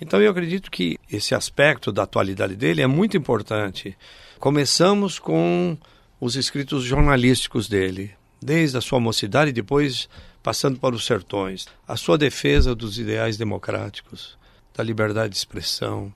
Então 0.00 0.20
eu 0.20 0.30
acredito 0.30 0.70
que 0.70 0.98
esse 1.10 1.34
aspecto 1.34 1.90
da 1.90 2.02
atualidade 2.02 2.54
dele 2.54 2.82
é 2.82 2.86
muito 2.86 3.16
importante. 3.16 3.96
Começamos 4.38 5.18
com 5.18 5.76
os 6.20 6.36
escritos 6.36 6.84
jornalísticos 6.84 7.68
dele, 7.68 8.12
desde 8.40 8.76
a 8.76 8.80
sua 8.80 9.00
mocidade 9.00 9.50
e 9.50 9.54
depois 9.54 10.08
passando 10.42 10.78
para 10.78 10.94
os 10.94 11.04
sertões. 11.04 11.66
A 11.88 11.96
sua 11.96 12.18
defesa 12.18 12.74
dos 12.74 12.98
ideais 12.98 13.36
democráticos, 13.36 14.38
da 14.76 14.84
liberdade 14.84 15.30
de 15.30 15.38
expressão. 15.38 16.12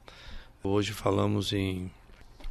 Hoje 0.62 0.92
falamos 0.92 1.52
em 1.52 1.90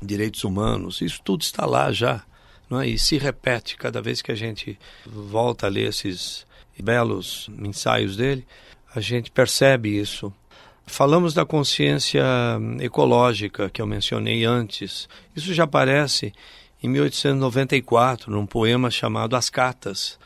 direitos 0.02 0.44
humanos, 0.44 1.02
isso 1.02 1.22
tudo 1.24 1.42
está 1.42 1.66
lá 1.66 1.92
já, 1.92 2.24
não 2.70 2.82
é? 2.82 2.88
E 2.88 2.98
se 2.98 3.18
repete 3.18 3.78
cada 3.78 4.02
vez 4.02 4.22
que 4.22 4.32
a 4.32 4.36
gente 4.36 4.80
volta 5.06 5.68
a 5.68 5.70
ler 5.70 5.90
esses 5.90 6.48
belos 6.82 7.50
ensaios 7.60 8.18
dele, 8.18 8.48
a 8.96 9.00
gente 9.00 9.30
percebe 9.30 10.00
isso. 10.00 10.34
Falamos 10.88 11.36
da 11.36 11.46
consciência 11.46 12.24
ecológica 12.80 13.70
que 13.70 13.80
eu 13.80 13.86
mencionei 13.86 14.44
antes. 14.46 15.08
Isso 15.36 15.54
já 15.54 15.66
aparece 15.66 16.34
em 16.82 16.88
1894, 16.88 18.32
num 18.32 18.48
poema 18.48 18.90
chamado 18.90 19.36
As 19.36 19.50
Catas. 19.50 20.18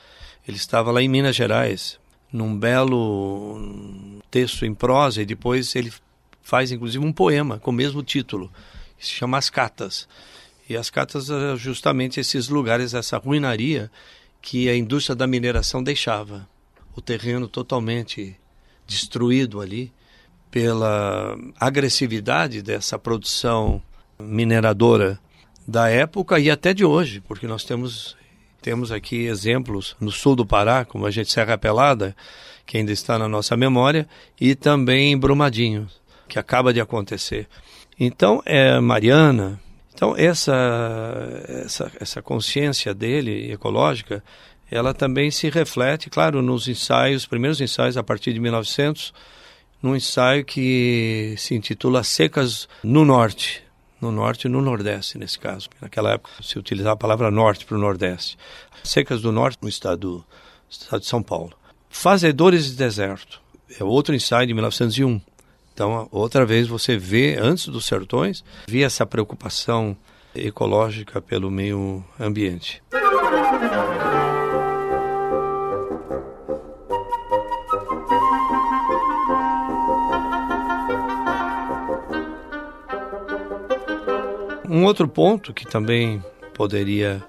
Ele 0.48 0.56
estava 0.56 0.92
lá 0.92 1.02
em 1.02 1.10
Minas 1.10 1.36
Gerais, 1.36 2.00
num 2.34 2.58
belo 2.58 3.62
texto 4.32 4.66
em 4.66 4.74
prosa 4.74 5.22
e 5.22 5.26
depois 5.26 5.76
ele 5.76 5.94
faz 6.42 6.72
inclusive 6.72 7.06
um 7.06 7.14
poema 7.14 7.60
com 7.60 7.70
o 7.70 7.74
mesmo 7.74 8.02
título, 8.02 8.52
que 8.98 9.06
se 9.06 9.14
chama 9.14 9.38
As 9.38 9.50
Catas. 9.50 10.08
E 10.68 10.76
as 10.76 10.90
catas 10.90 11.30
eram 11.30 11.58
justamente 11.58 12.20
esses 12.20 12.48
lugares, 12.48 12.94
essa 12.94 13.18
ruinaria 13.18 13.92
que 14.42 14.70
a 14.70 14.76
indústria 14.76 15.16
da 15.16 15.28
mineração 15.28 15.84
deixava. 15.84 16.48
O 16.96 17.02
terreno 17.02 17.48
totalmente 17.48 18.36
destruído 18.88 19.62
ali 19.62 19.92
pela 20.50 21.36
agressividade 21.60 22.62
dessa 22.62 22.98
produção 22.98 23.82
mineradora 24.20 25.20
da 25.68 25.90
época 25.90 26.40
e 26.40 26.50
até 26.50 26.74
de 26.74 26.86
hoje, 26.86 27.22
porque 27.22 27.48
nós 27.48 27.64
temos 27.64 28.16
temos 28.64 28.94
aqui 28.94 29.26
exemplos 29.26 29.94
no 30.00 30.10
sul 30.10 30.38
do 30.38 30.46
Pará, 30.46 30.86
como 30.86 31.06
a 31.06 31.12
gente 31.12 31.30
Serra 31.30 31.58
Pelada, 31.58 32.16
que 32.66 32.78
ainda 32.78 32.94
está 32.94 33.20
na 33.20 33.28
nossa 33.28 33.58
memória, 33.58 34.08
e 34.40 34.56
também 34.56 35.18
Brumadinho, 35.18 35.90
que 36.30 36.40
acaba 36.40 36.74
de 36.74 36.80
acontecer. 36.80 37.46
Então, 38.00 38.42
é 38.46 38.80
Mariana. 38.80 39.60
Então, 39.94 40.16
essa, 40.18 40.56
essa, 41.66 41.92
essa 42.00 42.22
consciência 42.22 42.94
dele 42.94 43.52
ecológica, 43.52 44.24
ela 44.72 44.94
também 44.94 45.30
se 45.30 45.50
reflete, 45.50 46.10
claro, 46.10 46.42
nos 46.42 46.70
ensaios, 46.70 47.26
primeiros 47.26 47.60
ensaios 47.60 47.98
a 47.98 48.02
partir 48.02 48.32
de 48.32 48.40
1900, 48.40 49.14
num 49.82 49.94
ensaio 49.94 50.46
que 50.46 51.36
se 51.38 51.54
intitula 51.54 52.02
Secas 52.02 52.70
no 52.82 53.04
Norte, 53.04 53.62
no 54.04 54.12
norte 54.12 54.46
e 54.46 54.50
no 54.50 54.62
nordeste, 54.62 55.18
nesse 55.18 55.40
caso. 55.40 55.70
Naquela 55.82 56.12
época 56.12 56.32
se 56.42 56.60
utilizava 56.60 56.94
a 56.94 56.98
palavra 56.98 57.32
norte 57.32 57.66
para 57.66 57.78
o 57.78 57.80
nordeste. 57.80 58.38
Secas 58.84 59.22
do 59.22 59.32
norte 59.32 59.60
no 59.62 59.70
estado, 59.70 60.24
estado 60.70 61.00
de 61.00 61.08
São 61.08 61.24
Paulo. 61.24 61.54
Fazedores 61.90 62.66
de 62.66 62.76
deserto. 62.76 63.42
É 63.80 63.84
outro 63.84 64.14
ensaio 64.14 64.46
de 64.46 64.54
1901. 64.54 65.22
Então, 65.74 66.08
outra 66.12 66.46
vez 66.46 66.68
você 66.68 66.98
vê, 66.98 67.38
antes 67.40 67.68
dos 67.68 67.86
sertões, 67.86 68.44
via 68.68 68.86
essa 68.86 69.06
preocupação 69.06 69.98
ecológica 70.36 71.22
pelo 71.22 71.50
meio 71.50 72.04
ambiente. 72.20 72.84
Um 84.74 84.86
outro 84.86 85.08
ponto 85.08 85.54
que 85.54 85.68
também 85.68 86.20
poderia 86.52 87.24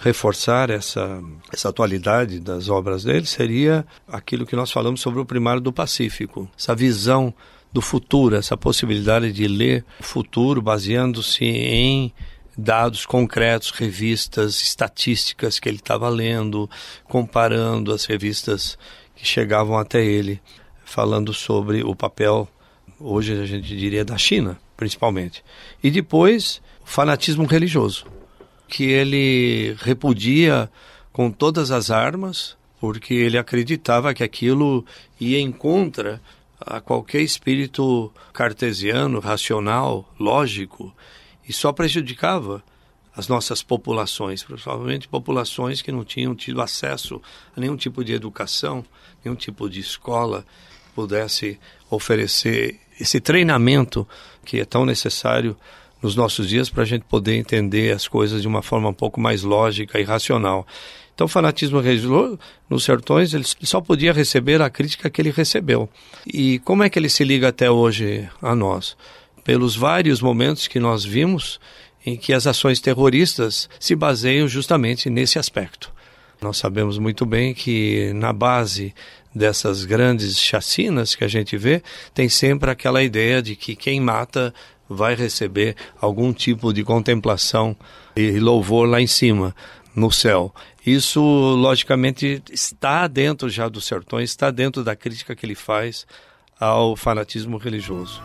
reforçar 0.00 0.68
essa, 0.68 1.22
essa 1.52 1.68
atualidade 1.68 2.40
das 2.40 2.68
obras 2.68 3.04
dele 3.04 3.24
seria 3.24 3.86
aquilo 4.08 4.44
que 4.44 4.56
nós 4.56 4.72
falamos 4.72 5.00
sobre 5.00 5.20
o 5.20 5.24
primário 5.24 5.60
do 5.60 5.72
Pacífico, 5.72 6.50
essa 6.58 6.74
visão 6.74 7.32
do 7.72 7.80
futuro, 7.80 8.34
essa 8.34 8.56
possibilidade 8.56 9.30
de 9.30 9.46
ler 9.46 9.84
o 10.00 10.02
futuro 10.02 10.60
baseando-se 10.60 11.44
em 11.44 12.12
dados 12.56 13.06
concretos, 13.06 13.70
revistas, 13.70 14.60
estatísticas 14.60 15.60
que 15.60 15.68
ele 15.68 15.78
estava 15.78 16.08
lendo, 16.08 16.68
comparando 17.04 17.92
as 17.92 18.06
revistas 18.06 18.76
que 19.14 19.24
chegavam 19.24 19.78
até 19.78 20.04
ele, 20.04 20.42
falando 20.84 21.32
sobre 21.32 21.80
o 21.84 21.94
papel, 21.94 22.48
hoje 22.98 23.40
a 23.40 23.46
gente 23.46 23.76
diria, 23.76 24.04
da 24.04 24.18
China, 24.18 24.58
principalmente. 24.76 25.44
E 25.80 25.92
depois 25.92 26.60
fanatismo 26.88 27.44
religioso, 27.44 28.06
que 28.66 28.84
ele 28.84 29.76
repudia 29.78 30.70
com 31.12 31.30
todas 31.30 31.70
as 31.70 31.90
armas, 31.90 32.56
porque 32.80 33.12
ele 33.12 33.36
acreditava 33.36 34.14
que 34.14 34.24
aquilo 34.24 34.84
ia 35.20 35.38
em 35.38 35.52
contra 35.52 36.20
a 36.58 36.80
qualquer 36.80 37.20
espírito 37.20 38.10
cartesiano, 38.32 39.20
racional, 39.20 40.10
lógico, 40.18 40.94
e 41.46 41.52
só 41.52 41.72
prejudicava 41.72 42.64
as 43.14 43.28
nossas 43.28 43.62
populações, 43.62 44.42
provavelmente 44.42 45.08
populações 45.08 45.82
que 45.82 45.92
não 45.92 46.04
tinham 46.04 46.34
tido 46.34 46.62
acesso 46.62 47.20
a 47.54 47.60
nenhum 47.60 47.76
tipo 47.76 48.02
de 48.02 48.14
educação, 48.14 48.82
nenhum 49.22 49.36
tipo 49.36 49.68
de 49.68 49.80
escola 49.80 50.44
pudesse 50.94 51.60
oferecer 51.90 52.80
esse 52.98 53.20
treinamento 53.20 54.08
que 54.42 54.58
é 54.58 54.64
tão 54.64 54.86
necessário 54.86 55.54
nos 56.02 56.14
nossos 56.14 56.48
dias 56.48 56.70
para 56.70 56.82
a 56.82 56.86
gente 56.86 57.04
poder 57.04 57.34
entender 57.34 57.94
as 57.94 58.06
coisas 58.06 58.42
de 58.42 58.48
uma 58.48 58.62
forma 58.62 58.88
um 58.88 58.94
pouco 58.94 59.20
mais 59.20 59.42
lógica 59.42 60.00
e 60.00 60.04
racional. 60.04 60.66
Então, 61.14 61.24
o 61.24 61.28
fanatismo 61.28 61.80
religioso 61.80 62.38
nos 62.70 62.84
sertões, 62.84 63.34
ele 63.34 63.44
só 63.44 63.80
podia 63.80 64.12
receber 64.12 64.62
a 64.62 64.70
crítica 64.70 65.10
que 65.10 65.20
ele 65.20 65.32
recebeu. 65.32 65.88
E 66.24 66.60
como 66.60 66.84
é 66.84 66.88
que 66.88 66.98
ele 66.98 67.08
se 67.08 67.24
liga 67.24 67.48
até 67.48 67.68
hoje 67.68 68.28
a 68.40 68.54
nós? 68.54 68.96
Pelos 69.42 69.74
vários 69.74 70.20
momentos 70.20 70.68
que 70.68 70.78
nós 70.78 71.04
vimos 71.04 71.58
em 72.06 72.16
que 72.16 72.32
as 72.32 72.46
ações 72.46 72.80
terroristas 72.80 73.68
se 73.80 73.96
baseiam 73.96 74.46
justamente 74.46 75.10
nesse 75.10 75.38
aspecto. 75.38 75.92
Nós 76.40 76.56
sabemos 76.56 76.98
muito 76.98 77.26
bem 77.26 77.52
que 77.52 78.12
na 78.14 78.32
base 78.32 78.94
dessas 79.34 79.84
grandes 79.84 80.38
chacinas 80.38 81.14
que 81.14 81.24
a 81.24 81.28
gente 81.28 81.56
vê, 81.56 81.82
tem 82.14 82.28
sempre 82.28 82.70
aquela 82.70 83.02
ideia 83.02 83.42
de 83.42 83.56
que 83.56 83.76
quem 83.76 84.00
mata 84.00 84.54
vai 84.88 85.14
receber 85.14 85.76
algum 86.00 86.32
tipo 86.32 86.72
de 86.72 86.82
contemplação 86.82 87.76
e 88.16 88.38
louvor 88.38 88.88
lá 88.88 89.00
em 89.00 89.06
cima, 89.06 89.54
no 89.94 90.10
céu. 90.10 90.54
Isso, 90.84 91.20
logicamente, 91.20 92.42
está 92.50 93.06
dentro 93.06 93.48
já 93.48 93.68
dos 93.68 93.84
sertões, 93.84 94.30
está 94.30 94.50
dentro 94.50 94.82
da 94.82 94.96
crítica 94.96 95.36
que 95.36 95.44
ele 95.44 95.54
faz 95.54 96.06
ao 96.58 96.96
fanatismo 96.96 97.58
religioso. 97.58 98.20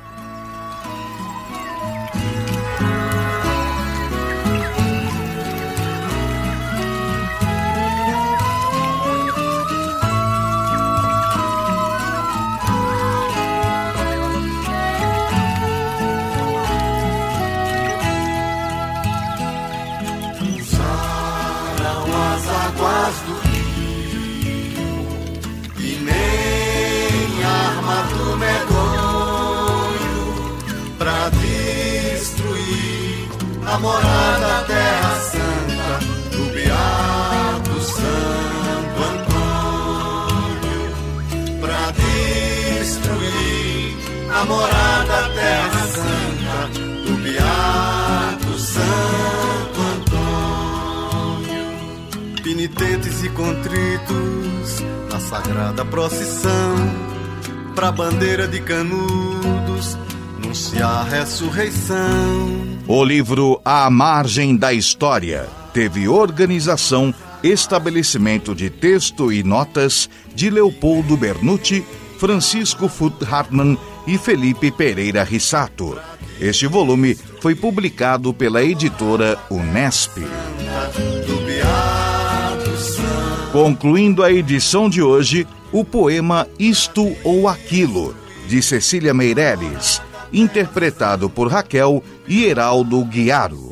A 33.74 33.80
morada 33.80 34.40
da 34.40 34.64
terra 34.66 35.16
santa 35.32 36.00
do 36.30 36.44
Beato 36.54 37.82
Santo 37.82 39.02
Antônio, 39.90 40.84
pra 41.60 41.92
destruir 42.78 43.98
a 44.32 44.46
morada 44.46 45.08
da 45.08 45.30
terra 45.30 45.88
santa 45.88 46.70
do 47.04 47.18
Beato 47.24 48.60
Santo 48.60 49.82
Antônio. 51.42 51.66
Penitentes 52.44 53.24
e 53.24 53.30
contritos 53.30 54.84
na 55.12 55.20
sagrada 55.20 55.84
procissão, 55.84 56.76
pra 57.74 57.92
bandeira 57.92 58.48
de 58.48 58.62
canudos, 58.62 59.98
anunciar 60.54 60.92
a 60.92 61.04
ressurreição 61.04 62.78
o 62.88 63.04
livro 63.04 63.60
À 63.66 63.90
Margem 63.90 64.56
da 64.56 64.72
História 64.72 65.48
teve 65.74 66.08
organização, 66.08 67.12
estabelecimento 67.42 68.54
de 68.54 68.70
texto 68.70 69.32
e 69.32 69.42
notas 69.42 70.08
de 70.36 70.52
Leopoldo 70.52 71.18
Bernucci, 71.18 71.84
Francisco 72.20 72.88
Fut 72.88 73.16
Hartmann 73.26 73.80
e 74.06 74.18
Felipe 74.18 74.70
Pereira 74.70 75.24
Rissato. 75.24 75.98
Este 76.40 76.68
volume 76.68 77.18
foi 77.42 77.56
publicado 77.56 78.32
pela 78.32 78.64
editora 78.64 79.40
Unesp. 79.50 80.20
Concluindo 83.52 84.22
a 84.22 84.32
edição 84.32 84.88
de 84.88 85.02
hoje, 85.02 85.48
o 85.72 85.84
poema 85.84 86.48
Isto 86.60 87.16
ou 87.24 87.48
Aquilo, 87.48 88.16
de 88.48 88.62
Cecília 88.62 89.14
Meirelles 89.14 90.02
interpretado 90.34 91.30
por 91.30 91.48
Raquel 91.48 92.04
e 92.28 92.44
Heraldo 92.46 93.06
Guiaro. 93.06 93.72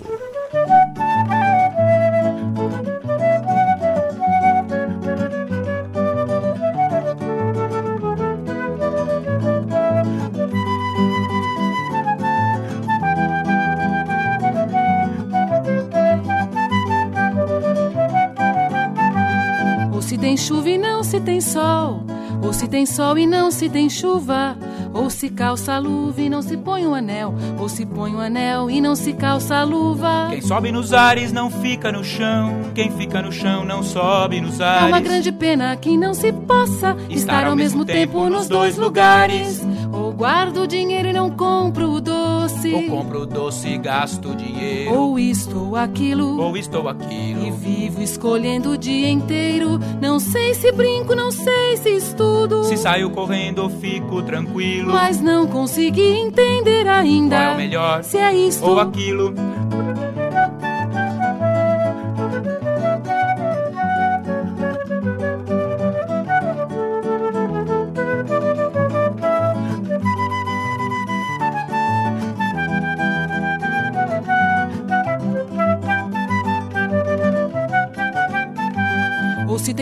Ou 19.91 20.01
se 20.01 20.17
tem 20.17 20.37
chuva 20.37 20.69
e 20.69 20.77
não 20.77 21.03
se 21.03 21.19
tem 21.19 21.41
sol, 21.41 22.03
ou 22.43 22.53
se 22.53 22.67
tem 22.67 22.85
sol 22.85 23.17
e 23.17 23.25
não 23.25 23.49
se 23.49 23.67
tem 23.67 23.89
chuva. 23.89 24.55
Ou 24.93 25.09
se 25.09 25.29
calça 25.29 25.73
a 25.73 25.79
luva 25.79 26.21
e 26.21 26.29
não 26.29 26.41
se 26.41 26.57
põe 26.57 26.85
o 26.85 26.89
um 26.89 26.95
anel, 26.95 27.33
ou 27.57 27.69
se 27.69 27.85
põe 27.85 28.11
o 28.11 28.17
um 28.17 28.19
anel 28.19 28.69
e 28.69 28.81
não 28.81 28.95
se 28.95 29.13
calça 29.13 29.55
a 29.55 29.63
luva. 29.63 30.27
Quem 30.29 30.41
sobe 30.41 30.71
nos 30.71 30.93
ares 30.93 31.31
não 31.31 31.49
fica 31.49 31.91
no 31.91 32.03
chão, 32.03 32.61
quem 32.75 32.91
fica 32.91 33.21
no 33.21 33.31
chão 33.31 33.63
não 33.63 33.83
sobe 33.83 34.41
nos 34.41 34.59
ares. 34.59 34.83
É 34.83 34.87
uma 34.87 34.99
grande 34.99 35.31
pena 35.31 35.75
que 35.75 35.97
não 35.97 36.13
se 36.13 36.33
possa 36.33 36.95
estar, 37.09 37.09
estar 37.09 37.47
ao 37.47 37.55
mesmo 37.55 37.85
tempo, 37.85 38.19
tempo 38.19 38.29
nos 38.29 38.47
dois 38.47 38.77
lugares. 38.77 39.61
Ou 39.93 40.13
guardo 40.13 40.61
o 40.61 40.67
dinheiro 40.67 41.09
e 41.09 41.13
não 41.13 41.29
compro 41.29 41.89
o 41.91 42.01
doce. 42.01 42.73
Ou 42.73 42.83
compro 42.83 43.21
o 43.21 43.25
doce 43.25 43.67
e 43.67 43.77
gasto 43.77 44.33
dinheiro. 44.35 44.93
Ou 44.93 45.19
isto 45.19 45.67
ou 45.67 45.75
aquilo. 45.75 46.39
Ou 46.39 46.55
isto 46.55 46.77
ou 46.77 46.87
aquilo. 46.87 47.30
Vivo 47.61 48.01
escolhendo 48.01 48.71
o 48.71 48.77
dia 48.77 49.07
inteiro. 49.07 49.79
Não 50.01 50.19
sei 50.19 50.55
se 50.55 50.71
brinco, 50.71 51.13
não 51.13 51.31
sei 51.31 51.77
se 51.77 51.89
estudo. 51.89 52.63
Se 52.63 52.75
saio 52.75 53.11
correndo 53.11 53.59
ou 53.59 53.69
fico 53.69 54.23
tranquilo. 54.23 54.91
Mas 54.91 55.21
não 55.21 55.45
consegui 55.45 56.01
entender 56.01 56.87
ainda. 56.87 57.35
Qual 57.35 57.51
é 57.51 57.53
o 57.53 57.57
melhor? 57.57 58.03
Se 58.03 58.17
é 58.17 58.33
isto 58.33 58.65
ou 58.65 58.79
aquilo. 58.79 59.35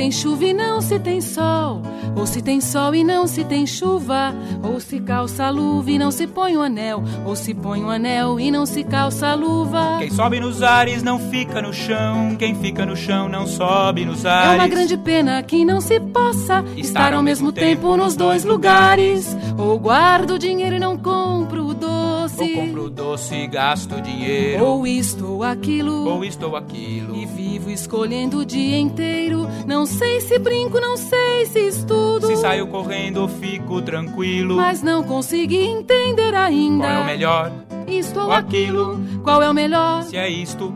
Tem 0.10 0.12
chuva 0.12 0.43
e 0.43 0.53
não 0.53 0.82
se 0.82 0.99
tem 0.99 1.22
sol, 1.22 1.84
ou 2.16 2.26
se 2.26 2.41
tem 2.41 2.60
sol 2.60 2.95
e 2.95 3.03
não 3.03 3.28
se 3.28 3.43
tem 3.43 3.68
chuva, 3.68 4.34
ou 4.64 4.80
se 4.80 4.99
calça 4.99 5.45
a 5.45 5.49
luva 5.51 5.91
e 5.91 5.99
não 5.99 6.10
se 6.10 6.26
põe 6.26 6.57
o 6.57 6.62
um 6.62 6.64
anel, 6.64 7.03
ou 7.28 7.36
se 7.36 7.53
põe 7.53 7.84
o 7.84 7.86
um 7.86 7.89
anel 7.91 8.39
e 8.39 8.49
não 8.49 8.66
se 8.66 8.84
calça 8.84 9.28
a 9.28 9.36
luva. 9.36 9.97
Quem 9.99 10.10
sobe 10.10 10.39
nos 10.39 10.64
ares 10.64 11.03
não 11.03 11.20
fica 11.20 11.62
no 11.62 11.72
chão, 11.72 12.36
quem 12.39 12.55
fica 12.55 12.88
no 12.88 12.95
chão 12.95 13.30
não 13.30 13.45
sobe 13.45 14.03
nos 14.03 14.26
ares. 14.26 14.53
É 14.53 14.55
uma 14.55 14.68
grande 14.68 14.97
pena 14.97 15.43
que 15.43 15.64
não 15.64 15.80
se 15.80 15.99
possa 15.99 16.64
estar, 16.76 16.76
estar 16.76 17.14
ao 17.14 17.22
mesmo 17.22 17.51
tempo, 17.51 17.82
tempo 17.82 17.95
nos 17.95 18.16
dois 18.16 18.43
lugares, 18.43 19.38
ou 19.60 19.78
guardo 19.78 20.32
o 20.32 20.39
dinheiro 20.39 20.76
e 20.76 20.80
não 20.80 20.97
compro 20.97 21.68
o 21.68 21.74
doce. 21.76 22.41
Ou 22.41 22.66
compro 22.66 22.89
doce 22.89 23.36
e 23.36 23.47
gasto 23.47 24.01
dinheiro. 24.01 24.66
Ou 24.66 24.88
isto 24.88 25.34
ou 25.34 25.43
aquilo. 25.43 26.07
Ou 26.07 26.26
isto 26.26 26.47
ou 26.47 26.55
aquilo. 26.55 27.16
E 27.16 27.28
vivo 27.50 27.72
escolhendo 27.72 28.39
o 28.39 28.45
dia 28.45 28.78
inteiro. 28.78 29.47
Não 29.66 29.86
sei 29.86 30.22
se 30.22 30.38
brinco, 30.38 30.80
não 30.80 30.95
sei 30.95 31.47
se 31.47 31.60
estudo. 31.68 32.28
Se 32.28 32.38
saio 32.38 32.68
correndo, 32.68 33.28
fico 33.28 33.82
tranquilo. 33.82 34.56
Mas 34.56 34.84
não 34.84 35.04
consegui 35.04 35.58
entender 35.58 36.36
ainda. 36.36 36.86
Qual 36.86 36.93
é 36.93 37.02
o 37.02 37.06
melhor? 37.06 37.52
Isto 37.88 38.20
ou, 38.20 38.32
aquilo. 38.32 38.91
aquilo. 38.91 39.22
Qual 39.24 39.41
é 39.41 39.50
o 39.50 39.54
melhor? 39.54 40.04
Se 40.04 40.18
é 40.18 40.30
isto, 40.30 40.74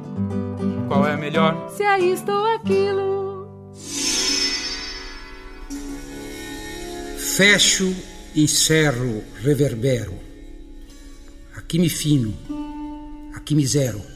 qual 0.87 1.07
é 1.07 1.15
o 1.15 1.19
melhor? 1.19 1.69
Se 1.69 1.83
é 1.83 1.99
isto 1.99 2.31
ou 2.31 2.45
aquilo. 2.55 3.47
Fecho, 7.17 7.95
encerro, 8.35 9.23
reverbero 9.43 10.23
aqui 11.73 11.79
me 11.79 11.89
fino, 11.89 12.31
aqui 13.33 13.55
me 13.55 13.65
zero. 13.65 14.12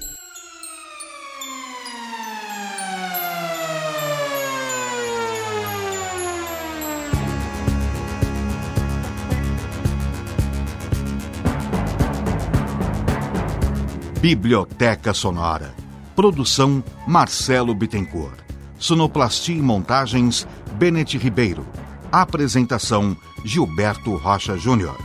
Biblioteca 14.19 15.13
Sonora. 15.13 15.75
Produção 16.15 16.83
Marcelo 17.07 17.75
Bittencourt. 17.75 18.39
Sonoplastia 18.79 19.55
e 19.55 19.61
montagens 19.61 20.47
Benete 20.73 21.19
Ribeiro. 21.19 21.63
Apresentação 22.11 23.15
Gilberto 23.45 24.15
Rocha 24.15 24.57
Júnior. 24.57 24.97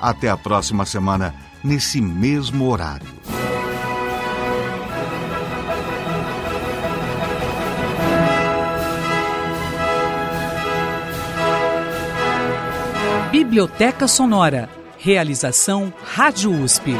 Até 0.00 0.30
a 0.30 0.36
próxima 0.36 0.86
semana 0.86 1.34
nesse 1.64 2.00
mesmo 2.00 2.70
horário. 2.70 3.08
Biblioteca 13.32 14.06
Sonora. 14.06 14.70
Realização 14.96 15.92
Rádio 16.04 16.52
USP. 16.52 16.94